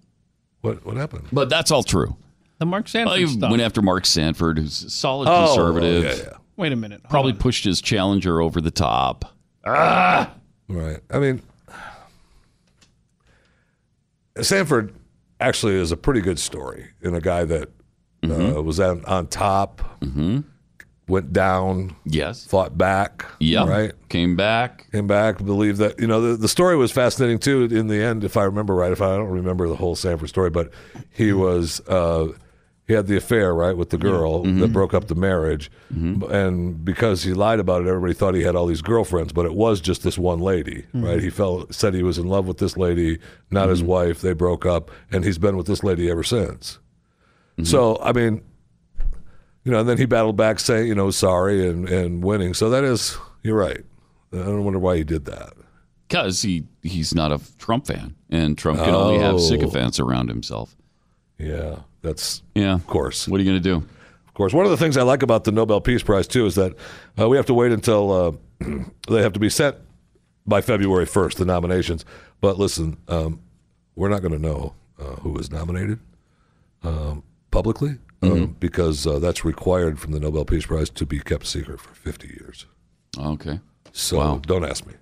[0.60, 1.28] What, what happened?
[1.32, 2.16] But that's all true.
[2.58, 3.50] The Mark Sanford Well, he stuff.
[3.50, 6.04] went after Mark Sanford, who's a solid Oh, conservative.
[6.04, 6.36] yeah, yeah.
[6.56, 7.00] Wait a minute.
[7.02, 7.38] Hold Probably on.
[7.38, 9.34] pushed his challenger over the top.
[9.66, 10.32] Ah!
[10.68, 11.00] Right.
[11.10, 11.42] I mean,
[14.40, 14.94] Sanford
[15.40, 17.68] actually is a pretty good story in a guy that
[18.24, 19.82] uh, was on, on top,
[21.08, 22.44] went down, Yes.
[22.44, 23.24] fought back.
[23.38, 23.68] Yep.
[23.68, 23.92] Right.
[24.08, 24.90] Came back.
[24.90, 28.24] Came back, believed that, you know, the, the story was fascinating too in the end,
[28.24, 28.92] if I remember right.
[28.92, 30.70] If I don't remember the whole Sanford story, but
[31.12, 32.28] he was, uh,
[32.88, 34.60] he had the affair, right, with the girl mm-hmm.
[34.60, 35.70] that broke up the marriage.
[35.92, 36.30] Mm-hmm.
[36.32, 39.54] And because he lied about it, everybody thought he had all these girlfriends, but it
[39.54, 41.04] was just this one lady, mm-hmm.
[41.04, 41.20] right?
[41.20, 43.18] He felt, said he was in love with this lady,
[43.50, 44.20] not his wife.
[44.20, 46.78] They broke up, and he's been with this lady ever since.
[47.64, 48.42] So, I mean,
[49.66, 52.54] you know, and then he battled back saying, you know, sorry and, and winning.
[52.54, 53.84] So that is, you're right.
[54.32, 55.54] I don't wonder why he did that.
[56.06, 58.14] Because he, he's not a Trump fan.
[58.30, 59.38] And Trump can only have Oh.
[59.38, 60.76] sycophants around himself.
[61.36, 62.74] Yeah, that's Yeah.
[62.74, 63.26] of course.
[63.26, 63.84] What are you going to do?
[64.28, 64.52] Of course.
[64.52, 66.74] One of the things I like about the Nobel Peace Prize too is that
[67.18, 68.32] uh, we have to wait until uh,
[69.08, 69.74] they have to be sent
[70.46, 72.04] by February first, the nominations.
[72.40, 73.40] But listen, um,
[73.96, 75.98] we're not going to know uh, who is nominated
[76.84, 81.46] um, publicly um, because uh, that's required from the Nobel Peace Prize to be kept
[81.46, 82.66] secret for 50 years.
[83.18, 83.60] Okay.
[83.92, 84.40] So Wow.
[84.44, 84.94] don't ask me.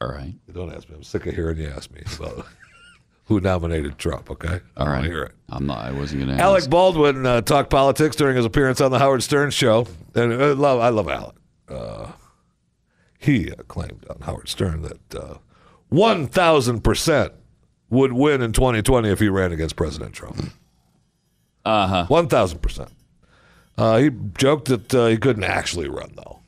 [0.00, 0.34] All right.
[0.52, 0.94] Don't ask me.
[0.96, 2.46] I'm sick of hearing you ask me about
[3.24, 4.30] who nominated Trump.
[4.30, 4.60] Okay.
[4.76, 5.04] All right.
[5.04, 5.32] Hear it.
[5.48, 8.90] I'm not, I wasn't going to Alec Baldwin uh, talked politics during his appearance on
[8.90, 11.34] the Howard Stern show, and I love, I love Alec.
[11.68, 12.12] Uh,
[13.18, 15.34] he uh, claimed on Howard Stern that uh,
[15.88, 17.32] one thousand percent
[17.90, 20.36] would win in 2020 if he ran against President Trump.
[21.68, 22.04] Uh huh.
[22.08, 22.90] One thousand percent.
[23.76, 26.40] Uh, he joked that uh, he couldn't actually run, though.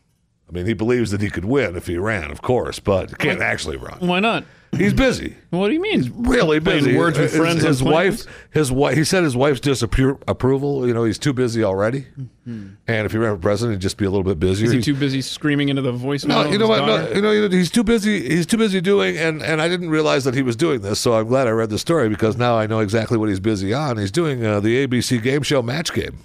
[0.48, 3.40] I mean, he believes that he could win if he ran, of course, but can't
[3.42, 3.98] actually run.
[4.00, 4.44] Why not?
[4.76, 5.36] He's busy.
[5.50, 5.94] What do you mean?
[6.00, 6.96] He's really Playing busy.
[6.96, 8.96] words with friends His on wife, his wife.
[8.96, 10.86] He said his wife's disapproval.
[10.86, 12.06] You know, he's too busy already.
[12.46, 14.64] And if he ran for president, he'd just be a little bit busier.
[14.66, 16.28] Is he He's- too busy screaming into the voicemail?
[16.28, 16.84] no, you know what?
[16.86, 18.28] No, you know, you know, he's too busy.
[18.28, 20.98] He's too busy doing, and and I didn't realize that he was doing this.
[21.00, 23.72] So I'm glad I read the story because now I know exactly what he's busy
[23.74, 23.98] on.
[23.98, 26.18] He's doing uh, the ABC game show Match Game,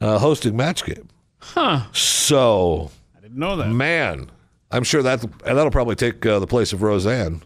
[0.00, 1.08] uh, hosting Match Game.
[1.38, 1.82] Huh.
[1.92, 3.68] So I didn't know that.
[3.68, 4.30] man,
[4.70, 7.42] I'm sure that and that'll probably take uh, the place of Roseanne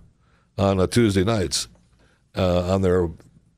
[0.58, 1.68] on uh, Tuesday nights
[2.36, 3.08] uh, on their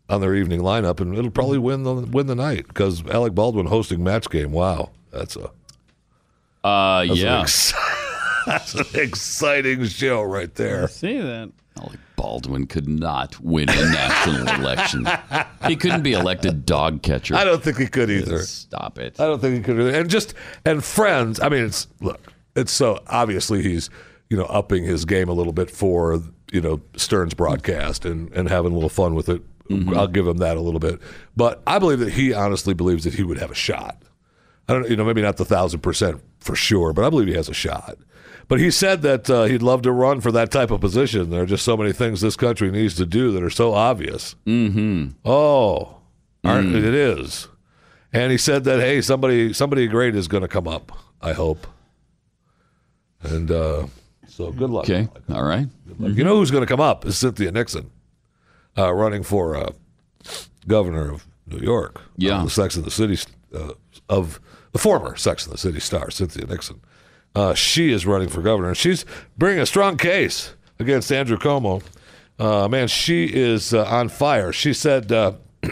[0.09, 3.67] on their evening lineup, and it'll probably win the win the night because Alec Baldwin
[3.67, 4.53] hosting Match Game.
[4.53, 5.51] Wow, that's a
[6.65, 7.35] Uh, that's, yeah.
[7.37, 7.75] an, ex-
[8.47, 10.85] that's an exciting show right there.
[10.85, 11.51] I See that?
[11.79, 15.07] Alec Baldwin could not win a national election.
[15.67, 17.35] He couldn't be elected dog catcher.
[17.35, 18.39] I don't think he could either.
[18.43, 19.21] Stop it.
[19.21, 19.91] I don't think he could either.
[20.01, 20.33] And just
[20.65, 21.39] and friends.
[21.41, 22.33] I mean, it's look.
[22.57, 23.91] It's so obviously he's
[24.31, 26.23] you know upping his game a little bit for
[26.53, 29.43] you know Stern's broadcast and and having a little fun with it.
[29.97, 31.01] I'll give him that a little bit.
[31.37, 34.01] But I believe that he honestly believes that he would have a shot.
[34.69, 37.35] I don't, you know, maybe not the thousand percent for sure, but I believe he
[37.35, 37.99] has a shot.
[38.47, 41.31] But he said that uh, he'd love to run for that type of position.
[41.31, 44.37] There are just so many things this country needs to do that are so obvious.
[44.47, 45.09] Mm-hmm.
[45.25, 45.97] Oh,
[46.45, 46.77] aren't, Mm.
[46.85, 47.49] it is.
[48.13, 50.93] And he said that hey, somebody somebody great is going to come up.
[51.21, 51.67] I hope.
[53.23, 53.87] And uh,
[54.29, 54.85] so good luck.
[54.85, 55.09] Okay.
[55.31, 55.67] All right.
[55.99, 57.91] You know who's going to come up is Cynthia Nixon,
[58.77, 59.71] uh, running for uh,
[60.67, 62.01] governor of New York.
[62.17, 62.41] Yeah.
[62.41, 63.19] uh, the Sex and the City
[63.55, 63.73] uh,
[64.09, 64.41] of
[64.73, 66.81] the former Sex and the City star Cynthia Nixon.
[67.35, 69.05] Uh, she is running for governor, and she's
[69.37, 71.83] bringing a strong case against Andrew Cuomo.
[72.39, 74.53] Uh, man, she is uh, on fire.
[74.53, 75.33] She said, uh,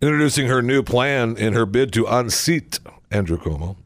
[0.00, 3.76] introducing her new plan in her bid to unseat Andrew Cuomo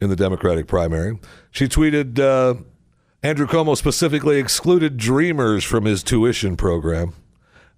[0.00, 1.18] in the Democratic primary.
[1.56, 2.60] She tweeted, uh,
[3.22, 7.14] Andrew Cuomo specifically excluded Dreamers from his tuition program.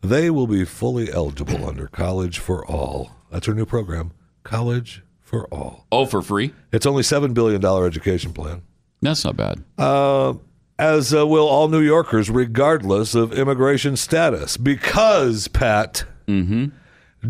[0.01, 3.13] They will be fully eligible under College for All.
[3.31, 4.11] That's her new program,
[4.43, 5.87] College for All.
[5.93, 6.53] Oh, for free?
[6.73, 8.63] It's only $7 billion education plan.
[9.01, 9.63] That's not bad.
[9.79, 10.35] Uh,
[10.77, 14.57] as uh, will all New Yorkers, regardless of immigration status.
[14.57, 16.03] Because, Pat,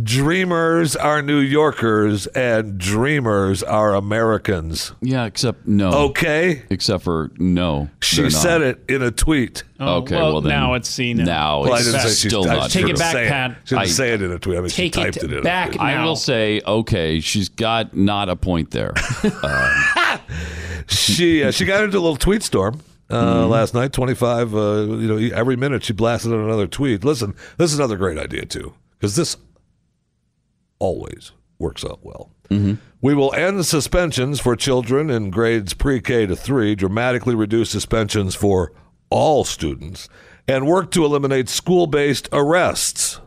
[0.03, 4.93] dreamers are New Yorkers and dreamers are Americans.
[5.01, 5.91] Yeah, except no.
[6.11, 6.63] Okay?
[6.71, 7.89] Except for no.
[8.03, 8.33] She they're not.
[8.43, 9.65] said it in a tweet.
[9.81, 11.19] Oh, okay, well, well, then now it's seen.
[11.19, 12.91] Now Well, I it's didn't say still I not Take true.
[12.93, 13.57] it back, say Pat.
[13.65, 14.59] She didn't I- say it in a tweet.
[14.59, 15.83] I mean, Take she it typed it, in back a tweet.
[15.83, 18.93] I will say, okay, she's got not a point there.
[19.25, 20.19] Uh,
[20.91, 23.93] She uh, she got into a little tweet storm uh, last night.
[23.93, 24.55] Twenty five.
[24.55, 27.05] Uh, you know, every minute she blasted on another tweet.
[27.05, 29.37] Listen, this is another great idea too, because this
[30.79, 32.31] always works out well.
[33.03, 38.35] We will end suspensions for children in grades pre K to three, dramatically reduce suspensions
[38.35, 38.73] for
[39.11, 40.09] all students,
[40.47, 43.21] and work to eliminate school based arrests.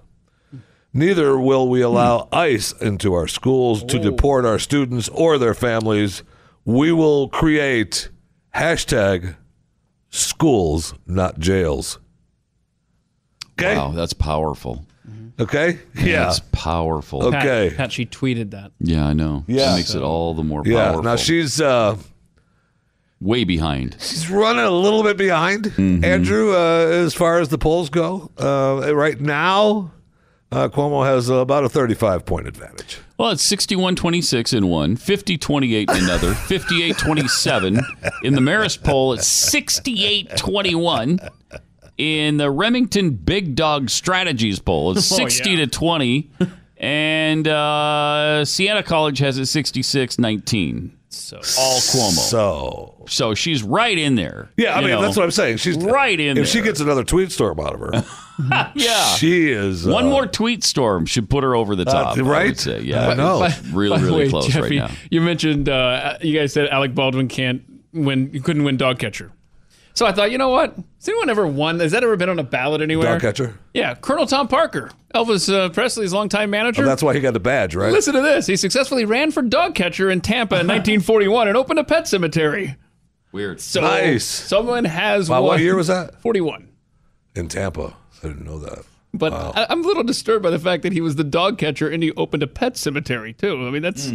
[0.94, 6.24] Neither will we allow ICE into our schools to deport our students or their families.
[6.66, 8.10] We will create
[8.56, 9.36] hashtag
[10.10, 12.00] schools, not jails.
[13.54, 13.76] Okay?
[13.78, 14.86] Wow, that's powerful.
[15.42, 15.80] Okay?
[15.96, 16.26] Yeah.
[16.26, 17.24] That's powerful.
[17.28, 17.68] Okay.
[17.70, 18.72] Pat, Pat, she tweeted that.
[18.80, 19.44] Yeah, I know.
[19.48, 19.74] Yeah.
[19.74, 20.84] It makes it all the more Yeah.
[20.86, 21.04] powerful.
[21.04, 21.98] Now she's uh
[23.20, 23.96] way behind.
[24.00, 26.04] she's running a little bit behind Mm-hmm.
[26.04, 28.32] Andrew uh, as far as the polls go.
[28.40, 29.92] Uh, right now,
[30.52, 32.98] uh, Cuomo has about a 35 point advantage.
[33.18, 37.80] Well, it's 61 26 in one, 50 28 in another, 58 27.
[38.24, 41.20] In the Marist poll, it's 68 21.
[42.02, 45.56] In the Remington Big Dog Strategies poll, it's Oh, 60 yeah.
[45.58, 46.32] to 20.
[46.84, 50.98] And uh, Siena College has it 66 19.
[51.10, 52.10] So All Cuomo.
[52.12, 54.50] So, So she's right in there.
[54.58, 55.02] yeah, I mean know.
[55.04, 55.58] that's what I'm saying.
[55.58, 56.44] She's Right in there.
[56.44, 59.04] If she gets another tweet storm out of her, Yeah.
[59.14, 62.18] she is One uh, more tweet storm should put her over the top.
[62.18, 62.46] I right?
[62.48, 62.82] would say.
[62.82, 63.10] Yeah.
[63.10, 63.42] I know.
[63.42, 64.96] By- Really, by really way, close Jeffy, right now.
[65.12, 67.62] You mentioned uh, you guys said Alec Baldwin can't
[67.94, 68.32] win.
[68.34, 69.32] You couldn't win dog catcher.
[69.94, 70.74] So I thought, you know what?
[70.76, 71.80] Has anyone ever won?
[71.80, 73.08] Has that ever been on a ballot anywhere?
[73.14, 73.60] dog catcher.
[73.74, 76.84] Yeah, Colonel Tom Parker, Elvis uh, Presley's longtime manager.
[76.84, 77.92] Oh, that's why he got the badge, right?
[77.92, 78.48] Listen to this.
[78.48, 82.76] He successfully ran for dog catcher in Tampa in 1941 and opened a pet cemetery.
[83.32, 83.60] Weird.
[83.62, 84.26] So Nice.
[84.26, 85.48] someone has Wow, won.
[85.48, 86.22] what year was that?
[86.22, 86.70] 41.
[87.36, 87.96] In Tampa.
[88.24, 88.80] I didn't know that.
[89.14, 91.90] But I, I'm a little disturbed by the fact that he was the dog catcher
[91.90, 93.66] and he opened a pet cemetery too.
[93.68, 94.10] I mean, that's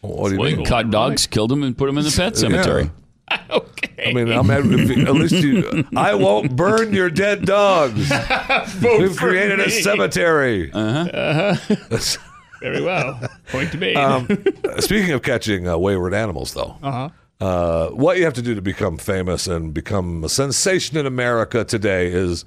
[0.00, 0.64] What do you Well, mean?
[0.64, 2.90] caught dogs, killed them, and put them in the pet cemetery.
[3.50, 4.10] okay.
[4.10, 7.94] I mean, I'm at, if you- at least you, I won't burn your dead dogs.
[8.82, 9.70] We've for created a me.
[9.70, 10.70] cemetery.
[12.60, 13.20] Very well.
[13.48, 13.94] Point to me.
[13.94, 14.26] Um,
[14.78, 17.90] speaking of catching uh, wayward animals, though, uh-huh.
[17.92, 22.08] what you have to do to become famous and become a sensation in America today
[22.12, 22.44] is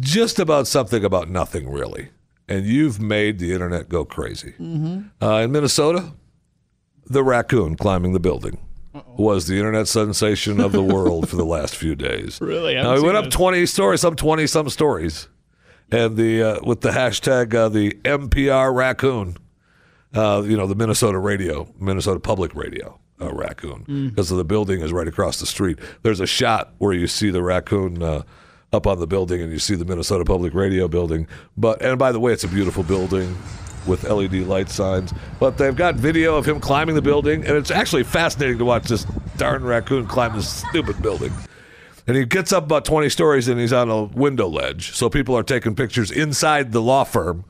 [0.00, 2.08] just about something about nothing, really.
[2.48, 4.54] And you've made the internet go crazy.
[5.20, 6.12] Uh, in Minnesota,
[7.06, 8.58] the raccoon climbing the building
[9.06, 12.38] was the internet sensation of the world for the last few days.
[12.48, 12.78] Really?
[12.78, 13.34] I Now, we went up this.
[13.34, 15.28] 20 stories, some 20 some stories.
[15.90, 19.36] And the uh, with the hashtag uh, the MPR raccoon,
[20.14, 24.92] uh, you know, the Minnesota radio, Minnesota Public Radio uh, raccoon, because the building is
[24.92, 25.78] right across the street.
[26.02, 28.22] There's a shot where you see the raccoon uh,
[28.72, 31.26] up on the building, and you see the Minnesota Public Radio building.
[31.56, 33.36] But and by the way, it's a beautiful building
[33.88, 35.12] with LED light signs.
[35.40, 38.84] But they've got video of him climbing the building, and it's actually fascinating to watch
[38.84, 39.04] this
[39.36, 41.32] darn raccoon climb this stupid building.
[42.08, 44.92] And he gets up about 20 stories and he's on a window ledge.
[44.94, 47.44] So people are taking pictures inside the law firm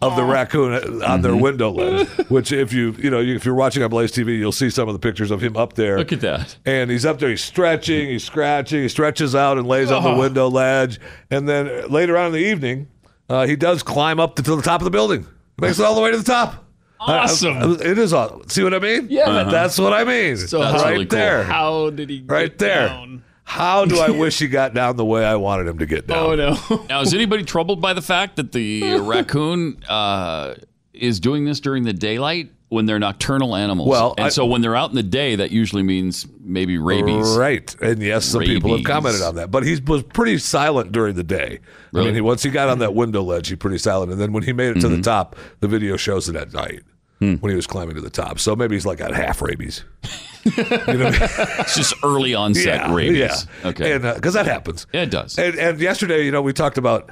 [0.00, 2.06] of the raccoon on their window ledge.
[2.28, 4.92] Which, if you you know if you're watching on Blaze TV, you'll see some of
[4.92, 5.98] the pictures of him up there.
[5.98, 6.56] Look at that.
[6.64, 10.14] And he's up there, he's stretching, he's scratching, he stretches out and lays on the
[10.14, 11.00] window ledge.
[11.28, 12.86] And then later on in the evening,
[13.28, 15.26] uh, he does climb up to the top of the building.
[15.58, 16.64] Makes it all the way to the top.
[17.00, 17.74] awesome.
[17.80, 18.48] it is awesome.
[18.48, 19.06] See what I mean?
[19.10, 19.22] Yeah.
[19.30, 19.50] Uh-huh.
[19.50, 20.36] That's what I mean.
[20.36, 21.18] So right how- really cool.
[21.18, 21.42] there.
[21.44, 22.36] How did he get down?
[22.36, 22.88] Right get there.
[22.88, 23.24] down?
[23.44, 26.18] How do I wish he got down the way I wanted him to get down?
[26.18, 26.84] Oh no.
[26.88, 30.54] Now, is anybody troubled by the fact that the raccoon uh,
[30.94, 33.88] is doing this during the daylight when they're nocturnal animals?
[33.88, 37.34] Well, and I- so when they're out in the day, that usually means maybe rabies.
[37.36, 37.74] Right.
[37.80, 39.50] And yes, some people have commented on that.
[39.50, 41.60] But he was pretty silent during the day.
[41.94, 44.12] I mean, he, once he got on that window ledge, he pretty silent.
[44.12, 44.96] And then when he made it to Mm-hmm.
[44.96, 46.82] the top, the video shows it at night
[47.20, 47.34] Hmm.
[47.36, 48.40] when he was climbing to the top.
[48.40, 49.84] So maybe he's like got half rabies.
[50.46, 53.18] It's just early onset yeah, rabies.
[53.62, 53.68] Yeah.
[53.70, 53.92] Okay.
[53.92, 54.86] And because that happens.
[54.92, 55.38] Yeah, it does.
[55.38, 57.10] And, and yesterday, you know, we talked about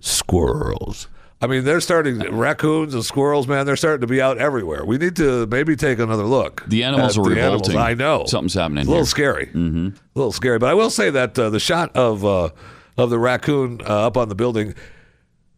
[0.00, 1.08] squirrels.
[1.40, 3.66] I mean, they're starting raccoons and squirrels, man.
[3.66, 4.84] They're starting to be out everywhere.
[4.84, 6.64] We need to maybe take another look.
[6.66, 7.68] The animals are the animals.
[7.68, 7.76] revolting.
[7.76, 9.04] I know Something's happening a little here.
[9.04, 9.46] scary.
[9.46, 9.88] Mm-hmm.
[9.88, 10.58] A little scary.
[10.58, 12.48] But I will say that uh, the shot of uh,
[12.96, 14.74] of the raccoon uh, up on the building.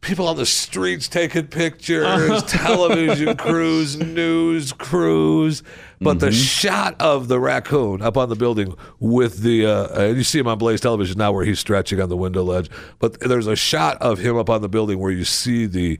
[0.06, 5.64] People on the streets taking pictures, television crews, news crews.
[6.00, 10.22] But the shot of the raccoon up on the building with the, uh, and you
[10.22, 12.70] see him on Blaze Television now where he's stretching on the window ledge.
[13.00, 15.98] But there's a shot of him up on the building where you see the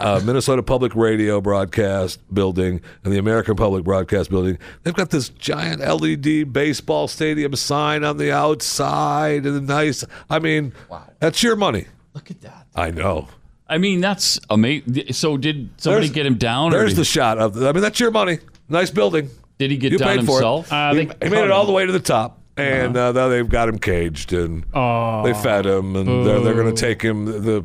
[0.00, 4.58] uh, Minnesota Public Radio broadcast building and the American Public Broadcast building.
[4.82, 10.02] They've got this giant LED baseball stadium sign on the outside and the nice.
[10.28, 10.72] I mean,
[11.20, 11.86] that's your money.
[12.12, 12.65] Look at that.
[12.76, 13.28] I know.
[13.68, 15.12] I mean, that's amazing.
[15.12, 16.70] So did somebody There's- get him down?
[16.70, 17.54] There's did, the shot of.
[17.54, 18.38] The, I mean, that's your money.
[18.68, 19.28] Nice building.
[19.58, 20.66] did he get You down paid for himself?
[20.68, 20.72] it.
[20.72, 21.66] Uh, he, they he cut made it all him.
[21.68, 25.22] the way to the top, and uh, now they've got him caged, and Oh.
[25.24, 27.24] they fed him, and they're, they're going to take him.
[27.26, 27.64] The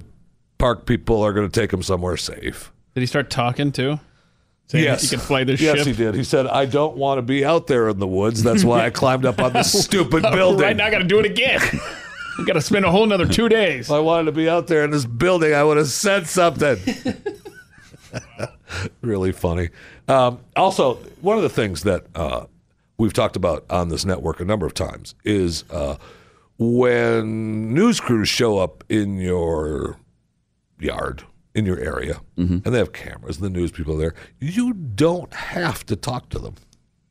[0.57, 2.71] park people are going to take him somewhere safe.
[2.95, 3.99] Did he start talking too?
[4.67, 5.87] Saying yes, he could fly the yes, ship.
[5.87, 6.15] he did.
[6.15, 8.41] He said, "I don't want to be out there in the woods.
[8.41, 10.61] That's why I climbed up on this stupid building.
[10.61, 11.59] Right now, I got to do it again.
[12.41, 13.87] we got to spend a whole another two days.
[13.87, 16.77] If I wanted to be out there in this building, I would have said something.
[19.01, 19.69] really funny.
[20.07, 22.45] Um, also, one of the things that uh,
[22.97, 25.97] we've talked about on this network a number of times is uh,
[26.57, 29.97] when news crews show up in your
[30.79, 31.23] yard,
[31.53, 32.21] in your area,
[32.65, 36.29] and they have cameras, and the news people are there, you don't have to talk
[36.29, 36.55] to them.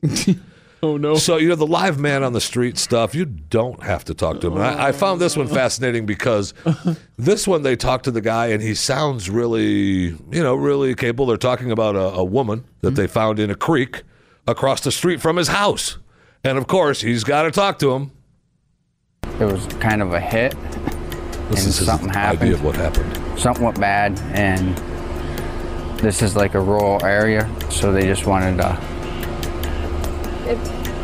[0.82, 1.16] Oh no!
[1.16, 3.14] So you know the live man on the street stuff.
[3.14, 4.56] You don't have to talk to him.
[4.56, 4.92] I, I oh.
[4.92, 6.54] found this one fascinating because
[7.18, 11.26] this one they talk to the guy and he sounds really, you know, really capable.
[11.26, 13.12] They're talking about a, a woman that they mm-hmm.
[13.12, 14.04] found in a creek
[14.46, 15.98] across the street from his house,
[16.42, 18.12] and of course he's got to talk to him.
[19.38, 22.52] It was kind of a hit, This and is his something idea happened.
[22.54, 23.38] of what happened.
[23.38, 24.78] Something went bad, and
[25.98, 28.89] this is like a rural area, so they just wanted to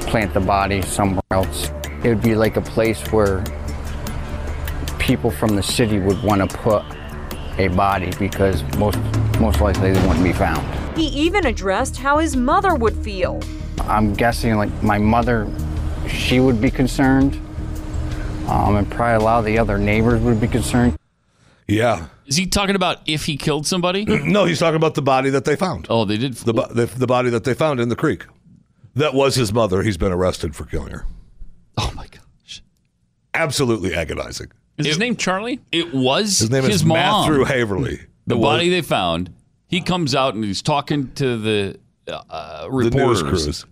[0.03, 1.71] plant the body somewhere else.
[2.05, 3.45] It would be like a place where
[4.99, 6.83] people from the city would want to put
[7.59, 8.99] a body because most
[9.41, 10.67] most likely they wouldn't be found.
[10.97, 13.41] He even addressed how his mother would feel.
[13.81, 15.49] I'm guessing like my mother,
[16.09, 17.35] she would be concerned,
[18.49, 20.99] um, and probably a lot of the other neighbors would be concerned.
[21.69, 22.07] Yeah.
[22.27, 24.05] Is he talking about if he killed somebody?
[24.07, 25.87] no, he's talking about the body that they found.
[25.89, 26.35] Oh, they did.
[26.35, 28.25] The, the the body that they found in the creek.
[28.97, 29.83] That was his mother.
[29.83, 31.07] He's been arrested for killing her.
[31.79, 32.63] Oh my gosh!
[33.35, 34.51] Absolutely agonizing.
[34.79, 35.61] Is his name Charlie?
[35.73, 36.97] It was His name is mom.
[36.97, 38.01] Matthew Haverly.
[38.27, 39.33] The body was they found.
[39.69, 41.79] He comes out and he's talking to the
[42.09, 43.67] uh, the news reporters crews.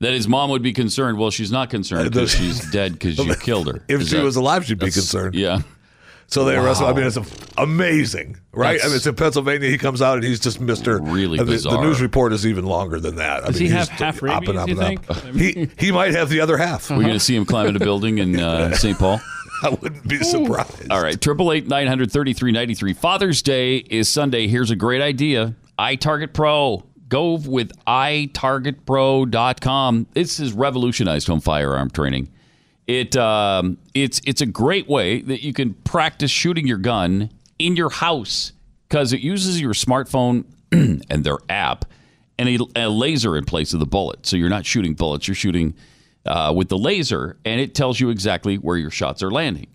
[0.00, 1.18] that his mom would be concerned.
[1.18, 3.82] Well, she's not concerned Uh, because she's dead because you killed her.
[3.88, 5.34] If Is she that- was alive, she'd be concerned.
[5.34, 5.60] Yeah.
[6.30, 6.86] So they arrest him.
[6.86, 7.18] I mean, it's
[7.58, 8.80] amazing, right?
[8.80, 9.68] I mean, it's in Pennsylvania.
[9.68, 10.98] He comes out and he's just Mister.
[11.00, 11.82] Really the, the bizarre.
[11.84, 13.42] news report is even longer than that.
[13.42, 15.04] I Does mean, he he's have half up and up you and up.
[15.16, 15.36] think?
[15.36, 16.88] He he might have the other half.
[16.88, 18.96] We're going to see him climbing a building in uh, St.
[18.96, 19.20] Paul.
[19.62, 20.88] I wouldn't be surprised.
[20.90, 22.92] All right, triple eight nine hundred thirty three ninety three.
[22.92, 24.46] Father's Day is Sunday.
[24.46, 26.84] Here's a great idea: iTarget Pro.
[27.08, 30.06] Go with iTargetPro.com.
[30.14, 32.28] This has revolutionized home firearm training.
[32.90, 37.76] It um, it's it's a great way that you can practice shooting your gun in
[37.76, 38.52] your house
[38.88, 41.84] because it uses your smartphone and their app
[42.36, 44.26] and a, a laser in place of the bullet.
[44.26, 45.74] So you're not shooting bullets; you're shooting
[46.26, 49.68] uh, with the laser, and it tells you exactly where your shots are landing.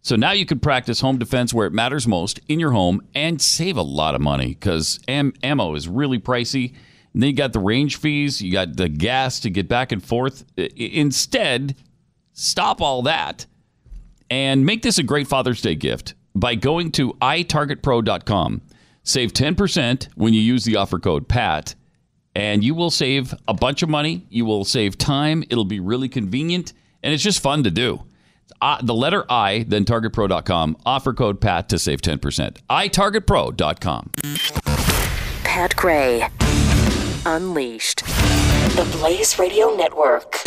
[0.00, 3.42] So now you can practice home defense where it matters most in your home and
[3.42, 6.72] save a lot of money because am- ammo is really pricey.
[7.12, 10.02] And then you got the range fees, you got the gas to get back and
[10.02, 10.44] forth.
[10.58, 11.76] I- Instead,
[12.34, 13.46] stop all that
[14.30, 18.62] and make this a great Father's Day gift by going to itargetpro.com.
[19.02, 21.74] Save 10% when you use the offer code PAT,
[22.34, 24.26] and you will save a bunch of money.
[24.30, 25.44] You will save time.
[25.50, 28.02] It'll be really convenient, and it's just fun to do.
[28.60, 32.56] Uh, the letter I, then targetpro.com, offer code PAT to save 10%.
[32.70, 34.10] itargetpro.com.
[35.44, 36.26] Pat Gray.
[37.26, 38.04] Unleashed.
[38.76, 40.42] The Blaze Radio Network.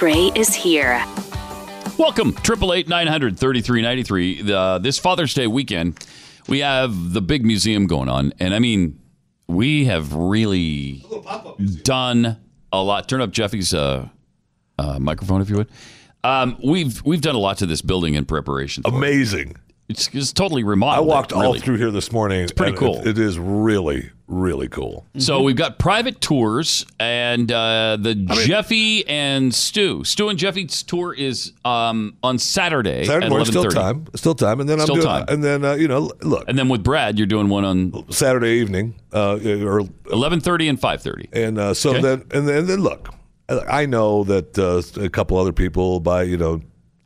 [0.00, 1.04] Gray is here.
[1.98, 4.40] Welcome, triple eight nine hundred thirty three ninety three.
[4.40, 6.02] This Father's Day weekend,
[6.48, 8.98] we have the big museum going on, and I mean,
[9.46, 11.04] we have really
[11.82, 12.38] done
[12.72, 13.10] a lot.
[13.10, 14.08] Turn up Jeffy's uh,
[14.78, 15.70] uh, microphone, if you would.
[16.24, 18.82] Um, we've we've done a lot to this building in preparation.
[18.84, 19.00] for it.
[19.90, 20.12] Amazing.
[20.14, 21.10] It's, it's totally remarkable.
[21.12, 21.16] I remodeled.
[21.16, 21.60] walked all really.
[21.60, 22.42] through here this morning.
[22.42, 23.06] It's pretty cool.
[23.06, 25.06] it is really, really cool.
[25.18, 30.04] So we've got private tours and uh, the Jeffy and Stu.
[30.04, 34.68] Stu and Jeffy's tour is um, on Saturday, Saturday morning, still time, still time, and
[34.68, 35.24] then Still I'm doing, time.
[35.28, 38.60] and then uh, you know, look, And then with Brad, you're doing one on Saturday
[38.60, 41.28] evening, uh, or 11:30 and 5:30.
[41.32, 42.00] and uh, so Okay.
[42.02, 43.08] then and then, and then look,
[43.48, 46.60] I know that uh, a couple other people by you know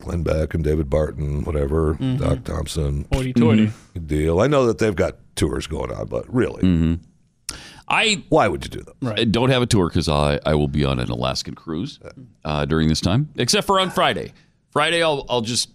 [0.04, 2.16] Glenn Beck and David Barton, whatever, Mm-hmm.
[2.16, 3.70] Doc Thompson, Hoity toity.
[3.94, 4.40] big deal.
[4.40, 6.94] I know that they've got tours going on, but really, Mm-hmm.
[7.86, 8.94] I why would you do them?
[9.16, 11.98] I don't have a tour because I, I will be on an Alaskan cruise
[12.44, 14.32] uh, during this time, except for on Friday.
[14.70, 15.68] Friday, I'll I'll just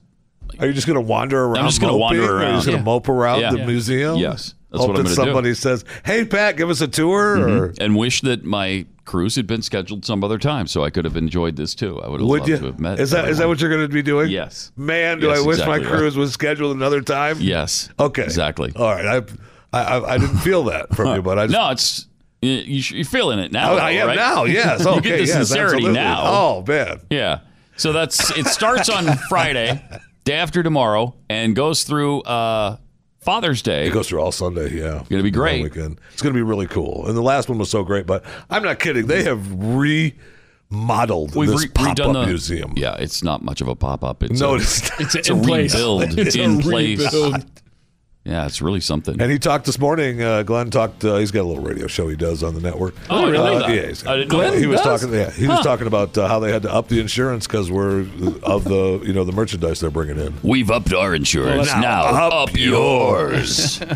[0.60, 1.58] Are you just going to wander around?
[1.60, 2.02] I'm just gonna moping?
[2.20, 2.54] wander Are you around.
[2.56, 2.84] just going to Yeah.
[2.86, 3.52] mope around Yeah.
[3.52, 3.66] the Yeah.
[3.68, 4.18] museum?
[4.18, 4.56] Yes.
[4.72, 5.32] That's Hope what I'm that gonna do.
[5.34, 9.48] somebody says, "Hey, Pat, give us a tour." Or and wish that my cruise had
[9.48, 12.00] been scheduled some other time so I could have enjoyed this too.
[12.00, 12.58] I would have would loved you?
[12.58, 13.00] to have met.
[13.00, 14.30] is that is that what you're going to be doing?
[14.30, 14.72] Yes.
[14.78, 15.98] Man, do Yes, I wish exactly my right.
[15.98, 17.38] cruise was scheduled another time.
[17.40, 17.90] Yes.
[18.00, 18.24] Okay.
[18.24, 18.72] Exactly.
[18.76, 19.24] All right.
[19.74, 22.06] I I, I didn't feel that from you, but I just, no, it's
[22.44, 23.72] you, you're feeling it now.
[23.72, 24.16] Oh, I though, am right?
[24.16, 24.44] now.
[24.60, 24.86] Yes.
[24.86, 25.94] you get the yes, sincerity absolutely.
[25.94, 26.22] now.
[26.26, 27.02] Oh man.
[27.10, 27.40] Yeah.
[27.78, 29.84] So that's it starts on Friday,
[30.24, 32.78] day after tomorrow, and goes through uh,
[33.22, 33.88] Father's Day.
[33.88, 34.70] It goes through all Sunday.
[34.72, 35.02] Yeah.
[35.02, 35.64] it's Gonna be great.
[35.64, 36.00] Weekend.
[36.14, 37.06] It's going to be really cool.
[37.08, 39.08] And the last one was so great, but I'm not kidding.
[39.08, 39.52] They have
[40.72, 42.74] remodeled We've this re- pop redone up the museum.
[42.76, 44.24] Yeah, it's not much of a pop up.
[44.24, 45.02] It's No, a, it's not.
[45.02, 47.00] It's, it's a rebuild It's in a place.
[47.00, 47.46] rebuild.
[48.26, 49.20] Yeah, it's really something.
[49.20, 50.22] And he talked this morning.
[50.22, 51.04] Uh, Glenn talked.
[51.06, 52.94] Uh, he's got a little radio show he does on the network.
[53.10, 53.56] Oh, really?
[53.64, 54.60] Uh, yeah, he's I didn't know Glenn, that.
[54.60, 55.02] he was does?
[55.02, 55.16] talking.
[55.16, 58.02] Yeah, he was talking about uh, how they had to up the insurance because we're
[58.44, 60.34] of the you know the merchandise they're bringing in.
[60.44, 61.68] We've upped our insurance.
[61.70, 63.82] Well, now, now up, up yours.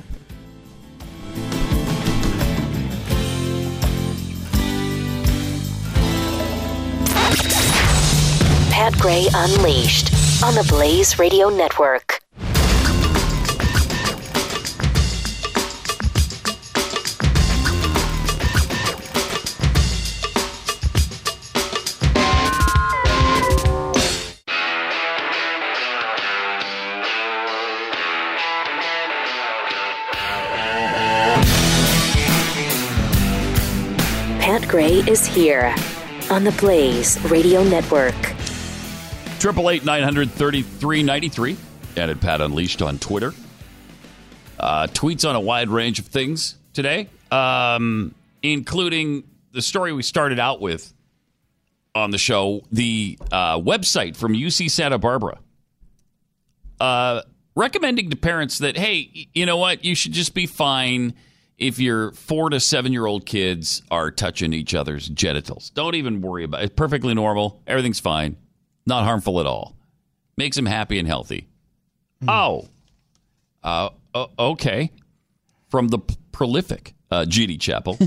[8.72, 10.12] Pat Gray Unleashed
[10.44, 12.23] on the Blaze Radio Network.
[34.74, 35.76] Gray is here
[36.32, 38.16] on the Blaze Radio Network.
[39.38, 41.58] Triple eight nine hundred thirty three ninety three.
[41.96, 43.36] At Pat Unleashed on Twitter.
[44.60, 50.40] Uh, tweets on a wide range of things today, um, including the story we started
[50.40, 50.92] out with
[51.94, 55.38] on the show, the uh, website from UC Santa Barbara,
[56.80, 57.22] uh,
[57.56, 61.14] recommending to parents that, hey, you know what, you should just be fine
[61.64, 65.70] if your four to seven year old kids are touching each other's genitals.
[65.70, 66.66] Don't even worry about it.
[66.66, 67.62] It's perfectly normal.
[67.66, 68.36] Everything's fine.
[68.86, 69.74] Not harmful at all.
[70.36, 71.48] Makes them happy and healthy.
[72.28, 72.68] Oh,
[73.64, 74.92] uh, o- okay.
[75.70, 77.98] From the p- prolific uh, GD Chapel,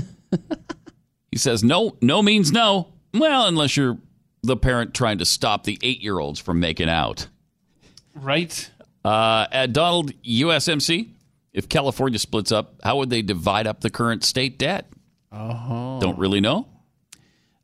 [1.31, 2.93] he says, "No, no means no.
[3.13, 3.97] Well, unless you're
[4.43, 7.27] the parent trying to stop the eight-year-olds from making out."
[8.15, 8.69] Right.
[9.03, 11.09] Uh, at Donald USMC,
[11.57, 14.87] if California splits up, how would they divide up the current state debt?
[15.31, 15.97] Oh.
[15.99, 16.67] Don't really know.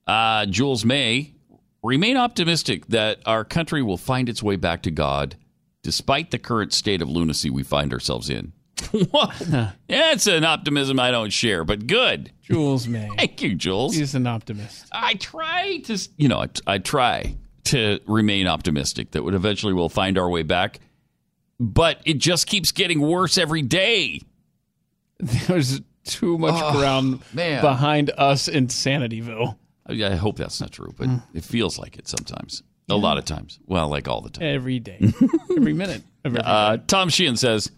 [0.08, 1.36] Uh, Jules May,
[1.84, 5.36] remain optimistic that our country will find its way back to God
[5.84, 8.54] despite the current state of lunacy we find ourselves in.
[8.94, 12.32] yeah, it's an optimism I don't share, but good.
[12.42, 13.10] Jules May.
[13.18, 13.96] Thank you, Jules.
[13.96, 14.88] He's an optimist.
[14.92, 19.88] I try to, you know, I, I try to remain optimistic that would eventually we'll
[19.88, 20.80] find our way back,
[21.60, 24.22] but it just keeps getting worse every day.
[25.20, 27.62] There's too much Oh, ground man.
[27.62, 29.58] behind us in Sanityville.
[29.88, 32.64] I hope that's not true, but it feels like it sometimes.
[32.90, 33.60] A lot of times.
[33.66, 34.44] Well, like all the time.
[34.44, 34.98] Every day.
[35.56, 36.04] every minute.
[36.26, 37.70] Every Uh, Tom Sheehan says,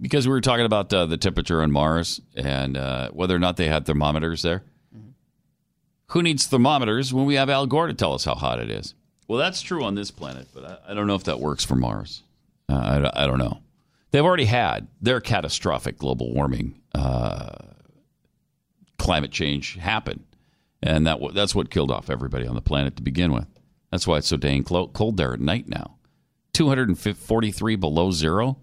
[0.00, 3.56] because we were talking about uh, the temperature on Mars and uh, whether or not
[3.56, 4.62] they had thermometers there.
[6.08, 8.94] Who needs thermometers when we have Al Gore to tell us how hot it is?
[9.28, 11.74] Well, that's true on this planet, but I, I don't know if that works for
[11.74, 12.22] Mars.
[12.72, 13.58] Uh, I, I don't know.
[14.10, 17.56] They've already had their catastrophic global warming, uh,
[18.98, 20.24] climate change happen,
[20.82, 23.46] and that that's what killed off everybody on the planet to begin with.
[23.90, 25.96] That's why it's so dang cold there at night now.
[26.54, 28.58] 243 below zero.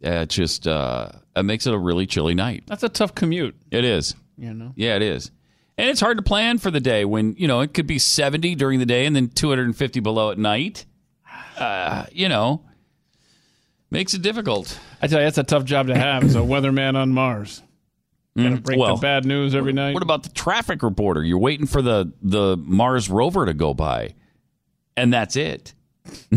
[0.00, 2.64] Yeah, it just uh, it makes it a really chilly night.
[2.66, 3.56] That's a tough commute.
[3.70, 4.14] It is.
[4.36, 4.72] You know.
[4.76, 5.30] Yeah, it is.
[5.78, 8.54] And it's hard to plan for the day when, you know, it could be 70
[8.56, 10.84] during the day and then 250 below at night.
[11.56, 12.62] Uh, you know,
[13.92, 14.78] makes it difficult.
[15.00, 17.62] I tell you, that's a tough job to have as a weatherman on Mars.
[18.36, 19.92] Gotta Mm, break well, the bad news every night.
[19.94, 21.22] What about the traffic reporter?
[21.22, 24.14] You're waiting for the, the Mars rover to go by,
[24.96, 25.74] and that's it.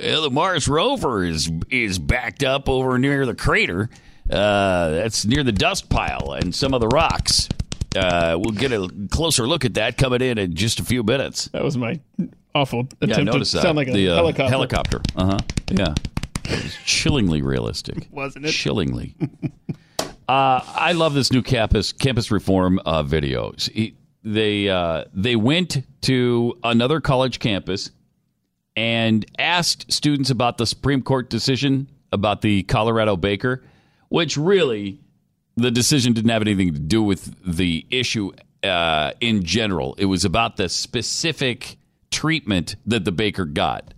[0.00, 3.90] Well, the Mars rover is is backed up over near the crater.
[4.30, 7.48] Uh, that's near the dust pile and some of the rocks.
[7.96, 11.46] Uh, we'll get a closer look at that coming in in just a few minutes.
[11.48, 11.98] That was my
[12.54, 13.44] awful Yeah, attempt to that.
[13.46, 14.48] sound like a the, uh, helicopter.
[14.50, 15.00] Helicopter.
[15.16, 15.38] Uh huh.
[15.70, 15.94] Yeah.
[16.44, 18.08] It was chillingly realistic.
[18.12, 18.52] Wasn't it?
[18.52, 19.14] Chillingly.
[20.00, 23.52] uh, I love this new campus campus reform uh, video.
[23.56, 27.90] See, They uh, they went to another college campus
[28.76, 33.62] and asked students about the Supreme Court decision about the Colorado Baker,
[34.08, 35.00] which really
[35.56, 38.30] the decision didn't have anything to do with the issue
[38.62, 39.94] uh, in general.
[39.98, 41.76] It was about the specific
[42.10, 43.94] treatment that the Baker got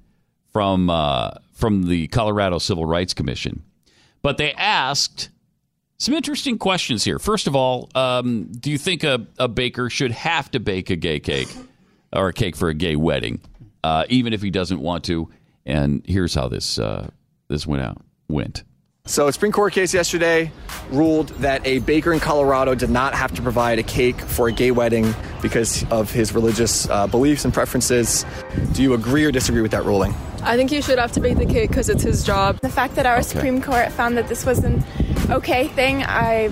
[0.53, 3.63] from uh, from the Colorado Civil Rights Commission.
[4.23, 5.31] But they asked
[5.99, 7.19] some interesting questions here.
[7.19, 10.97] First of all, um, do you think a, a baker should have to bake a
[10.97, 11.49] gay cake
[12.13, 13.41] or a cake for a gay wedding,
[13.85, 15.31] uh, even if he doesn't want to?
[15.67, 17.11] And here's how this uh,
[17.49, 18.65] this went out went.
[19.07, 20.53] So, a Supreme Court case yesterday
[20.91, 24.53] ruled that a baker in Colorado did not have to provide a cake for a
[24.53, 28.25] gay wedding because of his religious uh, beliefs and preferences.
[28.73, 30.15] Do you agree or disagree with that ruling?
[30.43, 32.61] I think he should have to bake the cake because it's his job.
[32.61, 34.85] The fact that our Supreme Court found that this was an
[35.29, 36.49] okay thing, I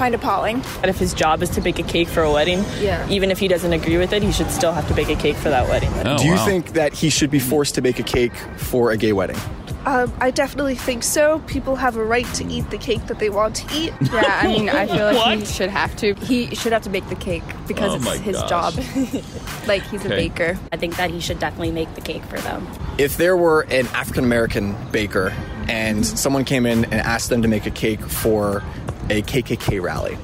[0.00, 0.62] find appalling.
[0.80, 3.06] But if his job is to bake a cake for a wedding, Yeah.
[3.10, 5.36] even if he doesn't agree with it, he should still have to bake a cake
[5.36, 5.90] for that wedding.
[6.16, 9.12] Do you think that he should be forced to bake a cake for a gay
[9.12, 9.36] wedding?
[9.84, 11.38] Um, I definitely think so.
[11.46, 13.92] People have a right to eat the cake that they want to eat.
[14.12, 16.14] Yeah, I mean, I feel like he should have to.
[16.14, 18.48] He should have to bake the cake because Oh it's his gosh.
[18.50, 18.74] job.
[19.66, 20.14] like he's Okay.
[20.14, 20.58] a baker.
[20.72, 22.66] I think that he should definitely make the cake for them.
[22.98, 25.32] If there were an African American baker
[25.68, 28.62] and someone came in and asked them to make a cake for
[29.10, 30.16] a KKK rally,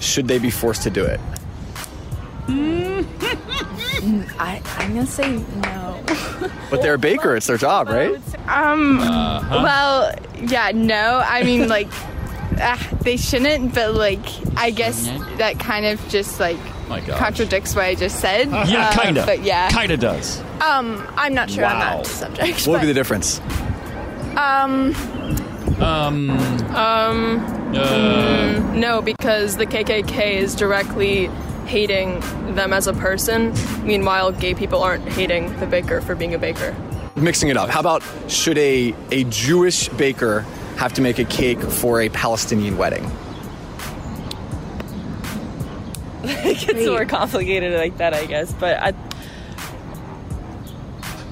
[0.00, 1.20] should they be forced to do it?
[4.38, 6.02] I, I'm gonna say no.
[6.70, 8.14] But they're a baker, it's their job, right?
[8.48, 9.60] Um, Uh-huh.
[9.62, 11.22] well, yeah, no.
[11.24, 11.88] I mean, like,
[12.60, 14.24] uh, they shouldn't, but, like,
[14.56, 15.06] I guess
[15.38, 16.58] that kind of just, like,
[17.16, 18.48] contradicts what I just said.
[18.50, 19.24] Yeah, Uh, kinda.
[19.26, 19.68] But yeah.
[19.70, 20.40] kinda does.
[20.60, 21.96] Um, I'm not sure on Wow.
[22.02, 22.66] that subject.
[22.66, 23.40] What would be the difference?
[24.36, 24.92] Um,
[25.80, 26.30] Um.
[26.30, 31.28] Um, mm, no, because the KKK is directly
[31.66, 32.20] hating
[32.54, 33.52] them as a person.
[33.84, 36.74] Meanwhile, gay people aren't hating the baker for being a baker.
[37.16, 37.68] Mixing it up.
[37.68, 40.40] How about should a, a Jewish baker
[40.76, 43.04] have to make a cake for a Palestinian wedding?
[46.22, 48.52] it gets more complicated like that, I guess.
[48.52, 48.92] But I,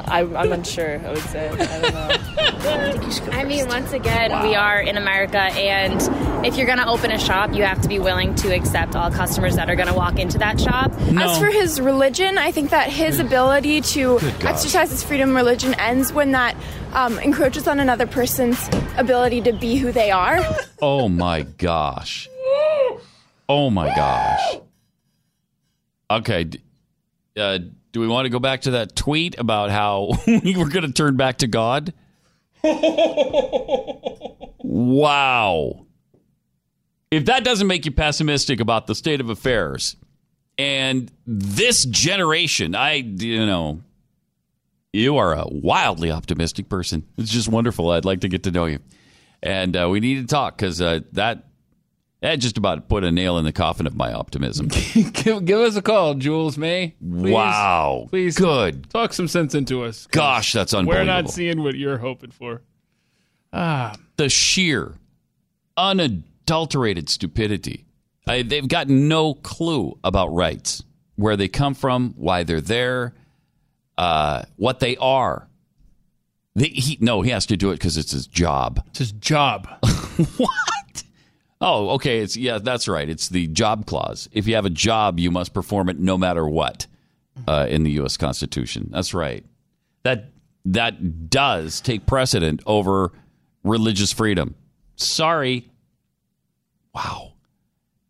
[0.06, 1.00] I I'm unsure.
[1.04, 1.48] I would say.
[1.48, 3.30] I don't know.
[3.32, 7.18] I mean, once again, we are in America, and if you're going to open a
[7.18, 10.18] shop, you have to be willing to accept all customers that are going to walk
[10.18, 10.92] into that shop.
[11.16, 15.74] As for his religion, I think that his ability to exercise his freedom of religion
[15.74, 16.56] ends when that
[16.94, 20.38] um, encroaches on another person's ability to be who they are.
[20.86, 22.28] Oh my gosh.
[23.48, 24.56] Oh my gosh.
[26.10, 26.50] Okay.
[27.34, 27.58] Uh,
[27.94, 30.92] do we want to go back to that tweet about how we were going to
[30.92, 31.94] turn back to God?
[34.64, 35.86] Wow.
[37.12, 39.94] If that doesn't make you pessimistic about the state of affairs
[40.58, 43.82] and this generation, I, you know,
[44.92, 47.06] you are a wildly optimistic person.
[47.16, 47.90] It's just wonderful.
[47.90, 48.80] I'd like to get to know you.
[49.40, 51.44] And uh, we need to talk because uh, that
[52.24, 54.68] that just about put a nail in the coffin of my optimism.
[55.12, 56.94] give, give us a call, Jules May.
[56.98, 58.06] Please, Wow.
[58.08, 58.34] Please.
[58.34, 58.88] Good.
[58.88, 60.06] Talk some sense into us.
[60.06, 61.02] Gosh, that's unbearable.
[61.02, 62.62] We're not seeing what you're hoping for.
[63.52, 63.94] Ah.
[64.16, 64.94] the sheer,
[65.76, 67.84] unadulterated stupidity.
[68.26, 70.82] I, they've got no clue about rights,
[71.16, 73.12] where they come from, why they're there,
[73.98, 75.46] uh, what they are.
[76.56, 78.82] They, he, no, he has to do it because it's his job.
[78.88, 79.68] It's his job.
[80.38, 80.50] what?
[81.66, 82.18] Oh, okay.
[82.18, 83.08] It's yeah, that's right.
[83.08, 84.28] It's the job clause.
[84.32, 86.86] If you have a job, you must perform it no matter what
[87.48, 88.18] uh, in the U.S.
[88.18, 88.90] Constitution.
[88.92, 89.42] That's right.
[90.02, 90.30] That
[90.66, 93.12] that does take precedent over
[93.62, 94.54] religious freedom.
[94.96, 95.70] Sorry.
[96.94, 97.32] Wow.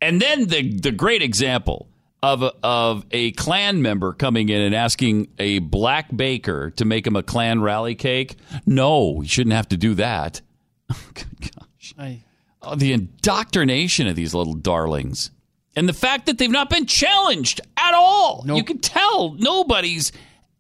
[0.03, 1.87] And then the the great example
[2.25, 7.07] of a, of a Klan member coming in and asking a black baker to make
[7.07, 8.35] him a Klan rally cake.
[8.67, 10.41] No, you shouldn't have to do that.
[11.15, 11.95] Good gosh.
[11.97, 12.25] I,
[12.65, 15.31] Oh, the indoctrination of these little darlings.
[15.77, 18.45] And the fact that they've not been challenged at all.
[18.47, 20.12] You can tell nobody's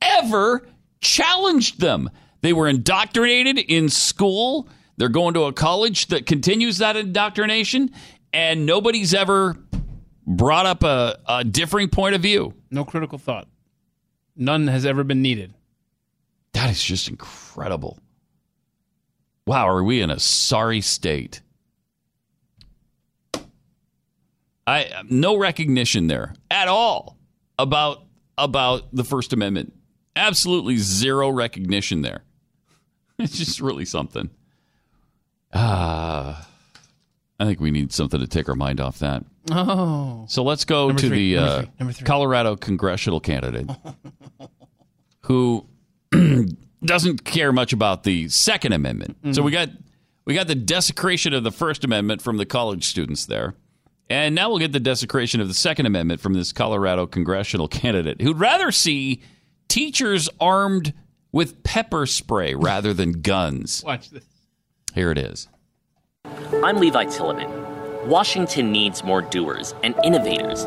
[0.02, 0.66] ever
[1.00, 2.10] challenged them.
[2.40, 4.68] They were indoctrinated in school.
[4.96, 7.90] They're going to a college that continues that indoctrination,
[8.32, 9.56] and nobody's ever
[10.26, 12.54] brought up a, a differing point of view.
[12.70, 13.48] no critical thought.
[14.36, 15.54] None has ever been needed.
[16.52, 17.98] That is just incredible.
[19.46, 21.42] Wow, are we in a sorry state?
[24.66, 27.18] I no recognition there at all
[27.58, 28.04] about
[28.38, 29.72] about the First Amendment.
[30.16, 32.22] Absolutely zero recognition there.
[33.18, 34.28] It's just really something.
[35.52, 36.48] Ah,
[37.38, 39.24] I think we need something to take our mind off that.
[39.52, 40.24] Oh.
[40.28, 42.06] So let's go Number to three, the number uh, three, number three.
[42.06, 43.70] Colorado congressional candidate
[45.22, 45.66] who
[46.84, 49.16] doesn't care much about the Second Amendment.
[49.32, 49.44] So Mm.
[49.44, 49.68] we got
[50.24, 53.54] we got the desecration of the First Amendment from the college students there,
[54.10, 58.20] and now we'll get the desecration of the Second Amendment from this Colorado congressional candidate
[58.20, 59.22] who'd rather see
[59.68, 60.92] teachers armed
[61.32, 63.82] with pepper spray rather than guns.
[63.86, 64.24] Watch this.
[64.94, 65.48] Here it is.
[66.62, 68.06] I'm Levi Tilleman.
[68.06, 70.64] Washington needs more doers and innovators.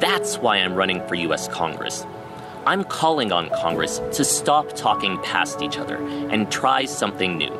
[0.00, 1.48] That's why I'm running for U.S.
[1.48, 2.06] Congress.
[2.66, 5.96] I'm calling on Congress to stop talking past each other
[6.28, 7.52] and try something new.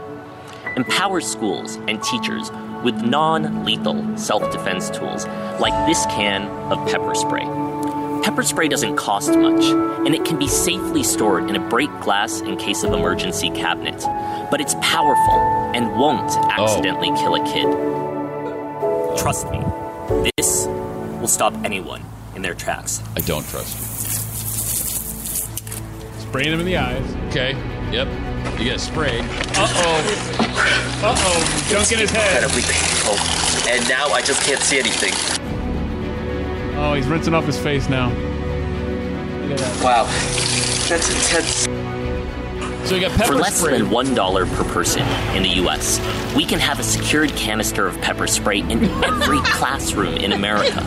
[0.76, 2.50] Empower schools and teachers
[2.84, 5.26] with non lethal self defense tools
[5.60, 6.42] like this can
[6.72, 7.44] of pepper spray.
[8.22, 12.40] Pepper spray doesn't cost much, and it can be safely stored in a break glass
[12.40, 14.00] in case of emergency cabinet.
[14.50, 15.40] But it's powerful
[15.74, 16.50] and won't oh.
[16.50, 17.66] accidentally kill a kid.
[19.18, 19.62] Trust me,
[20.36, 20.66] this
[21.20, 22.02] will stop anyone
[22.34, 23.02] in their tracks.
[23.16, 23.84] I don't trust you.
[26.28, 27.14] Spraying him in the eyes.
[27.28, 27.77] Okay.
[27.92, 28.08] Yep.
[28.58, 29.24] You get sprayed.
[29.56, 30.38] Uh oh.
[31.02, 31.66] Uh oh.
[31.70, 32.42] Junk in his head.
[32.42, 33.70] Incredibly painful.
[33.70, 35.12] And now I just can't see anything.
[36.76, 38.08] Oh, he's rinsing off his face now.
[38.08, 39.82] Look at that.
[39.82, 40.04] Wow.
[40.88, 41.68] That's intense.
[42.88, 43.78] So you got pepper For less spray.
[43.78, 45.02] than one dollar per person
[45.36, 46.00] in the U.S.,
[46.34, 50.86] we can have a secured canister of pepper spray in every classroom in America.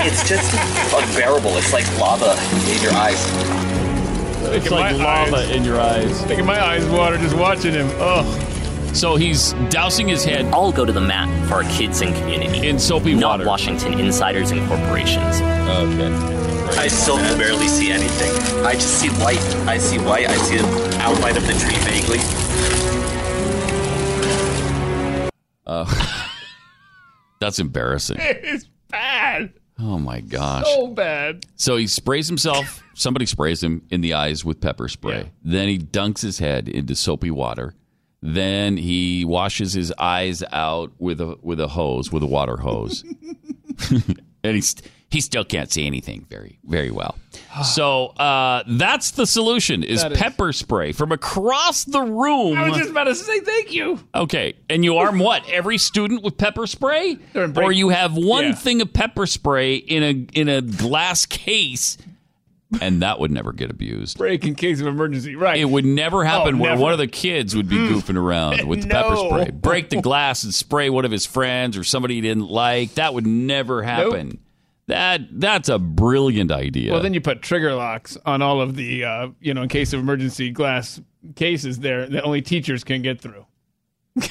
[0.00, 0.52] It's just
[0.94, 1.50] unbearable.
[1.58, 2.32] It's like lava
[2.72, 3.20] in your eyes.
[4.50, 6.26] It's like lava eyes- in your eyes.
[6.26, 7.88] Making my eyes water just watching him.
[7.94, 8.24] Oh.
[8.94, 10.44] So he's dousing his head.
[10.52, 12.66] I'll go to the mat for our kids and community.
[12.68, 13.20] In soapy water.
[13.20, 13.46] not water.
[13.46, 15.40] Washington insiders and corporations.
[15.40, 16.12] Okay.
[16.78, 18.30] I still can barely see anything.
[18.64, 19.38] I just see light.
[19.66, 20.28] I see white.
[20.28, 22.18] I see the outline of the tree vaguely.
[25.66, 25.86] Uh,
[27.40, 28.18] that's embarrassing.
[28.20, 29.52] It's bad.
[29.84, 30.64] Oh my gosh.
[30.64, 31.44] So bad.
[31.56, 32.82] So he sprays himself.
[32.94, 35.32] Somebody sprays him in the eyes with pepper spray.
[35.42, 37.74] Then he dunks his head into soapy water.
[38.22, 43.02] Then he washes his eyes out with a with a hose, with a water hose.
[44.44, 44.76] and he's
[45.12, 47.16] he still can't see anything very very well.
[47.64, 52.56] So uh, that's the solution: is That is- pepper spray from across the room.
[52.58, 54.00] I was just about to say thank you.
[54.14, 55.48] Okay, and you arm what?
[55.48, 58.54] Every student with pepper spray, During break- or you have one Yeah.
[58.54, 61.98] thing of pepper spray in a in a glass case,
[62.80, 64.16] and that would never get abused.
[64.18, 65.36] Break in case of emergency.
[65.36, 65.60] Right.
[65.60, 66.82] It would never happen Oh, where never.
[66.82, 68.94] one of the kids would be goofing around with the No.
[68.94, 69.50] pepper spray.
[69.52, 72.94] Break the glass and spray one of his friends or somebody he didn't like.
[72.94, 74.38] That would never happen.
[74.92, 76.92] That that's a brilliant idea.
[76.92, 79.94] Well, then you put trigger locks on all of the, uh, you know, in case
[79.94, 81.00] of emergency glass
[81.34, 83.46] cases there that only teachers can get through.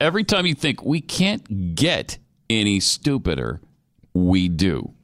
[0.00, 2.16] Every time you think we can't get
[2.48, 3.60] any stupider,
[4.14, 4.94] we do.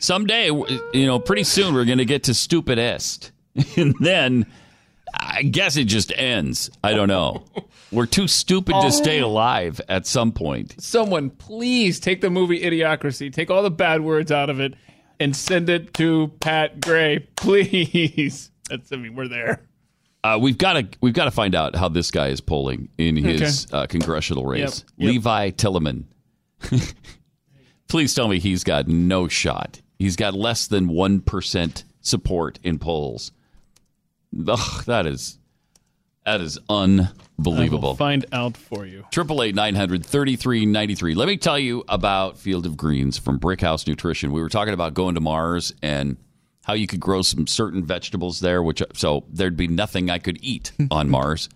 [0.00, 3.30] Someday, you know, pretty soon we're going to get to stupidest.
[3.76, 4.46] And then
[5.14, 6.70] I guess it just ends.
[6.82, 7.44] I don't know.
[7.92, 10.80] We're too stupid to stay alive at some point.
[10.80, 14.74] Someone, please take the movie Idiocracy, take all the bad words out of it,
[15.18, 18.50] and send it to Pat Gray, please.
[18.70, 19.66] That's, I mean, we're there.
[20.22, 23.16] Uh, we've got to we've got to find out how this guy is polling in
[23.16, 24.60] his uh, congressional race.
[24.60, 25.12] Yep, yep.
[25.12, 26.04] Levi Tilleman.
[27.88, 29.80] Please tell me he's got no shot.
[29.98, 33.32] He's got less than one percent support in polls.
[34.48, 35.38] Ugh, that is
[36.24, 37.94] That is unbelievable.
[37.96, 39.04] find out for you.
[39.10, 41.14] Triple eight nine hundred thirty three ninety three.
[41.14, 44.32] Let me tell you about Field of Greens from Brickhouse Nutrition.
[44.32, 46.16] We were talking about going to Mars and
[46.64, 50.38] how you could grow some certain vegetables there, which so there'd be nothing I could
[50.42, 51.48] eat on Mars.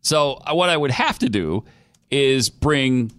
[0.00, 1.64] So uh, what I would have to do
[2.10, 3.12] is bring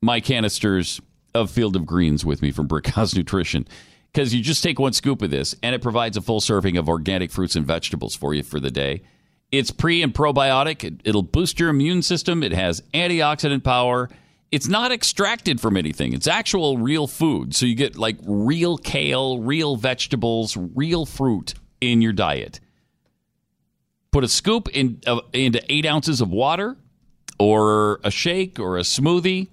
[0.00, 1.00] my canisters
[1.34, 3.66] of Field of Greens with me from Brickhouse Nutrition.
[4.12, 6.88] Because you just take one scoop of this and it provides a full serving of
[6.88, 9.02] organic fruits and vegetables for you for the day.
[9.50, 10.84] It's pre and probiotic.
[10.84, 12.42] It, it'll boost your immune system.
[12.42, 14.08] It has antioxidant power.
[14.50, 16.12] It's not extracted from anything.
[16.12, 17.54] It's actual real food.
[17.54, 22.60] So you get like real kale, real vegetables, real fruit in your diet.
[24.10, 26.76] Put a scoop in, uh, into eight ounces of water
[27.38, 29.48] or a shake or a smoothie.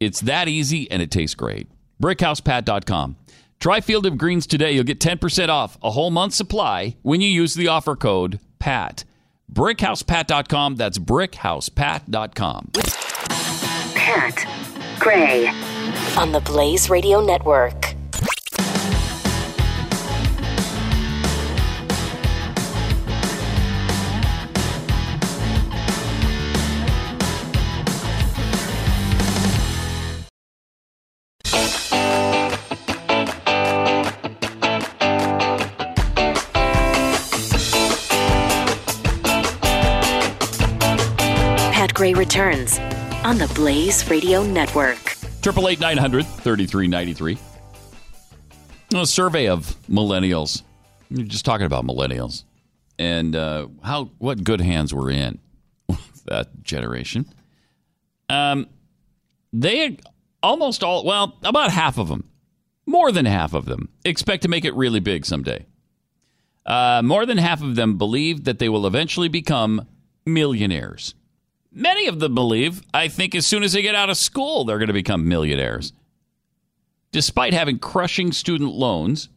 [0.00, 1.66] It's that easy and it tastes great.
[2.02, 3.16] BrickHousePat.com.
[3.62, 4.72] Try Field of Greens today.
[4.72, 9.04] You'll get 10% off a whole month's supply when you use the offer code PAT.
[9.52, 10.74] BrickHousePat.com.
[10.74, 12.70] That's BrickHousePat.com.
[13.94, 15.46] Pat Gray
[16.16, 17.91] on the Blaze Radio Network.
[42.02, 42.80] Gray returns
[43.22, 45.14] on the Blaze Radio Network.
[45.40, 47.38] Triple eight nine hundred thirty three ninety three.
[48.92, 50.64] A survey of millennials.
[51.10, 52.42] You're just talking about millennials
[52.98, 55.38] and uh, how what good hands we're in
[56.24, 57.24] that generation.
[58.28, 58.66] Um,
[59.52, 59.96] they
[60.42, 62.28] almost all well about half of them,
[62.84, 65.66] more than half of them expect to make it really big someday.
[66.66, 69.86] Uh, more than half of them believe that they will eventually become
[70.26, 71.14] millionaires.
[71.74, 74.78] Many of them believe, I think, as soon as they get out of school, they're
[74.78, 75.92] going to become millionaires.
[77.12, 79.28] Despite having crushing student loans,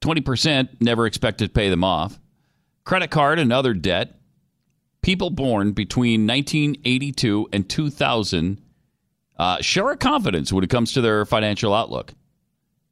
[0.00, 2.18] 20% never expect to pay them off,
[2.84, 4.18] credit card and other debt,
[5.02, 8.60] people born between 1982 and 2000
[9.38, 12.12] uh, share a confidence when it comes to their financial outlook.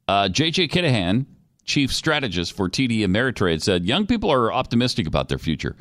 [0.07, 0.69] Uh, J.J.
[0.69, 1.25] Kinahan,
[1.65, 5.75] chief strategist for TD Ameritrade, said young people are optimistic about their future.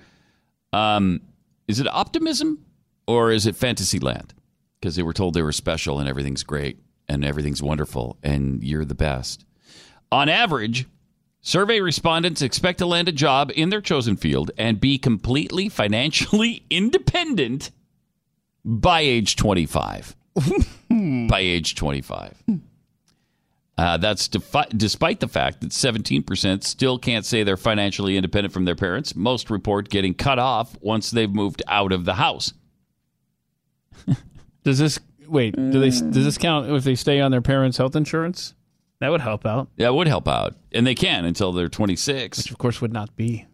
[0.72, 1.20] Um,
[1.68, 2.65] is it optimism
[3.06, 4.34] or is it fantasy land?
[4.80, 6.78] Because they were told they were special and everything's great
[7.08, 9.44] and everything's wonderful and you're the best.
[10.12, 10.86] On average,
[11.40, 16.64] survey respondents expect to land a job in their chosen field and be completely financially
[16.70, 17.70] independent
[18.64, 20.16] by age 25.
[21.28, 22.42] by age 25.
[23.78, 28.64] Uh, that's defi- despite the fact that 17% still can't say they're financially independent from
[28.64, 29.14] their parents.
[29.14, 32.54] Most report getting cut off once they've moved out of the house.
[34.64, 34.98] Does this
[35.28, 35.54] wait?
[35.54, 38.54] Do they does this count if they stay on their parents' health insurance?
[39.00, 39.68] That would help out.
[39.76, 40.54] Yeah, it would help out.
[40.72, 42.38] And they can until they're 26.
[42.38, 43.46] Which, of course, would not be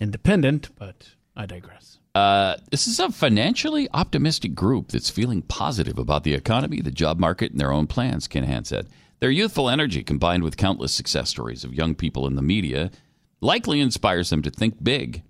[0.00, 1.98] independent, but I digress.
[2.14, 7.18] Uh, this is a financially optimistic group that's feeling positive about the economy, the job
[7.18, 8.88] market, and their own plans, Kinahan said.
[9.20, 12.90] Their youthful energy, combined with countless success stories of young people in the media,
[13.40, 15.22] likely inspires them to think big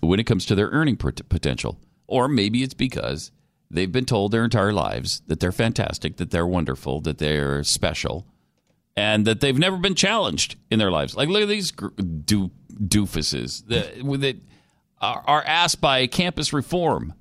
[0.00, 1.78] when it comes to their earning pot- potential.
[2.06, 3.30] Or maybe it's because
[3.70, 8.26] they've been told their entire lives that they're fantastic, that they're wonderful, that they're special,
[8.96, 11.16] and that they've never been challenged in their lives.
[11.16, 14.36] Like, look at these do- doofuses that, that
[15.00, 17.14] are, asked by campus reform.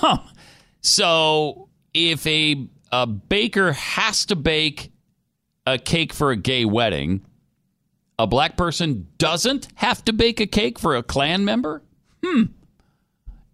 [0.80, 4.92] so, if a, a baker has to bake
[5.66, 7.24] a cake for a gay wedding,
[8.18, 11.82] a black person doesn't have to bake a cake for a Klan member?
[12.24, 12.44] Hmm.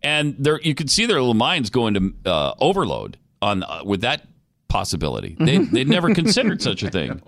[0.04, 4.02] And there, you can see their little minds going to uh, overload on uh, with
[4.02, 4.28] that
[4.68, 5.34] possibility.
[5.40, 7.22] They, they'd never considered such a thing.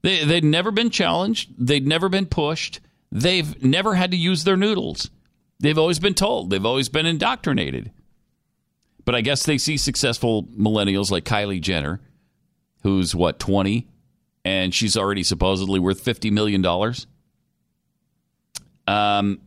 [0.00, 1.50] They, they'd never been challenged.
[1.58, 2.80] They'd never been pushed.
[3.12, 5.10] They've never had to use their noodles.
[5.60, 6.48] They've always been told.
[6.48, 7.92] They've always been indoctrinated.
[9.04, 12.00] But I guess they see successful millennials like Kylie Jenner,
[12.82, 13.86] who's what, 20?
[14.44, 16.64] And she's already supposedly worth $50 million.
[18.88, 19.40] Um,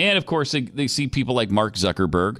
[0.00, 2.38] and of course, they, they see people like Mark Zuckerberg,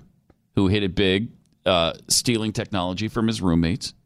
[0.54, 1.28] who hit it big,
[1.66, 3.94] uh, stealing technology from his roommates.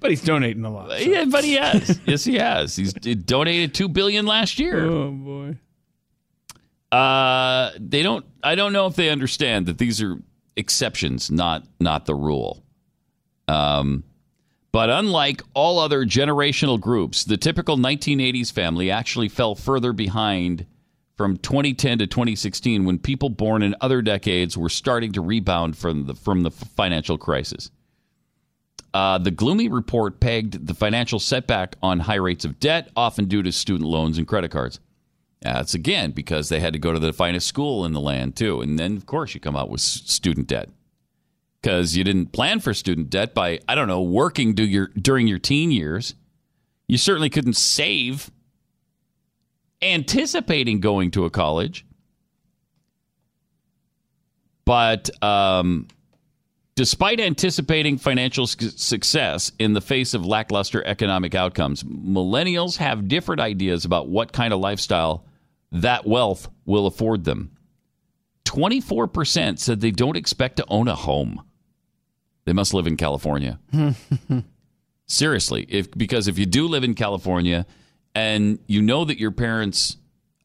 [0.00, 0.90] But he's donating a lot.
[0.90, 2.00] so- Yeah, but he has.
[2.06, 2.74] yes, he has.
[2.74, 4.84] He's he donated two billion last year.
[4.84, 5.56] Oh boy.
[6.90, 8.24] Uh, they don't.
[8.42, 10.16] I don't know if they understand that these are
[10.56, 12.64] exceptions, not not the rule.
[13.46, 14.02] Um,
[14.72, 20.66] but unlike all other generational groups, the typical 1980s family actually fell further behind
[21.22, 26.06] from 2010 to 2016 when people born in other decades were starting to rebound from
[26.06, 27.70] the from the financial crisis.
[28.92, 33.40] Uh, the gloomy report pegged the financial setback on high rates of debt, often due
[33.40, 34.80] to student loans and credit cards.
[35.42, 38.60] That's again because they had to go to the finest school in the land too,
[38.60, 40.70] and then of course you come out with student debt
[41.60, 45.28] because you didn't plan for student debt by I don't know working do your during
[45.28, 46.16] your teen years.
[46.88, 48.32] You certainly couldn't save
[49.82, 51.84] anticipating going to a college.
[54.64, 55.88] But um,
[56.74, 63.84] despite anticipating financial success in the face of lackluster economic outcomes, millennials have different ideas
[63.84, 65.24] about what kind of lifestyle
[65.72, 67.50] that wealth will afford them.
[68.44, 71.42] 24% said they don't expect to own a home.
[72.44, 73.58] They must live in California.
[75.06, 77.66] Seriously, if because if you do live in California
[78.14, 79.96] and you know that your parents'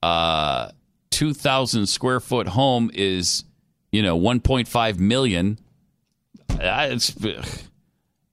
[0.02, 0.70] uh,
[1.10, 3.44] two thousand square foot home is,
[3.92, 5.60] you know, one point five million,
[6.50, 7.16] it's,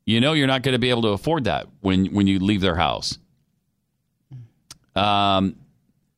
[0.06, 2.60] you know you're not going to be able to afford that when when you leave
[2.60, 3.18] their house.
[4.94, 5.56] Um,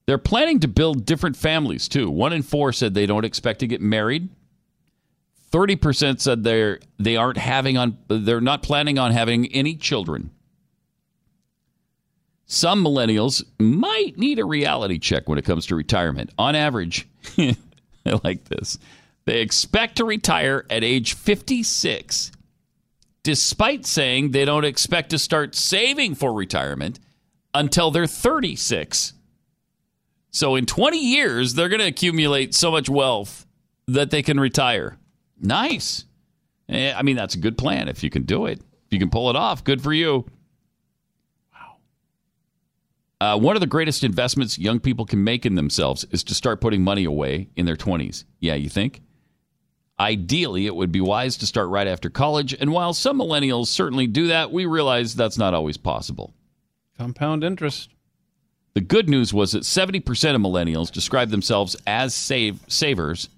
[0.07, 2.11] they're planning to build different families too.
[2.11, 4.29] One in four said they don't expect to get married.
[5.51, 10.31] Thirty percent said they're they aren't having on they're not planning on having any children.
[12.47, 16.31] Some millennials might need a reality check when it comes to retirement.
[16.39, 17.09] On average,
[17.39, 17.57] I
[18.23, 18.79] like this.
[19.25, 22.31] They expect to retire at age 56,
[23.25, 27.01] despite saying they don't expect to start saving for retirement
[27.53, 29.15] until they're 36.
[30.31, 33.45] So in 20 years, they're going to accumulate so much wealth
[33.89, 34.99] that they can retire.
[35.41, 36.05] Nice.
[36.69, 38.61] Eh, I mean, that's a good plan if you can do it.
[38.61, 40.27] If you can pull it off, good for you.
[43.21, 46.61] Uh, one of the greatest investments young people can make in themselves is to start
[46.61, 48.25] putting money away in their 20s.
[48.41, 49.03] Yeah, you think?
[49.99, 52.53] Ideally, it would be wise to start right after college.
[52.53, 56.35] And while some millennials certainly do that, we realize that's not always possible.
[56.99, 57.91] Compound interest.
[58.75, 63.31] The good news was that 70% of millennials describe themselves as save, savers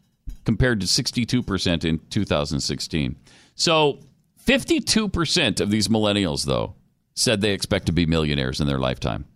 [0.45, 3.15] compared to 62% in 2016.
[3.55, 4.01] So
[4.45, 6.75] 52% of these millennials, though,
[7.15, 9.27] said they expect to be millionaires in their lifetime.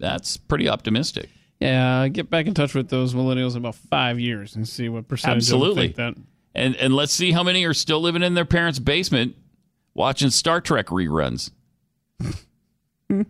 [0.00, 1.28] That's pretty optimistic.
[1.60, 5.06] Yeah, get back in touch with those millennials in about five years and see what
[5.06, 5.90] percentage Absolutely.
[5.90, 8.78] of them think And, and let's see how many are still living in their parents'
[8.78, 9.36] basement
[9.94, 11.50] watching Star Trek reruns.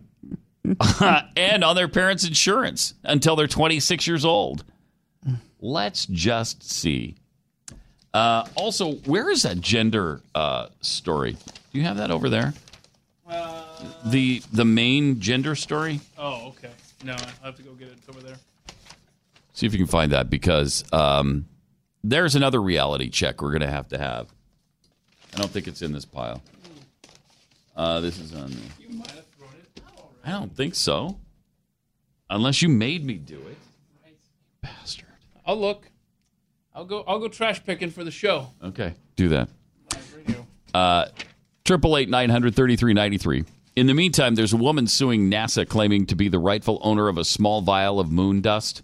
[1.35, 4.63] and on their parents' insurance until they're 26 years old.
[5.59, 7.15] Let's just see.
[8.13, 11.33] Uh, also, where is that gender uh, story?
[11.71, 12.53] Do you have that over there?
[14.05, 15.99] The the main gender story.
[16.17, 16.71] Oh, okay.
[17.03, 17.95] No, I have to go get it.
[17.97, 18.35] It's over there.
[19.53, 21.45] See if you can find that because um,
[22.03, 24.27] there's another reality check we're going to have to have.
[25.33, 26.41] I don't think it's in this pile.
[27.75, 28.51] Uh, this is on.
[28.51, 30.15] The, You might have thrown it out already.
[30.25, 31.17] I don't think so.
[32.29, 33.57] Unless you made me do it.
[34.61, 35.05] Bastard.
[35.45, 35.87] I'll look.
[36.73, 37.03] I'll go.
[37.07, 38.47] I'll go trash picking for the show.
[38.63, 39.49] Okay, do that.
[40.73, 41.07] Uh,
[41.65, 43.43] Triple eight nine hundred thirty three ninety three.
[43.75, 47.17] In the meantime, there's a woman suing NASA claiming to be the rightful owner of
[47.17, 48.81] a small vial of moon dust.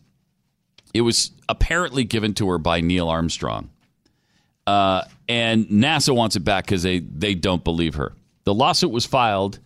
[0.93, 3.69] It was apparently given to her by Neil Armstrong.
[4.65, 8.13] Uh, and NASA wants it back because they, they don't believe her.
[8.45, 9.59] The lawsuit was filed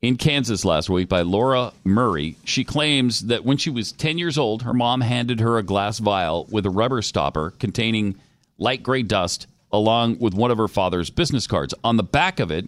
[0.00, 2.36] in Kansas last week by Laura Murray.
[2.44, 5.98] She claims that when she was 10 years old, her mom handed her a glass
[5.98, 8.16] vial with a rubber stopper containing
[8.58, 11.74] light gray dust along with one of her father's business cards.
[11.84, 12.66] On the back of it,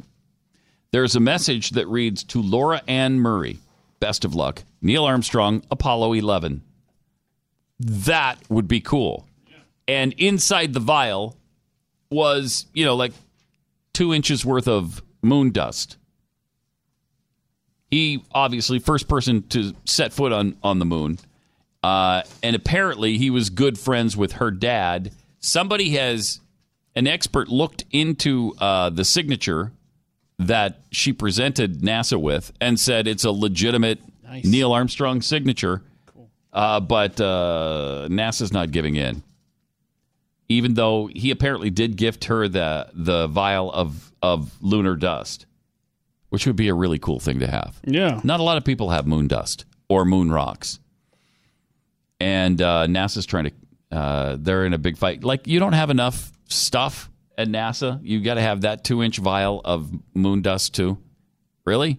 [0.95, 3.59] there's a message that reads To Laura Ann Murray,
[3.99, 4.63] best of luck.
[4.81, 6.63] Neil Armstrong, Apollo 11.
[7.81, 9.27] That would be cool.
[9.89, 11.37] And inside the vial
[12.13, 13.13] was, you know, like
[13.93, 15.97] two inches worth of moon dust.
[17.91, 21.19] He obviously first person to set foot on on the moon,
[21.83, 25.11] uh, and apparently he was good friends with her dad.
[25.41, 26.39] Somebody has
[26.95, 29.73] an expert looked into uh, the signature
[30.39, 34.01] that she presented NASA with and said it's a legitimate
[34.43, 35.83] Neil Armstrong signature,
[36.53, 39.23] uh, but uh, NASA's not giving in.
[40.49, 45.47] Even though he apparently did gift her the the vial of of lunar dust,
[46.29, 47.79] which would be a really cool thing to have.
[47.85, 48.21] Yeah.
[48.25, 50.81] Not a lot of people have moon dust or moon rocks.
[52.19, 55.23] And uh, NASA's trying to, uh, they're in a big fight.
[55.23, 58.01] Like, you don't have enough stuff at NASA.
[58.03, 60.99] You got to have that two inch vial of moon dust, too.
[61.65, 61.99] Really?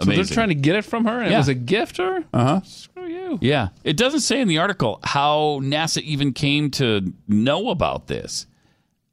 [0.00, 0.24] Amazing.
[0.24, 2.24] So they're trying to get it from her, and it was a gift to her.
[2.32, 2.60] Uh huh.
[2.62, 3.38] Screw you.
[3.40, 8.46] Yeah, it doesn't say in the article how NASA even came to know about this.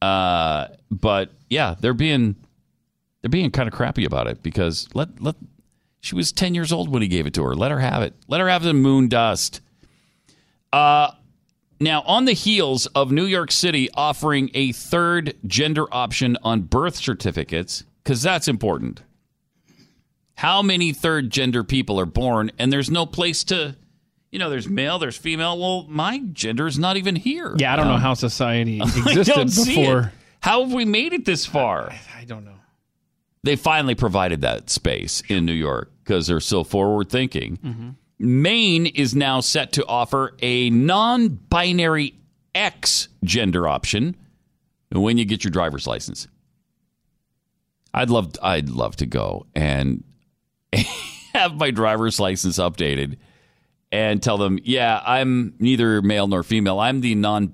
[0.02, 2.36] Uh, but yeah, they're being
[3.22, 5.36] they're being kind of crappy about it because let let
[6.02, 7.56] she was ten years old when he gave it to her.
[7.56, 8.14] Let her have it.
[8.28, 9.62] Let her have the moon dust.
[10.72, 11.12] Uh,
[11.80, 16.96] now on the heels of New York City offering a third gender option on birth
[16.96, 19.02] certificates, because that's important.
[20.36, 23.76] How many third gender people are born, and there's no place to,
[24.32, 25.58] you know, there's male, there's female.
[25.58, 27.56] Well, my gender is not even here.
[27.58, 30.12] Yeah, I don't know Um, how society existed before.
[30.42, 31.92] How have we made it this far?
[32.18, 32.52] I don't know.
[33.44, 37.96] They finally provided that space in New York because they're so forward thinking.
[38.18, 42.16] Maine is now set to offer a non binary
[42.54, 44.16] X gender option
[44.92, 46.28] when you get your driver's license.
[47.94, 50.04] I'd love I'd love to go and
[51.34, 53.18] have my driver's license updated
[53.92, 56.80] and tell them, yeah, I'm neither male nor female.
[56.80, 57.54] I'm the non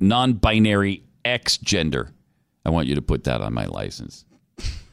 [0.00, 2.12] non binary X gender.
[2.64, 4.24] I want you to put that on my license.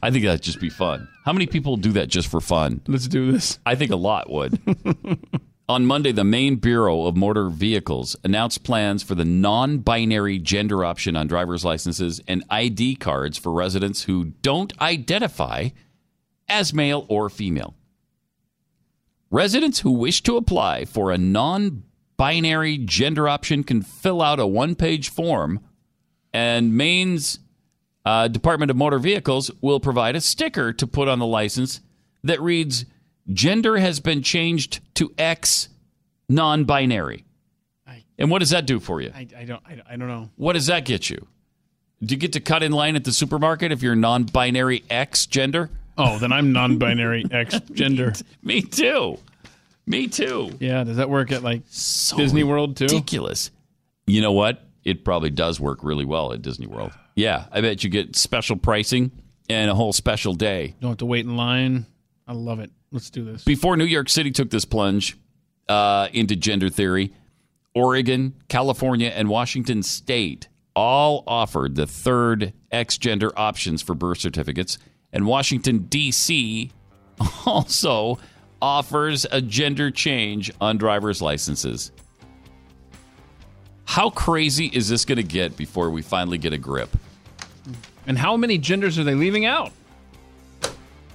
[0.02, 1.08] I think that'd just be fun.
[1.24, 2.80] How many people do that just for fun?
[2.86, 3.58] Let's do this.
[3.66, 4.58] I think a lot would.
[5.70, 10.82] On Monday, the Maine Bureau of Motor Vehicles announced plans for the non binary gender
[10.82, 15.68] option on driver's licenses and ID cards for residents who don't identify
[16.48, 17.74] as male or female.
[19.30, 21.82] Residents who wish to apply for a non
[22.16, 25.60] binary gender option can fill out a one page form,
[26.32, 27.40] and Maine's
[28.04, 31.80] uh, Department of Motor Vehicles will provide a sticker to put on the license
[32.24, 32.84] that reads
[33.32, 35.68] Gender has been changed to X
[36.28, 37.24] non binary.
[38.18, 39.12] And what does that do for you?
[39.14, 39.62] I, I don't.
[39.64, 40.28] I, I don't know.
[40.36, 41.26] What does that get you?
[42.02, 45.26] Do you get to cut in line at the supermarket if you're non binary X
[45.26, 45.70] gender?
[45.96, 48.12] Oh, then I'm non-binary X gender.
[48.42, 49.18] Me too.
[49.86, 50.52] Me too.
[50.60, 50.84] Yeah.
[50.84, 52.84] Does that work at like Disney World too?
[52.84, 53.50] Ridiculous.
[54.06, 54.64] You know what?
[54.84, 56.92] It probably does work really well at Disney World.
[57.18, 59.10] Yeah, I bet you get special pricing
[59.50, 60.76] and a whole special day.
[60.80, 61.84] Don't have to wait in line.
[62.28, 62.70] I love it.
[62.92, 63.42] Let's do this.
[63.42, 65.18] Before New York City took this plunge
[65.68, 67.12] uh, into gender theory,
[67.74, 70.46] Oregon, California, and Washington State
[70.76, 74.78] all offered the third X gender options for birth certificates.
[75.12, 76.70] And Washington, D.C.
[77.46, 78.20] also
[78.62, 81.90] offers a gender change on driver's licenses.
[83.86, 86.96] How crazy is this going to get before we finally get a grip?
[88.08, 89.70] And how many genders are they leaving out?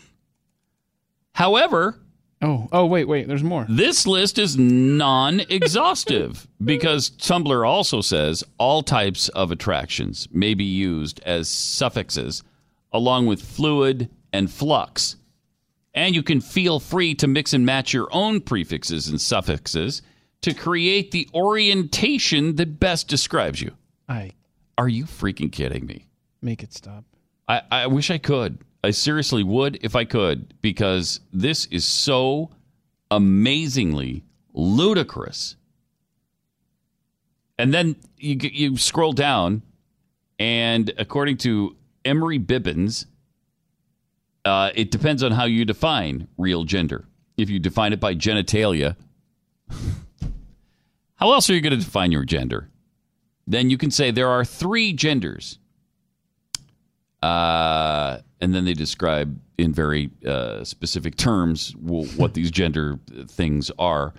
[1.33, 1.99] However,
[2.44, 3.28] Oh, oh, wait, wait.
[3.28, 3.65] There's more.
[3.70, 10.65] this list is non exhaustive because Tumblr also says all types of attractions may be
[10.65, 12.44] used as suffixes
[12.91, 15.15] along with fluid and flux.
[15.94, 20.02] And you can feel free to mix and match your own prefixes and suffixes
[20.41, 23.72] to create the orientation that best describes you.
[24.10, 24.32] I
[24.78, 26.07] Are you freaking kidding me?
[26.41, 27.06] make it stop.
[27.48, 28.57] I, I wish I could.
[28.84, 32.49] I seriously would if I could, because this is so
[33.10, 34.23] amazingly
[34.53, 35.55] ludicrous.
[37.57, 39.61] And then you you scroll down,
[40.39, 43.05] and according to Emery Bibbins,
[44.43, 47.05] uh, it depends on how you define real gender.
[47.38, 48.95] If you define it by genitalia,
[51.23, 52.69] How else are you going to define your gender?
[53.47, 55.57] Then you can say there are three genders.
[57.23, 63.71] Uh, and then they describe in very uh, specific terms w- what these gender things
[63.79, 64.13] are.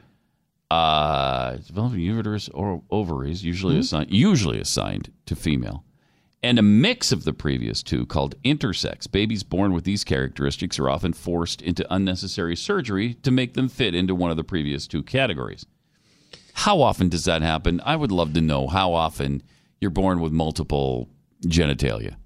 [0.70, 3.80] Uh, developing uterus or ovaries, usually Mhm.
[3.80, 5.84] assigned usually assigned to female,
[6.42, 9.08] and a mix of the previous two called intersex.
[9.10, 13.94] Babies born with these characteristics are often forced into unnecessary surgery to make them fit
[13.94, 15.64] into one of the previous two categories.
[16.54, 17.80] How often does that happen?
[17.84, 19.42] I would love to know how often
[19.80, 21.08] you're born with multiple
[21.44, 22.16] genitalia.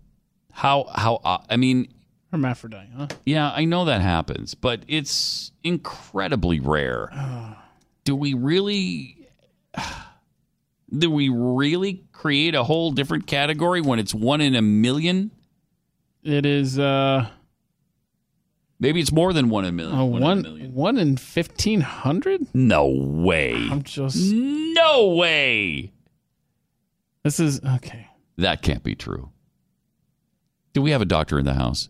[0.58, 1.86] How how uh, I mean,
[2.32, 3.06] Hermaphrodite, huh?
[3.24, 7.08] yeah, I know that happens, but it's incredibly rare.
[8.04, 9.28] Do we really
[10.98, 15.30] do we really create a whole different category when it's one in a million?
[16.24, 17.28] It is uh
[18.80, 19.96] Maybe it's more than one in a million.
[19.96, 20.74] uh, one in a one million.
[20.74, 22.52] one in fifteen hundred.
[22.52, 23.54] No way.
[23.70, 25.92] I'm just no way.
[27.22, 28.08] This is okay.
[28.38, 29.30] That can't be true.
[30.72, 31.88] Do we have a doctor in the house?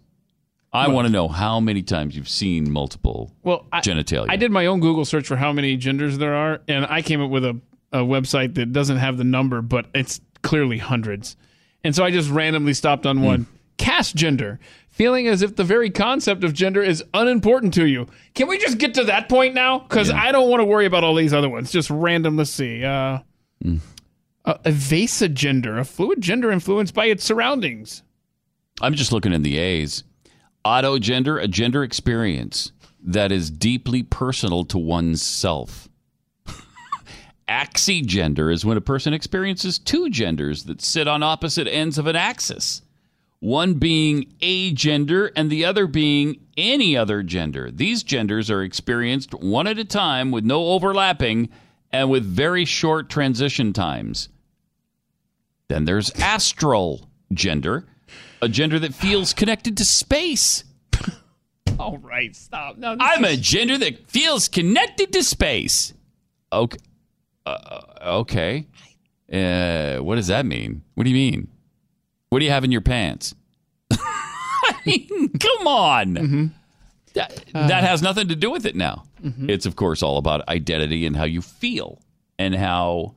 [0.72, 4.26] I Well- want to know how many times you've seen multiple Well, I, genitalia.
[4.28, 7.20] I did my own Google search for how many genders there are, and I came
[7.22, 7.58] up with a,
[7.92, 11.36] a website that doesn't have the number, but it's clearly hundreds.
[11.84, 13.46] And so I just randomly stopped on one.
[13.78, 14.58] Cast gender,
[14.90, 18.08] feeling as if the very concept of gender is unimportant to you.
[18.34, 19.78] Can we just get to that point now?
[19.78, 21.70] Because I don't want to worry about all these other ones.
[21.70, 22.36] Just random.
[22.36, 22.84] Let's see.
[22.84, 23.20] Uh,
[24.44, 28.02] uh, evasive gender, a fluid gender influenced by its surroundings.
[28.80, 30.04] I'm just looking in the A's.
[30.64, 32.72] Auto gender, a gender experience
[33.02, 35.88] that is deeply personal to oneself.
[37.48, 42.16] Axigender is when a person experiences two genders that sit on opposite ends of an
[42.16, 42.82] axis,
[43.40, 47.70] one being a gender and the other being any other gender.
[47.70, 51.48] These genders are experienced one at a time with no overlapping
[51.92, 54.28] and with very short transition times.
[55.68, 57.86] Then there's astral gender,
[58.40, 60.64] a gender that feels connected to space.
[61.78, 62.76] All right, stop.
[62.76, 65.94] No, I'm a gender that feels connected to space.
[66.52, 66.78] Okay.
[67.46, 68.66] Uh, okay.
[69.32, 70.82] Uh, what does that mean?
[70.94, 71.48] What do you mean?
[72.30, 73.34] What do you have in your pants?
[73.92, 76.54] I mean, come on.
[77.14, 79.04] That, that has nothing to do with it now.
[79.48, 82.00] It's, of course, all about identity and how you feel
[82.38, 83.14] and how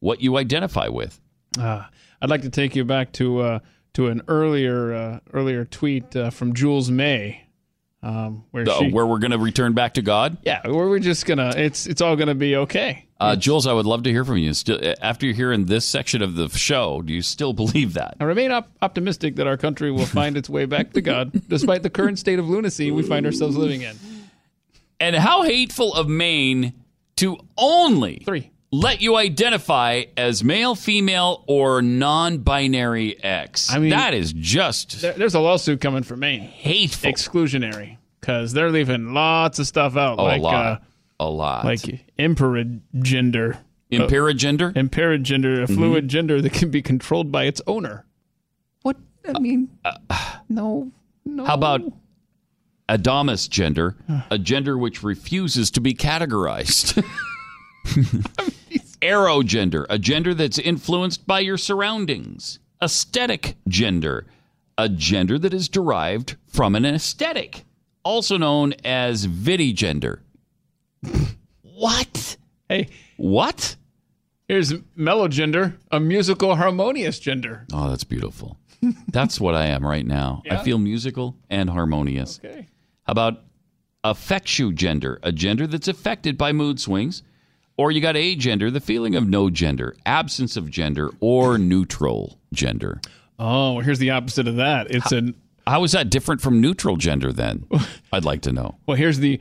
[0.00, 1.20] what you identify with.
[1.58, 1.84] Uh,
[2.22, 3.58] I'd like to take you back to uh,
[3.94, 7.46] to an earlier uh, earlier tweet uh, from Jules May,
[8.02, 10.38] um, where she, where we're going to return back to God.
[10.42, 13.06] yeah, where we're just gonna it's it's all gonna be okay.
[13.20, 14.54] Uh, Jules, I would love to hear from you.
[14.54, 18.16] Still, after you're hearing this section of the show, do you still believe that?
[18.18, 21.82] I remain op- optimistic that our country will find its way back to God, despite
[21.82, 23.94] the current state of lunacy we find ourselves living in.
[24.98, 26.72] And how hateful of Maine
[27.16, 28.50] to only Three.
[28.72, 33.72] Let you identify as male, female, or non-binary X.
[33.72, 37.10] I mean- that is just There, there's a lawsuit coming for Maine, hateful.
[37.10, 40.78] exclusionary, because they're leaving lots of stuff out, Oh, like a lot, Uh,
[41.20, 41.64] a lot.
[41.64, 41.80] like
[42.18, 43.58] imperigender,
[43.90, 44.72] Imperigender?
[44.74, 45.74] imperigender, a Mm-hmm.
[45.74, 48.04] fluid gender that can be controlled by its owner.
[48.82, 48.96] What
[49.34, 49.68] I mean?
[50.48, 50.92] no,
[51.24, 51.44] no.
[51.44, 51.82] How about
[52.88, 53.96] Adamus gender,
[54.30, 57.04] a gender which refuses to be categorized?
[59.02, 62.58] Arrow gender, a gender that's influenced by your surroundings.
[62.82, 64.26] Aesthetic gender,
[64.78, 67.64] a gender that is derived from an aesthetic,
[68.04, 70.20] also known as vitigender.
[71.62, 72.36] what?
[72.68, 73.76] Hey, What?
[74.48, 77.66] here's mellow gender, a musical harmonious gender.
[77.72, 78.58] Oh, that's beautiful.
[79.08, 80.42] That's what I am right now.
[80.50, 82.40] I feel musical and harmonious.
[82.42, 82.66] Okay.
[83.04, 83.42] How about
[84.04, 87.22] affectu gender, a gender that's affected by mood swings?
[87.80, 92.38] Or you got a gender, the feeling of no gender, absence of gender, or neutral
[92.52, 93.00] gender.
[93.38, 94.90] Oh, here's the opposite of that.
[94.90, 95.34] It's an
[95.66, 97.64] How is that different from neutral gender then?
[98.12, 98.76] I'd like to know.
[98.86, 99.40] well, here's the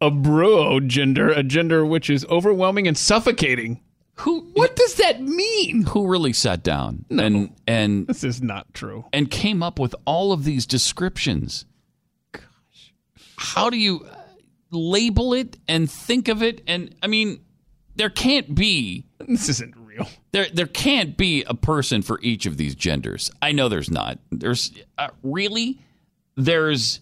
[0.00, 3.80] abruo gender, a gender which is overwhelming and suffocating.
[4.20, 5.82] Who What does that mean?
[5.82, 9.04] who really sat down and and This is not true.
[9.12, 11.66] and came up with all of these descriptions?
[12.32, 12.94] Gosh.
[13.36, 14.06] How do you
[14.70, 17.40] label it and think of it and I mean
[17.98, 20.08] there can't be This isn't real.
[20.32, 23.30] There, there can't be a person for each of these genders.
[23.42, 24.18] I know there's not.
[24.30, 25.80] There's uh, really
[26.36, 27.00] there's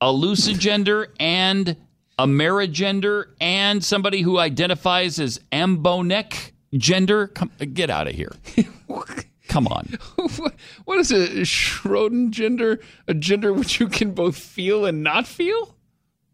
[0.00, 1.76] a lucid gender and
[2.18, 7.28] a marigender and somebody who identifies as amboneck gender.
[7.28, 8.32] Come, get out of here.
[9.48, 9.98] Come on.
[10.84, 12.78] what is a Schroden gender?
[13.08, 15.74] A gender which you can both feel and not feel?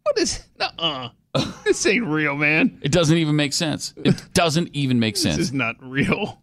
[0.02, 0.44] What is?
[0.60, 1.10] Uh.
[1.64, 2.78] this ain't real, man.
[2.82, 3.94] It doesn't even make sense.
[3.96, 5.36] It doesn't even make sense.
[5.36, 6.40] This is not real.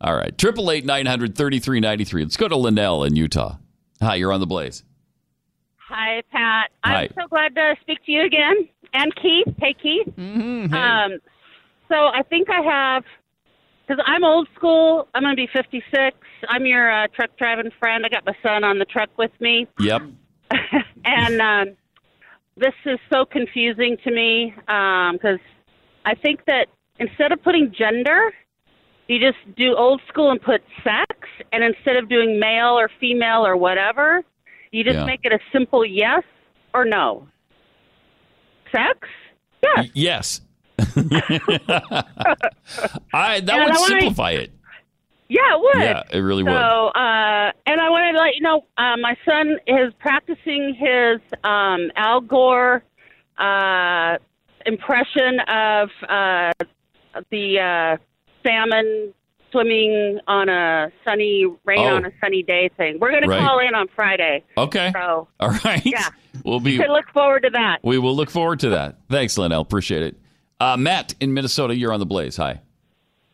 [0.00, 0.36] All right.
[0.36, 2.22] Triple eight nine hundred thirty three ninety three.
[2.22, 3.56] Let's go to Linnell in Utah.
[4.00, 4.82] Hi, you're on the blaze.
[5.76, 6.70] Hi, Pat.
[6.84, 7.02] Hi.
[7.02, 8.68] I'm so glad to speak to you again.
[8.94, 9.54] And Keith.
[9.58, 10.08] Hey, Keith.
[10.16, 10.74] Mm-hmm.
[10.74, 11.18] Um,
[11.88, 13.04] so I think I have,
[13.86, 15.08] because I'm old school.
[15.14, 16.16] I'm going to be 56.
[16.48, 18.04] I'm your uh, truck driving friend.
[18.06, 19.66] I got my son on the truck with me.
[19.78, 20.02] Yep.
[21.04, 21.76] and um,
[22.56, 25.38] this is so confusing to me um, because
[26.04, 26.66] I think that
[26.98, 28.30] instead of putting gender,
[29.08, 31.10] you just do old school and put sex,
[31.52, 34.22] and instead of doing male or female or whatever,
[34.70, 35.04] you just Yeah.
[35.06, 36.22] make it a simple yes
[36.74, 37.26] or no.
[38.70, 38.98] Sex?
[39.62, 39.90] Yes.
[39.94, 40.40] Yes.
[43.12, 44.50] I that And would I simplify it.
[45.28, 45.82] Yeah, it would.
[45.82, 46.56] Yeah, it really so, would.
[47.00, 51.90] uh, and I wanted to let you know, uh, my son is practicing his um,
[51.96, 52.82] Al Gore
[53.38, 54.18] uh,
[54.66, 56.52] impression of uh,
[57.30, 57.96] the uh,
[58.46, 59.14] salmon
[59.50, 61.96] swimming on a sunny, rain Oh.
[61.96, 62.98] on a sunny day thing.
[62.98, 63.38] We're going Right.
[63.38, 64.42] to call in on Friday.
[64.56, 64.90] Okay.
[64.94, 65.84] So, All right.
[65.84, 66.08] yeah.
[66.46, 67.80] We'll you be can look forward to that.
[67.82, 68.96] we will look forward to that.
[69.10, 69.60] Thanks, Linnell.
[69.60, 70.16] Appreciate it.
[70.58, 72.38] Uh, Matt in Minnesota, you're on the blaze.
[72.38, 72.60] Hi.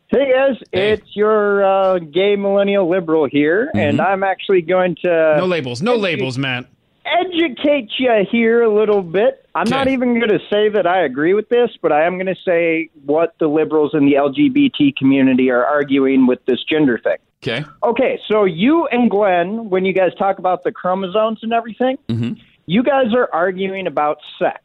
[0.09, 5.45] Hey guys, it's your uh, gay millennial liberal here, and I'm actually going to No
[5.45, 5.83] labels.
[5.83, 6.65] No labels, Matt.
[7.05, 9.45] educate you here a little bit.
[9.53, 12.25] I'm not even going to say that I agree with this, but I am going
[12.25, 17.17] to say what the liberals in the LGBT community are arguing with this gender thing.
[17.43, 17.63] Okay.
[17.83, 22.33] Okay, so you and Glenn, when you guys talk about the chromosomes and everything, Mm-hmm.
[22.65, 24.61] you guys are arguing about sex.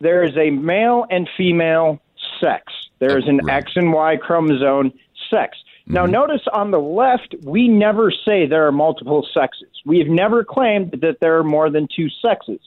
[0.00, 2.00] There is a male and female
[2.40, 2.72] sex.
[2.98, 4.92] There is an X and Y chromosome
[5.30, 5.56] sex.
[5.86, 6.12] Now, mm-hmm.
[6.12, 9.70] notice on the left, we never say there are multiple sexes.
[9.86, 12.60] We have never claimed that there are more than two sexes.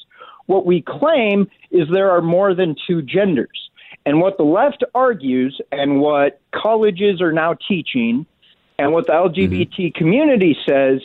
[0.47, 3.69] What we claim is there are more than two genders.
[4.05, 8.25] And what the left argues and what colleges are now teaching
[8.79, 9.39] and what the mm-hmm.
[9.39, 11.01] LGBT community says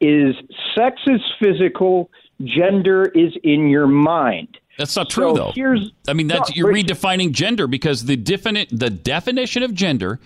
[0.00, 0.34] is
[0.76, 2.10] sex is physical,
[2.42, 4.58] gender is in your mind.
[4.82, 5.52] That's not true, So though.
[5.54, 10.18] here's- I mean, that's No, you're redefining gender because the definite the definition of gender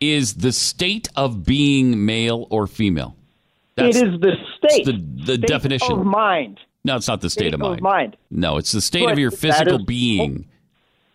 [0.00, 3.16] is the state of being male or female.
[3.76, 4.84] That's it is the state.
[4.86, 5.92] the, the state definition.
[5.98, 6.60] of mind.
[6.84, 7.82] no, it's not the state, State of of mind.
[7.82, 8.16] mind.
[8.30, 10.46] No, it's the state But of your physical is- being.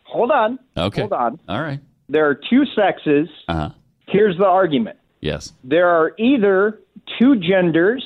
[0.04, 0.60] Hold on.
[0.76, 1.02] Okay.
[1.02, 1.40] Hold on.
[1.48, 1.80] All right.
[2.10, 3.30] There are two sexes.
[3.48, 3.70] Uh huh.
[4.08, 4.98] Here's the argument.
[5.22, 5.54] Yes.
[5.64, 6.80] There are either
[7.20, 8.04] two genders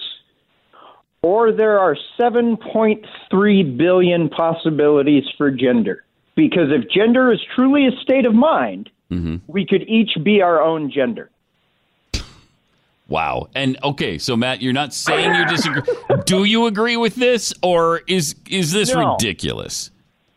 [1.24, 6.04] or there are 7.3 billion possibilities for gender.
[6.36, 9.36] Because if gender is truly a state of mind, Mm-hmm.
[9.46, 11.30] we could each be our own gender.
[13.08, 13.50] Wow.
[13.54, 15.84] And okay, so Matt, you're not saying you disagree.
[16.26, 19.12] Do you agree with this, or is is this No.
[19.14, 19.92] ridiculous?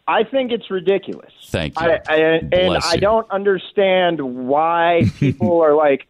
[0.09, 1.33] I think it's ridiculous.
[1.47, 1.87] Thank you.
[1.87, 2.17] I, I,
[2.53, 6.07] and I don't understand why people are like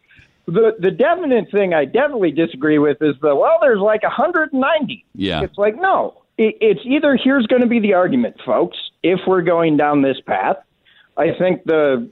[0.47, 1.73] the the definite thing.
[1.73, 3.57] I definitely disagree with is the well.
[3.61, 5.05] There's like 190.
[5.13, 5.41] Yeah.
[5.43, 6.21] It's like no.
[6.37, 8.77] It, it's either here's going to be the argument, folks.
[9.03, 10.57] If we're going down this path,
[11.17, 12.09] I think the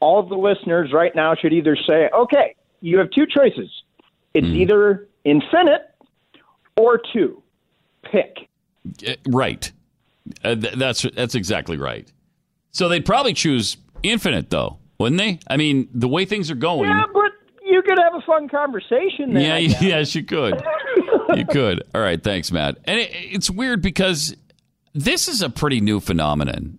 [0.00, 3.70] all of the listeners right now should either say, okay, you have two choices.
[4.34, 4.56] It's Mm.
[4.56, 5.82] either infinite
[6.76, 7.40] or two.
[8.02, 8.48] Pick.
[9.06, 9.70] Uh, Right.
[10.44, 12.10] Uh, th- that's that's exactly right.
[12.72, 15.38] So they'd probably choose infinite, though, wouldn't they?
[15.48, 16.88] I mean, the way things are going.
[16.88, 17.21] Yeah, but
[17.92, 19.58] could have a fun conversation there.
[19.58, 20.62] Yeah, yes, you could.
[21.34, 21.82] you could.
[21.94, 22.78] All right, thanks, Matt.
[22.84, 24.34] And it, it's weird because
[24.94, 26.78] this is a pretty new phenomenon.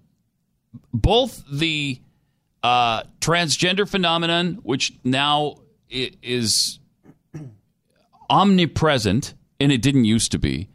[0.94, 2.00] Both the
[2.64, 5.58] uh, transgender phenomenon, which now
[5.92, 6.80] is
[8.30, 10.70] omnipresent, and it didn't used to be,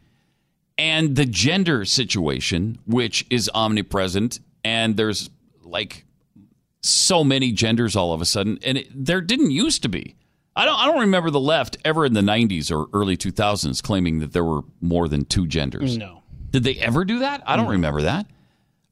[0.77, 5.29] and the gender situation, which is omnipresent, and there's
[5.63, 6.05] like
[6.81, 10.15] so many genders all of a sudden, and it, there didn't used to be.
[10.59, 10.77] I don't.
[10.77, 14.43] I don't remember the left ever in the '90s or early 2000s claiming that there
[14.43, 15.97] were more than two genders.
[15.97, 16.21] No.
[16.51, 17.41] Did they ever do that?
[17.45, 18.25] I don't remember that.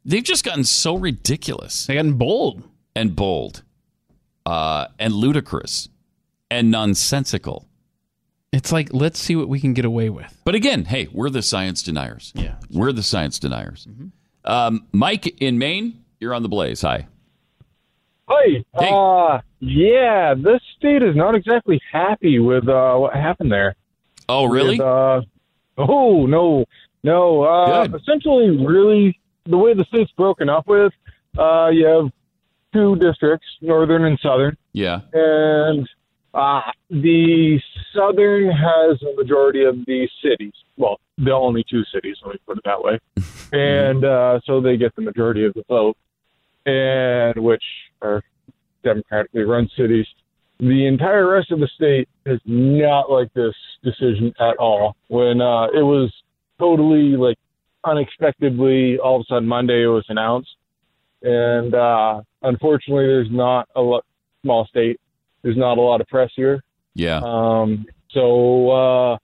[0.05, 1.85] They've just gotten so ridiculous.
[1.85, 2.63] They've gotten bold
[2.95, 3.63] and bold,
[4.45, 5.89] uh, and ludicrous,
[6.49, 7.67] and nonsensical.
[8.53, 10.33] It's like let's see what we can get away with.
[10.45, 12.31] But again, hey, we're the science deniers.
[12.33, 12.55] Yeah.
[12.71, 13.85] we're the science deniers.
[14.45, 16.79] Um, Mike in Maine, you're on the blaze.
[16.79, 17.07] Hi.
[18.29, 18.63] Hi.
[18.73, 23.75] Uh, yeah, this state is not exactly happy with uh, what happened there.
[24.29, 24.77] Oh, really?
[24.77, 25.21] With, uh,
[25.77, 26.65] oh, no.
[27.03, 27.43] No.
[27.43, 30.93] Uh, essentially, really, the way the state's broken up with,
[31.37, 32.11] uh, you have
[32.73, 34.57] two districts, northern and southern.
[34.73, 35.01] Yeah.
[35.13, 35.87] And
[36.33, 36.61] Uh,
[36.91, 37.59] the
[37.95, 40.53] southern has a majority of the cities.
[40.75, 42.99] Well, the only two cities, let me put it that way.
[43.53, 45.97] and uh, so they get the majority of the vote,
[46.65, 47.63] and which
[48.03, 48.21] are
[48.83, 50.05] democratically run cities.
[50.59, 54.95] The entire rest of the state is not like this decision at all.
[55.07, 56.11] When uh, it was
[56.59, 57.37] totally like
[57.83, 60.49] unexpectedly, all of a sudden Monday it was announced,
[61.21, 64.03] and uh, unfortunately, there's not a lot
[64.41, 64.99] small state.
[65.43, 66.63] There's not a lot of press here.
[66.95, 67.21] Yeah.
[67.23, 69.17] Um, so uh,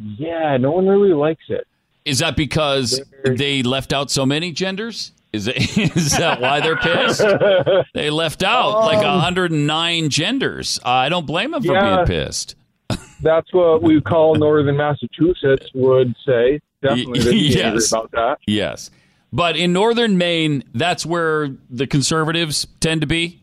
[0.00, 1.66] yeah, no one really likes it.
[2.04, 5.12] Is that because they left out so many genders?
[5.32, 5.56] Is it,
[5.96, 7.22] is that why they're pissed?
[7.94, 10.78] They left out like Um, 109 genders.
[10.84, 12.04] I don't blame them for Yeah.
[12.04, 12.54] being pissed.
[13.22, 16.60] That's what we call Northern Massachusetts would say.
[16.82, 17.92] Definitely, they'd be angry Yes.
[17.92, 18.38] about that.
[18.46, 18.90] Yes.
[19.32, 23.42] But in northern Maine, that's where the conservatives tend to be.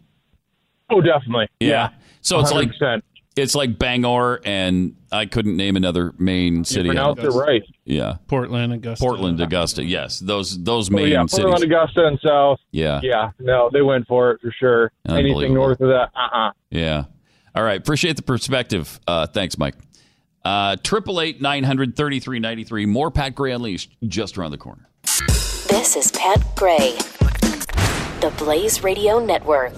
[0.89, 1.47] Oh, definitely.
[1.59, 1.89] Yeah.
[2.21, 3.03] So it's like 100%.
[3.35, 6.89] It's like Bangor and I couldn't name another Maine city.
[6.89, 7.63] pronounced it right.
[7.83, 8.17] Yeah.
[8.27, 9.03] Portland, Augusta.
[9.03, 9.83] Portland, Augusta.
[9.83, 10.19] Yes.
[10.19, 11.43] Those those Oh, Maine yeah, cities.
[11.45, 12.59] Portland, Augusta, and South.
[12.71, 12.99] Yeah.
[13.03, 14.91] Yeah, no, they went for it for sure.
[15.07, 17.05] Anything north of that, uh uh Yeah.
[17.53, 17.79] All right.
[17.79, 18.99] Appreciate the perspective.
[19.07, 19.75] Uh, thanks, Mike.
[20.43, 22.85] Uh, Triple eight nine hundred thirty three ninety three.
[22.85, 24.89] More Pat Gray Unleashed just around the corner.
[25.69, 26.91] This is Pat Gray,
[28.21, 29.73] the Blaze Radio Network.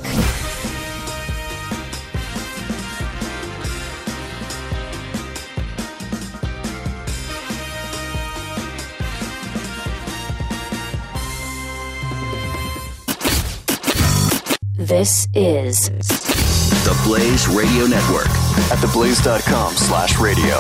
[14.87, 18.29] This is The Blaze Radio Network
[18.71, 20.55] at theblaze.com slash radio.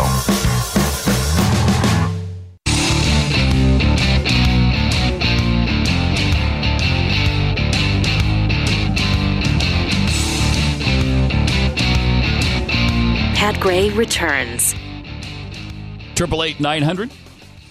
[13.33, 14.75] Pat Gray returns.
[16.15, 17.11] Triple eight nine hundred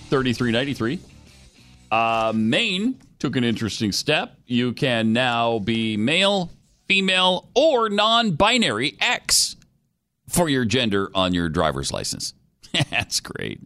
[0.09, 1.01] thirty three ninety three.
[1.91, 4.36] Uh, Maine took an interesting step.
[4.47, 6.51] You can now be male,
[6.86, 9.56] female, or non-binary X
[10.28, 12.34] for your gender on your driver's license.
[12.90, 13.60] That's great.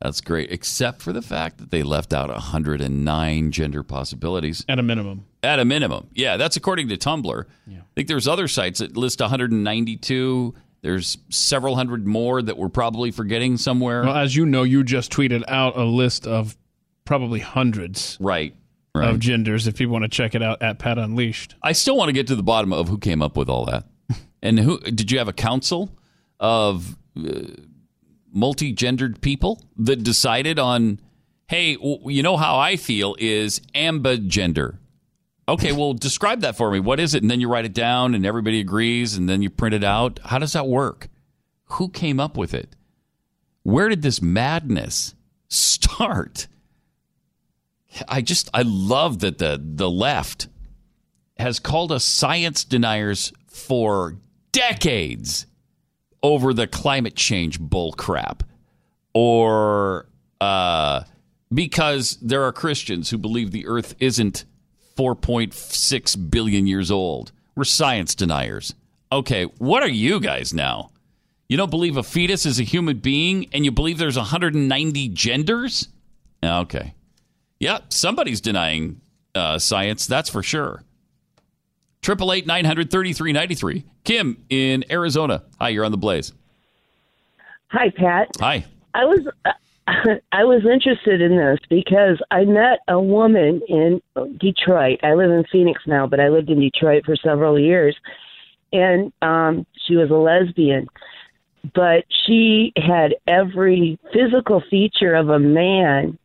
[0.00, 4.64] That's great, except for the fact that they left out 109 gender possibilities.
[4.68, 5.26] At a minimum.
[5.42, 6.08] At a minimum.
[6.14, 7.44] Yeah, that's according to Tumblr.
[7.68, 10.54] I think there's other sites that list 192.
[10.82, 14.04] There's several hundred more that we're probably forgetting somewhere.
[14.04, 16.56] Well, as you know, you just tweeted out a list of
[17.04, 18.54] probably hundreds right,
[18.94, 21.54] of genders if people want to check it out at Pat Unleashed.
[21.62, 23.84] I still want to get to the bottom of who came up with all that.
[24.42, 25.90] and who did you have a council
[26.40, 27.42] of uh,
[28.32, 31.00] multi-gendered people that decided on
[31.48, 34.76] hey, you know how I feel is ambigender.
[35.48, 36.78] Okay, well, describe that for me.
[36.78, 37.22] What is it?
[37.22, 40.20] And then you write it down, and everybody agrees, and then you print it out.
[40.24, 41.08] How does that work?
[41.72, 42.76] Who came up with it?
[43.62, 45.14] Where did this madness
[45.48, 46.48] start?
[48.08, 50.48] I just I love that the the left
[51.36, 54.16] has called us science deniers for
[54.52, 55.46] decades
[56.22, 58.42] over the climate change bull crap
[59.14, 60.08] or
[60.40, 61.02] uh,
[61.52, 64.44] because there are Christians who believe the earth isn't
[64.96, 67.32] 4.6 billion years old.
[67.54, 68.74] We're science deniers.
[69.10, 70.90] Okay, what are you guys now?
[71.48, 75.88] You don't believe a fetus is a human being and you believe there's 190 genders?
[76.44, 76.94] Okay.
[77.60, 79.00] Yep, somebody's denying
[79.34, 80.82] uh, science, that's for sure.
[82.02, 83.84] Triple eight nine hundred thirty three ninety three.
[84.04, 85.42] Kim in Arizona.
[85.60, 86.32] Hi, you're on the Blaze.
[87.68, 88.28] Hi, Pat.
[88.40, 88.64] Hi.
[88.94, 89.20] I was
[90.32, 94.00] I was interested in this because I met a woman in
[94.38, 95.00] Detroit.
[95.02, 97.96] I live in Phoenix now, but I lived in Detroit for several years,
[98.72, 100.88] and um, she was a lesbian.
[101.74, 106.18] But she had every physical feature of a man,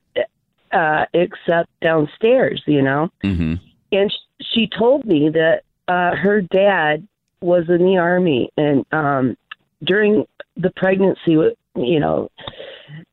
[0.73, 2.61] uh, except downstairs.
[2.65, 3.55] You know, mm-hmm.
[3.91, 7.07] and sh- she told me that uh, her dad
[7.41, 9.37] was in the army, and um,
[9.83, 11.37] during the pregnancy,
[11.75, 12.29] you know,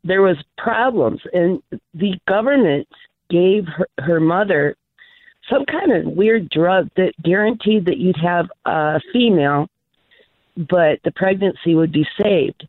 [0.05, 1.63] there was problems, and
[1.95, 2.89] the government
[3.29, 4.77] gave her, her mother
[5.51, 9.69] some kind of weird drug that guaranteed that you'd have a female,
[10.57, 12.67] but the pregnancy would be saved.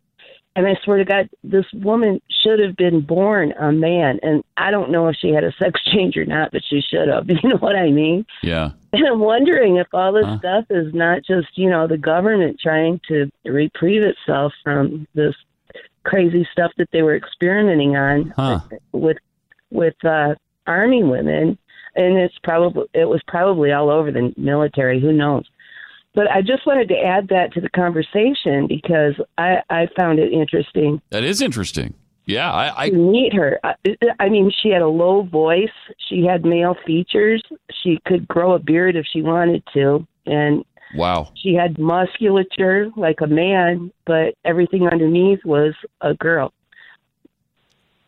[0.55, 4.19] And I swear to God, this woman should have been born a man.
[4.21, 7.07] And I don't know if she had a sex change or not, but she should
[7.07, 7.29] have.
[7.29, 8.25] You know what I mean?
[8.43, 8.71] Yeah.
[8.93, 10.39] And I'm wondering if all this Huh.
[10.39, 15.35] stuff is not just, you know, the government trying to reprieve itself from this
[16.03, 18.59] crazy stuff that they were experimenting on Huh.
[18.91, 19.17] with
[19.69, 20.35] with uh
[20.67, 21.57] army women
[21.95, 25.45] and it's probably it was probably all over the military, who knows.
[26.13, 30.31] But I just wanted to add that to the conversation because I, I found it
[30.31, 31.93] interesting That is interesting.
[32.25, 33.59] Yeah, I, I meet her.
[33.63, 33.73] I,
[34.19, 35.69] I mean, she had a low voice.
[36.07, 37.41] She had male features.
[37.83, 40.63] She could grow a beard if she wanted to, and
[40.95, 41.31] wow.
[41.35, 46.53] she had musculature like a man, but everything underneath was a girl.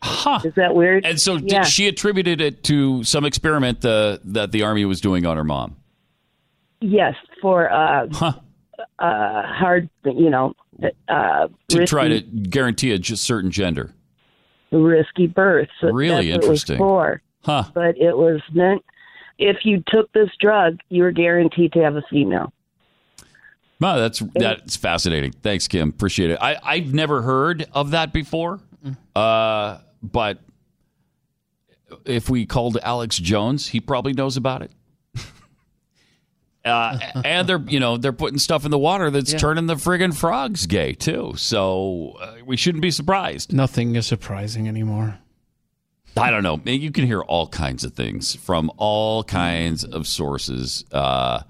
[0.04, 0.42] Huh.
[0.44, 1.06] Is that weird?
[1.06, 1.64] And so did Yeah.
[1.64, 5.78] she attributed it to some experiment the, that the army was doing on her mom.
[6.86, 8.34] Yes, for uh, uh,
[9.00, 10.54] hard, you know,
[11.08, 13.94] uh, To risky, try to guarantee a certain gender.
[14.72, 15.70] risky birth.
[15.80, 16.78] So Really that's what it was interesting.
[16.80, 17.22] for.
[17.44, 17.64] Huh.
[17.74, 18.84] But it was meant
[19.38, 22.52] if you took this drug, you were guaranteed to have a female.
[23.80, 25.32] Wow, that's that's fascinating.
[25.42, 25.90] Thanks, Kim.
[25.90, 26.38] Appreciate it.
[26.42, 28.60] I, I've never heard of that before.
[29.16, 30.40] Uh, but
[32.06, 34.72] if we called Alex Jones, he probably knows about it.
[36.66, 39.38] Uh, and they're you know they're putting stuff in the water that's Yeah.
[39.40, 41.34] turning the friggin' frogs gay too.
[41.36, 43.52] So uh, we shouldn't be surprised.
[43.52, 45.20] Nothing is surprising anymore.
[46.16, 46.62] I don't know.
[46.72, 51.42] You can hear all kinds of things from all kinds of sources uh,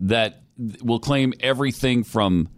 [0.00, 0.42] that
[0.82, 2.48] will claim everything from,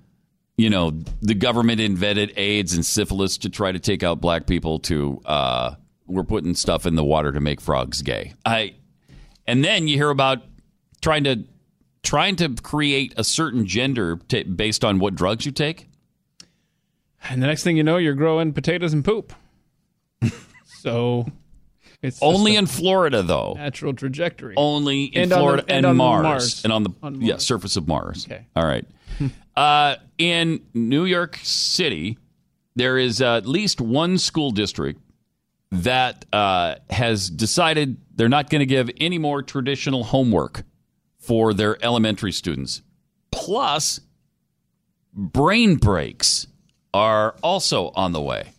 [0.57, 0.91] you know,
[1.23, 5.75] the government invented AIDS and syphilis to try to take out black people to uh,
[6.07, 8.35] we're putting stuff in the water to make frogs gay.
[8.45, 8.75] I,
[9.47, 10.43] and then you hear about
[11.01, 11.45] trying to
[12.05, 15.89] trying to create a certain gender ta based on what drugs you take.
[17.29, 19.33] And the next thing you know, you're growing potatoes and poop.
[20.67, 21.27] so
[22.03, 23.55] it's Only in Florida, though.
[23.57, 24.55] natural trajectory.
[24.57, 26.23] Only in And on the- Florida and and, on Mars.
[26.23, 26.65] Mars.
[26.65, 28.27] and on the On yeah surface of Mars.
[28.27, 28.47] Okay.
[28.55, 28.87] All right.
[29.57, 32.19] uh, in New York City,
[32.77, 35.01] there is uh, at least one school district
[35.73, 40.63] that uh, has decided they're not going to give any more traditional homework
[41.27, 42.83] for their elementary students.
[43.31, 44.01] Plus,
[45.13, 46.47] brain breaks
[46.93, 48.53] are also on the way.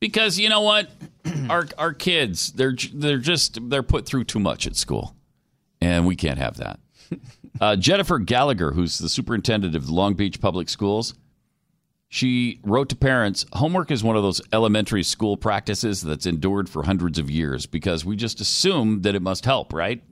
[0.00, 0.90] Because you know what?
[1.50, 5.16] Our our kids they're they're just they're put through too much at school.
[5.80, 6.80] And we can't have that.
[7.58, 11.14] Uh, jennifer gallagher who's the superintendent of the long beach public schools
[12.06, 16.82] she wrote to parents homework is one of those elementary school practices that's endured for
[16.82, 20.02] hundreds of years because we just assume that it must help right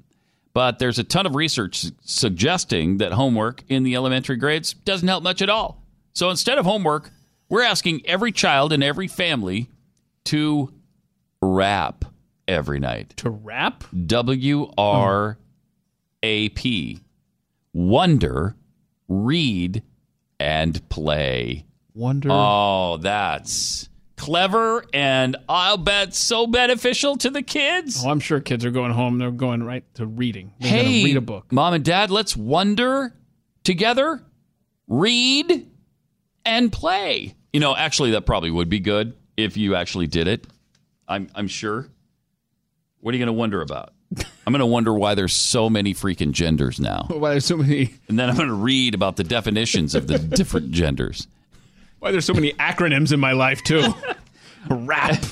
[0.54, 5.22] but there's a ton of research suggesting that homework in the elementary grades doesn't help
[5.22, 5.82] much at all
[6.14, 7.10] so instead of homework
[7.48, 9.68] we're asking every child in every family
[10.24, 10.72] to
[11.42, 12.04] rap
[12.48, 13.14] every night.
[13.18, 13.84] To rap?
[14.06, 15.38] W R
[16.22, 17.00] A P.
[17.72, 18.54] Wonder,
[19.08, 19.82] read,
[20.38, 21.66] and play.
[21.94, 22.28] Wonder.
[22.32, 23.88] Oh, that's
[24.24, 28.02] clever and I'll bet so beneficial to the kids.
[28.02, 29.18] Oh, I'm sure kids are going home.
[29.18, 30.54] They're going right to reading.
[30.60, 31.52] They're hey, read a book.
[31.52, 33.14] mom and dad, let's wonder
[33.64, 34.22] together,
[34.88, 35.68] read,
[36.46, 37.34] and play.
[37.52, 40.46] You know, actually, that probably would be good if you actually did it.
[41.06, 41.90] I'm, I'm sure.
[43.00, 43.92] What are you going to wonder about?
[44.46, 47.06] I'm going to wonder why there's so many freaking genders now.
[47.10, 47.94] Why there's so many?
[48.08, 51.26] And then I'm going to read about the definitions of the different genders.
[52.04, 53.82] Why there's so many acronyms in my life too?
[54.68, 55.24] rap.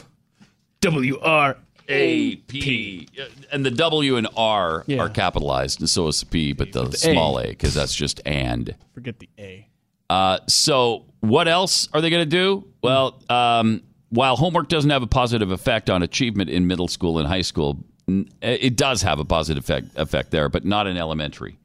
[0.81, 3.07] W R A P.
[3.53, 5.01] And the W and R Yeah.
[5.03, 7.43] are capitalized, and so is the P, but the, the small A.
[7.45, 8.75] A, because that's just and.
[8.95, 9.69] Forget the A.
[10.09, 12.67] Uh, so, what else are they going to do?
[12.83, 17.29] Well, um, while homework doesn't have a positive effect on achievement in middle school and
[17.29, 21.59] high school, n- it does have a positive effect, effect there, but not in elementary.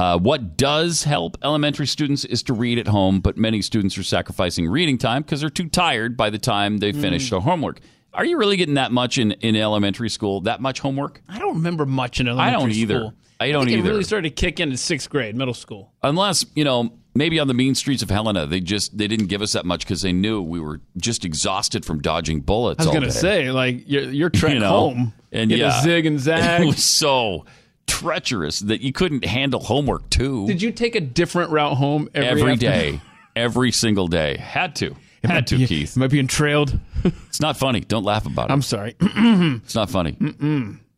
[0.00, 4.02] Uh, what does help elementary students is to read at home, but many students are
[4.02, 7.30] sacrificing reading time because they're too tired by the time they finish Mm.
[7.30, 7.80] their homework.
[8.14, 10.40] Are you really getting that much in, in elementary school?
[10.40, 11.20] That much homework?
[11.28, 12.60] I don't remember much in elementary school.
[12.62, 12.98] I don't either.
[13.00, 13.14] school.
[13.40, 13.88] I don't think either.
[13.88, 15.92] It really started to kick in in sixth grade, middle school.
[16.02, 19.42] unless you know maybe on the mean streets of helena they just they didn't give
[19.42, 22.94] us that much because they knew we were just exhausted from dodging bullets I was
[22.94, 24.68] gonna say, like your your trek You know?
[24.70, 26.62] home, and to yeah zig and zag.
[26.62, 27.44] it was so
[27.90, 30.46] treacherous that you couldn't handle homework too.
[30.46, 33.00] Did you take a different route home every, every
[33.36, 34.36] every single day.
[34.36, 34.94] Had to.
[35.24, 35.96] Had to be- keith.
[35.96, 37.80] am i being trailed it's not funny.
[37.80, 38.52] Don't laugh about it.
[38.52, 38.96] I'm sorry.
[39.00, 40.16] It's not funny.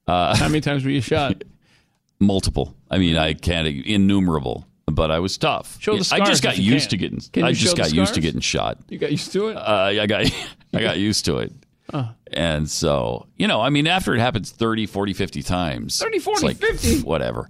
[0.06, 1.42] Uh, how many times were you shot?
[2.20, 2.74] Multiple.
[2.90, 5.76] I mean i can't innumerable but i was tough.
[5.80, 6.98] Show the scars i just got used can.
[6.98, 8.78] to getting i just got used to getting shot.
[8.88, 9.56] You got used to it?
[9.56, 10.26] Uh, I got
[10.74, 11.52] I got used to it.
[11.90, 12.12] Huh.
[12.32, 16.24] And so, you know, I mean, after it happens 30, 40, 50 times, 30, it's
[16.24, 17.00] 40, like, 50?
[17.02, 17.48] whatever.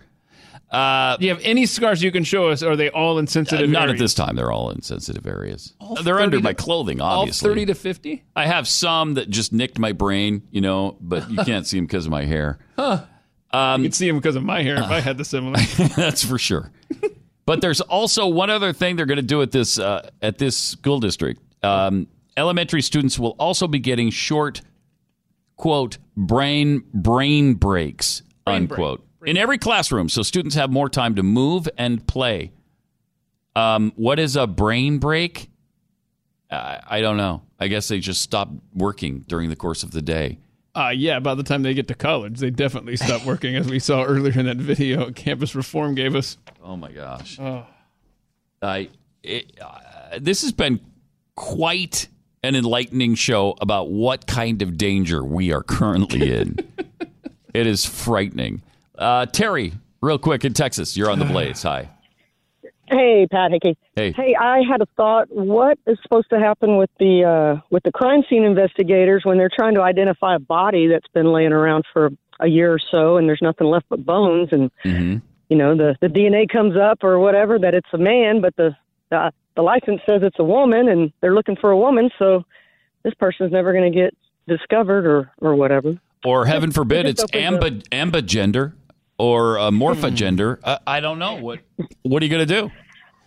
[0.70, 3.26] Uh, do you have any scars you can show us or are they all in
[3.26, 4.00] sensitive not areas?
[4.00, 4.36] at this time.
[4.36, 5.74] They're all in sensitive areas.
[5.78, 7.50] All They're under 30 my to- clothing, all obviously.
[7.50, 11.36] 30 to 50 I have some that just nicked my brain, you know, but you
[11.44, 12.58] can't see them because of my hair.
[12.76, 13.04] huh
[13.52, 15.58] Um, you can see them because of my hair if i had the similar
[15.96, 16.72] That's for sure.
[17.44, 20.56] But there's also one other thing they're going to do at this uh, at this
[20.56, 21.42] school district.
[21.62, 24.62] Um, elementary students will also be getting short,
[25.56, 31.68] quote, brain brain breaks, unquote, in every classroom, so students have more time to move
[31.78, 32.52] and play.
[33.54, 35.50] Um, what is a brain break?
[36.50, 37.42] Uh, I don't know.
[37.58, 40.38] I guess they just stop working during the course of the day.
[40.74, 43.78] Uh, yeah, by the time they get to college, they definitely stop working, as we
[43.78, 46.38] saw earlier in that video Campus Reform gave us.
[46.62, 47.38] Oh my gosh!
[47.38, 47.66] Oh.
[48.62, 48.88] I
[49.22, 50.80] it, uh, this has been
[51.36, 52.08] quite
[52.42, 56.56] an enlightening show about what kind of danger we are currently in.
[57.54, 58.62] it is frightening.
[58.98, 61.62] Uh, Terry, real quick in Texas, you're on the blaze.
[61.62, 61.88] Hi.
[62.86, 63.78] Hey, Pat Hickey.
[63.96, 64.12] Hey.
[64.12, 65.28] Hey, I had a thought.
[65.30, 69.50] What is supposed to happen with the uh, with the crime scene investigators when they're
[69.54, 73.28] trying to identify a body that's been laying around for a year or so, and
[73.28, 75.18] there's nothing left but bones, and Mm-hmm.
[75.48, 78.76] you know the the DNA comes up or whatever that it's a man, but the
[79.10, 82.44] the, the license says it's a woman, and they're looking for a woman, so
[83.02, 84.14] this person's never going to get
[84.48, 85.98] discovered or or whatever.
[86.24, 88.74] Or heaven forbid, it's just amba, ambigender
[89.18, 90.58] or uh, morphogender.
[90.62, 91.60] Uh, I don't know what.
[92.02, 92.70] What are you going to do?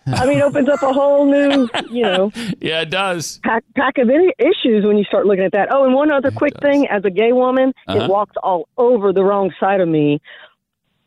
[0.08, 2.30] I mean, it opens up a whole new, you know,
[2.60, 3.40] Yeah, it does.
[3.42, 5.68] pack pack of i- issues when you start looking at that.
[5.72, 8.04] Oh, and one other quick thing: as a gay woman, Uh-huh.
[8.04, 10.20] it walks all over the wrong side of me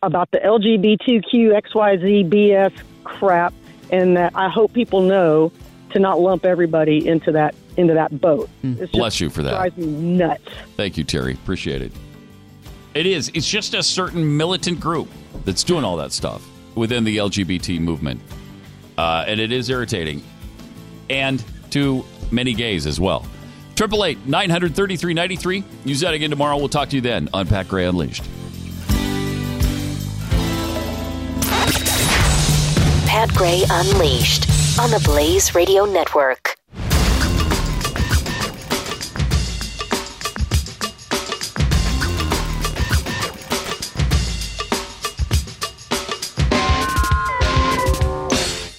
[0.03, 2.73] about the LGBTQ XYZ BS
[3.03, 3.53] crap,
[3.91, 5.51] and that I hope people know
[5.91, 8.49] to not lump everybody into that into that boat.
[8.63, 9.51] It's just Bless you for that.
[9.51, 10.43] Drives me nuts.
[10.75, 11.33] Thank you, Terry.
[11.33, 11.91] Appreciate it.
[12.93, 13.31] It is.
[13.33, 15.07] It's just a certain militant group
[15.45, 18.21] that's doing all that stuff within the LGBT movement.
[18.97, 20.21] Uh, and it is irritating.
[21.09, 23.25] And to many gays as well.
[23.75, 25.63] Triple eight nine hundred thirty three ninety three.
[25.85, 26.57] Use that again tomorrow.
[26.57, 28.23] We'll talk to you then on Pat Gray Unleashed.
[33.19, 34.49] Pat Gray Unleashed
[34.79, 36.58] on the Blaze Radio Network.